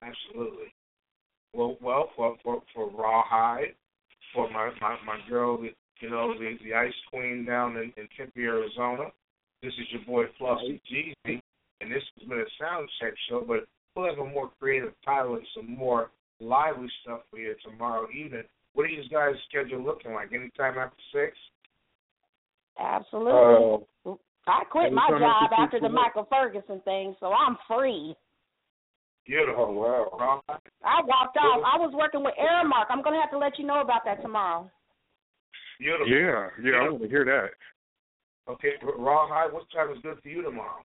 Absolutely. 0.03 0.73
Well, 1.55 1.77
well, 1.81 2.11
for 2.17 2.37
for 2.43 2.63
for 2.75 2.91
Rawhide, 2.91 3.75
for 4.35 4.51
my 4.51 4.71
my 4.81 4.97
my 5.07 5.19
girl, 5.29 5.57
the- 5.59 5.75
you 6.01 6.11
know, 6.11 6.35
the 6.35 6.59
the 6.65 6.75
Ice 6.75 6.93
Queen 7.11 7.45
down 7.47 7.77
in, 7.77 7.93
in 7.97 8.09
Tempe, 8.17 8.43
Arizona. 8.43 9.05
This 9.63 9.73
is 9.75 9.87
your 9.93 10.03
boy 10.05 10.25
Flauxy 10.39 10.81
GZ, 10.93 11.41
and 11.81 11.91
this 11.91 12.03
has 12.19 12.29
been 12.29 12.41
a 12.41 12.51
sound 12.61 12.89
check 13.01 13.15
show. 13.29 13.45
But 13.47 13.65
we'll 13.95 14.09
have 14.09 14.19
a 14.19 14.29
more 14.29 14.51
creative 14.61 14.93
title 15.05 15.35
and 15.35 15.47
some 15.55 15.77
more 15.77 16.11
lively 16.41 16.89
stuff 17.03 17.21
for 17.31 17.39
you 17.39 17.55
tomorrow 17.65 18.07
evening. 18.11 18.45
What 18.75 18.87
are 18.87 18.89
you 18.89 19.03
guys' 19.09 19.35
schedule 19.49 19.83
looking 19.83 20.13
like? 20.13 20.33
Anytime 20.33 20.79
after 20.79 20.97
six? 21.13 21.37
Absolutely. 22.79 23.87
Uh, 24.05 24.15
I 24.47 24.65
quit 24.71 24.93
my 24.93 25.09
job 25.09 25.51
after 25.53 25.63
after 25.63 25.81
the 25.81 25.87
six 25.87 25.95
Michael 25.95 26.27
Ferguson 26.29 26.81
thing, 26.85 27.15
so 27.21 27.33
I'm 27.33 27.57
free. 27.69 28.15
Beautiful. 29.27 29.65
oh 29.69 29.73
wow. 29.73 30.19
Rawhide. 30.19 30.61
I 30.85 31.01
walked 31.07 31.39
out. 31.39 31.63
I 31.65 31.79
was 31.79 31.95
working 31.95 32.23
with 32.23 32.35
Aramark. 32.39 32.87
I'm 32.91 33.03
gonna 33.03 33.21
have 33.21 33.31
to 33.31 33.39
let 33.39 33.59
you 33.59 33.67
know 33.67 33.81
about 33.81 34.05
that 34.05 34.21
tomorrow. 34.21 34.71
Beautiful. 35.79 36.09
Yeah, 36.09 36.49
yeah, 36.63 36.77
I 36.77 36.89
want 36.91 37.03
to 37.03 37.09
hear 37.09 37.25
that. 37.25 38.53
Okay, 38.53 38.73
Rawhide. 38.83 39.53
What 39.53 39.65
time 39.75 39.91
is 39.93 40.03
good 40.03 40.19
for 40.23 40.29
you 40.29 40.43
tomorrow? 40.43 40.84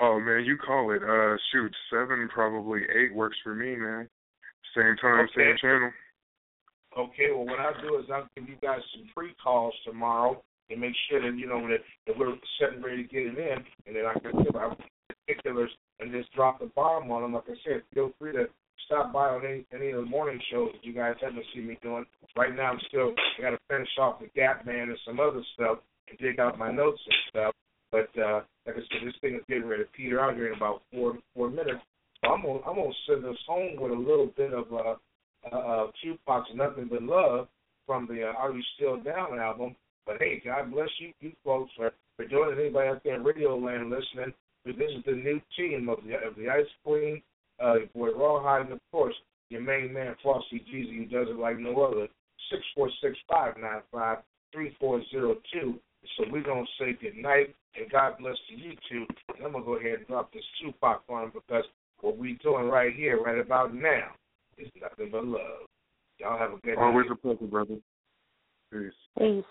Oh 0.00 0.20
man, 0.20 0.44
you 0.44 0.56
call 0.56 0.92
it. 0.92 1.02
Uh, 1.02 1.36
shoot, 1.50 1.72
seven 1.90 2.28
probably 2.32 2.82
eight 2.94 3.14
works 3.14 3.36
for 3.42 3.54
me, 3.54 3.74
man. 3.76 4.08
Same 4.76 4.96
time, 5.00 5.24
Okay. 5.24 5.50
same 5.50 5.56
channel. 5.60 5.90
Okay, 6.96 7.30
well, 7.32 7.44
what 7.46 7.60
I'll 7.60 7.80
do 7.80 7.98
is 7.98 8.06
I'll 8.12 8.28
give 8.36 8.48
you 8.48 8.56
guys 8.62 8.80
some 8.94 9.08
free 9.14 9.34
calls 9.42 9.74
tomorrow 9.84 10.42
and 10.70 10.80
make 10.80 10.94
sure 11.08 11.20
that, 11.20 11.36
you 11.36 11.46
know, 11.46 11.60
that, 11.68 11.78
that 12.06 12.18
we're 12.18 12.34
setting 12.60 12.82
ready 12.82 13.02
to 13.04 13.08
get 13.08 13.26
it 13.26 13.38
in, 13.38 13.58
and 13.86 13.96
then 13.96 14.04
I 14.06 14.18
can 14.18 14.42
give 14.42 14.56
out 14.56 14.78
particulars 15.26 15.70
and 16.00 16.12
just 16.12 16.32
drop 16.32 16.60
the 16.60 16.66
bomb 16.74 17.10
on 17.10 17.22
them. 17.22 17.34
Like 17.34 17.44
I 17.48 17.54
said, 17.64 17.82
feel 17.94 18.12
free 18.18 18.32
to 18.32 18.46
stop 18.86 19.12
by 19.12 19.28
on 19.28 19.44
any, 19.44 19.64
any 19.72 19.90
of 19.90 20.04
the 20.04 20.10
morning 20.10 20.40
shows 20.50 20.70
that 20.72 20.84
you 20.84 20.92
guys 20.92 21.14
haven't 21.20 21.44
seen 21.54 21.66
me 21.66 21.78
doing. 21.82 22.04
Right 22.36 22.54
now, 22.54 22.72
I'm 22.72 22.80
still, 22.88 23.14
I 23.38 23.42
got 23.42 23.50
to 23.50 23.58
finish 23.68 23.88
off 23.98 24.20
the 24.20 24.28
Gap 24.34 24.66
Man 24.66 24.88
and 24.88 24.98
some 25.06 25.20
other 25.20 25.42
stuff 25.54 25.78
and 26.08 26.18
dig 26.18 26.40
out 26.40 26.58
my 26.58 26.72
notes 26.72 27.00
and 27.04 27.14
stuff. 27.30 27.54
But, 27.90 28.08
uh, 28.18 28.42
like 28.66 28.76
I 28.76 28.80
said, 28.80 29.06
this 29.06 29.14
thing 29.20 29.34
is 29.34 29.42
getting 29.48 29.66
ready 29.66 29.84
to 29.84 29.90
peter 29.90 30.20
out 30.20 30.34
here 30.34 30.48
in 30.48 30.56
about 30.56 30.82
four, 30.92 31.18
four 31.34 31.50
minutes. 31.50 31.80
So 32.22 32.32
I'm 32.32 32.42
gonna, 32.42 32.60
I'm 32.66 32.76
gonna 32.76 32.90
send 33.08 33.24
us 33.24 33.36
home 33.46 33.76
with 33.78 33.92
a 33.92 33.94
little 33.94 34.30
bit 34.36 34.52
of, 34.52 34.72
uh, 34.72 34.94
uh, 35.52 35.86
Tupac's 36.02 36.50
"Nothing 36.54 36.88
But 36.90 37.02
Love" 37.02 37.48
from 37.86 38.06
the 38.06 38.28
uh, 38.28 38.32
"Are 38.32 38.52
You 38.52 38.62
Still 38.74 39.00
Down" 39.00 39.38
album. 39.38 39.76
But 40.06 40.16
hey, 40.20 40.42
God 40.44 40.72
bless 40.72 40.88
you, 40.98 41.12
you 41.20 41.32
folks 41.44 41.70
for 41.76 41.92
for 42.16 42.26
joining. 42.26 42.58
Anybody 42.58 42.88
out 42.88 43.04
there 43.04 43.14
in 43.14 43.24
Radio 43.24 43.56
Land 43.56 43.90
listening? 43.90 44.34
But 44.64 44.76
this 44.78 44.90
is 44.96 45.04
the 45.06 45.12
new 45.12 45.40
team 45.56 45.88
of 45.88 45.98
the 46.04 46.14
of 46.26 46.34
the 46.36 46.48
Ice 46.48 46.66
Queen, 46.84 47.22
uh, 47.62 47.74
your 47.74 47.86
boy 47.94 48.18
Rawhide, 48.18 48.62
and 48.62 48.72
of 48.72 48.80
course 48.90 49.14
your 49.50 49.62
main 49.62 49.92
man 49.92 50.14
Flauxy 50.24 50.62
GZ, 50.72 50.96
who 50.96 51.04
does 51.06 51.28
it 51.28 51.38
like 51.38 51.58
no 51.58 51.80
other. 51.82 52.08
Six 52.50 52.62
four 52.74 52.90
six 53.02 53.16
five 53.28 53.54
nine 53.60 53.82
five 53.92 54.18
three 54.52 54.76
four 54.80 55.02
zero 55.10 55.36
two. 55.52 55.78
So 56.16 56.24
we're 56.30 56.42
gonna 56.42 56.66
say 56.78 56.92
good 57.00 57.16
night 57.16 57.54
and 57.76 57.90
God 57.90 58.18
bless 58.18 58.36
to 58.48 58.56
you 58.56 58.72
two. 58.88 59.06
And 59.36 59.46
I'm 59.46 59.52
gonna 59.52 59.64
go 59.64 59.74
ahead 59.74 59.98
and 59.98 60.06
drop 60.06 60.32
this 60.32 60.44
Tupac 60.60 61.02
on 61.08 61.24
'em 61.24 61.30
because 61.30 61.64
what 62.00 62.16
we're 62.16 62.36
doing 62.42 62.68
right 62.68 62.94
here, 62.94 63.20
right 63.22 63.38
about 63.38 63.74
now, 63.74 64.14
is 64.56 64.68
nothing 64.80 65.10
but 65.10 65.24
love. 65.24 65.66
Y'all 66.18 66.38
have 66.38 66.52
a 66.52 66.58
good 66.58 66.76
Always 66.76 67.06
night. 67.06 67.12
a 67.12 67.16
pleasure, 67.16 67.46
brother. 67.46 67.76
Peace. 68.72 68.92
Peace. 69.18 69.44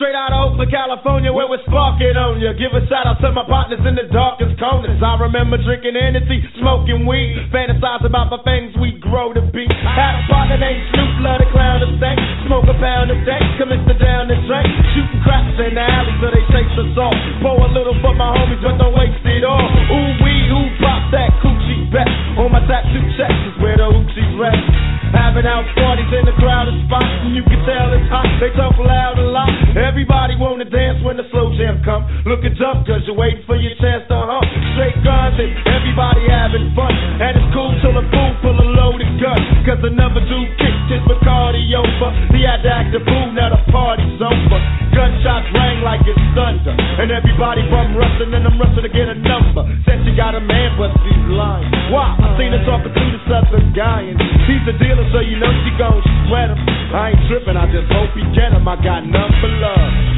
Straight 0.00 0.16
out 0.16 0.32
of 0.32 0.56
Oakland, 0.56 0.72
California, 0.72 1.28
where 1.28 1.44
we're 1.46 1.62
sparking 1.68 2.16
on 2.16 2.40
ya. 2.40 2.56
Give 2.56 2.72
a 2.72 2.80
shout 2.88 3.04
out 3.04 3.20
to 3.20 3.28
my 3.28 3.44
partners 3.44 3.84
in 3.84 3.92
the 3.92 4.08
darkest 4.08 4.56
corners. 4.56 4.98
I 5.04 5.20
remember 5.20 5.60
drinking 5.60 5.94
Hennessy, 5.94 6.42
smoking 6.58 7.04
weed, 7.04 7.36
fantasize 7.52 8.00
about 8.00 8.32
the 8.32 8.40
things 8.42 8.72
we 8.80 8.96
grow 8.98 9.36
to 9.36 9.44
be. 9.52 9.68
Had 9.68 10.16
a 10.16 10.22
partner 10.32 10.56
named 10.56 10.80
Snoop, 10.96 11.12
love 11.20 11.44
the 11.44 11.48
clown 11.52 11.84
to 11.84 11.88
stank. 12.00 12.18
Smoke 12.48 12.66
a 12.72 12.76
pound 12.80 13.12
a 13.12 13.18
day, 13.22 13.42
commission 13.60 13.94
down 14.00 14.32
the 14.32 14.38
drink. 14.48 14.66
Shooting 14.96 15.22
craps 15.22 15.60
in 15.60 15.76
the 15.76 15.84
alley 15.84 16.14
so 16.18 16.26
they 16.32 16.44
chase 16.50 16.76
us 16.82 16.96
off. 16.96 17.16
Pour 17.44 17.60
a 17.60 17.70
little 17.70 17.94
for 18.00 18.16
my 18.16 18.32
homies, 18.32 18.64
but 18.64 18.80
don't 18.80 18.96
waste 18.96 19.22
it 19.28 19.44
all. 19.44 19.60
Ooh 19.60 20.24
wee, 20.24 20.48
who 20.48 20.60
pop 20.80 21.04
that 21.12 21.30
coochie 21.44 21.92
bet? 21.92 22.08
On 22.40 22.48
my 22.48 22.64
tattoo 22.64 23.04
chest 23.20 23.38
is 23.44 23.56
where 23.60 23.76
the 23.76 23.86
hoochies 23.92 24.34
rest. 24.40 24.64
Having 25.12 25.44
out 25.44 25.68
parties 25.76 26.08
in 26.08 26.24
the 26.24 26.32
crowded 26.40 26.72
spots, 26.88 27.12
and 27.28 27.36
you 27.36 27.44
can 27.44 27.60
tell 27.68 27.92
it's 27.92 28.08
hot. 28.08 28.24
They 28.40 28.48
talk 28.56 28.72
loud 28.80 29.20
a 29.20 29.28
lot. 29.28 29.52
Everybody 29.82 30.38
wanna 30.38 30.64
dance 30.64 31.02
when 31.02 31.18
the 31.18 31.26
slow 31.34 31.50
jam 31.58 31.82
come. 31.82 32.06
Look 32.22 32.46
at 32.46 32.54
jump, 32.54 32.86
cause 32.86 33.02
you're 33.02 33.18
waiting 33.18 33.42
for 33.50 33.58
your 33.58 33.74
chance 33.82 34.06
to 34.06 34.14
hump. 34.14 34.46
Straight 34.78 34.94
guns 35.02 35.36
and 35.42 35.50
everybody 35.66 36.22
having 36.30 36.70
fun. 36.78 36.94
And 37.18 37.34
it's 37.34 37.50
cool 37.50 37.74
till 37.82 37.98
a 37.98 38.04
fool 38.06 38.32
pull 38.46 38.56
a 38.62 38.68
loaded 38.78 39.10
gun. 39.18 39.42
Cause 39.66 39.82
another 39.82 40.22
dude 40.22 40.54
kicked 40.56 40.86
his 40.86 41.02
Bacardi 41.04 41.66
over. 41.74 42.08
He 42.30 42.46
had 42.46 42.62
to 42.62 42.70
act 42.70 42.94
a 42.94 43.02
fool, 43.02 43.34
now 43.34 43.52
the 43.52 43.60
party's 43.74 44.22
over. 44.22 44.58
Gunshots 44.94 45.50
rang 45.52 45.82
like 45.82 46.06
it's 46.06 46.20
thunder. 46.32 46.72
And 46.72 47.10
everybody 47.10 47.66
bum 47.68 47.98
rushing, 47.98 48.32
and 48.32 48.46
I'm 48.46 48.56
rushing 48.62 48.86
to 48.86 48.92
get 48.92 49.10
a 49.10 49.18
number. 49.18 49.51
Got 50.22 50.38
a 50.38 50.40
man, 50.40 50.78
but 50.78 50.94
she's 51.02 51.18
lying. 51.34 51.66
Why? 51.90 52.14
I 52.14 52.38
seen 52.38 52.54
her 52.54 52.62
talking 52.62 52.94
to 52.94 53.04
the 53.10 53.18
southern 53.26 53.74
guy, 53.74 54.06
and 54.06 54.14
he's 54.46 54.62
a 54.70 54.74
dealer, 54.78 55.02
so 55.10 55.18
you 55.18 55.34
know 55.34 55.50
she 55.66 55.74
gon' 55.74 55.98
sweat 56.30 56.46
him. 56.46 56.62
I 56.94 57.10
ain't 57.10 57.26
tripping, 57.26 57.58
I 57.58 57.66
just 57.74 57.90
hope 57.90 58.14
he 58.14 58.22
get 58.30 58.54
him. 58.54 58.62
I 58.70 58.78
got 58.78 59.02
none 59.02 59.32
for 59.42 59.50
love. 59.50 60.11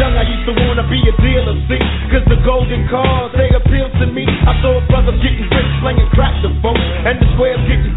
young, 0.00 0.16
I 0.16 0.24
used 0.24 0.48
to 0.48 0.56
wanna 0.64 0.88
be 0.88 0.96
a 1.04 1.14
dealer, 1.20 1.52
see? 1.68 1.76
Cause 2.08 2.24
the 2.24 2.40
golden 2.40 2.88
cars, 2.88 3.36
they 3.36 3.52
appeal 3.52 3.92
to 4.00 4.06
me. 4.08 4.24
I 4.24 4.56
saw 4.64 4.80
brothers 4.88 5.20
getting 5.20 5.44
rich, 5.44 5.70
playing 5.84 6.08
crack 6.16 6.32
the 6.40 6.48
phone, 6.64 6.80
and 7.04 7.20
the 7.20 7.28
squares 7.36 7.60
getting 7.68 7.89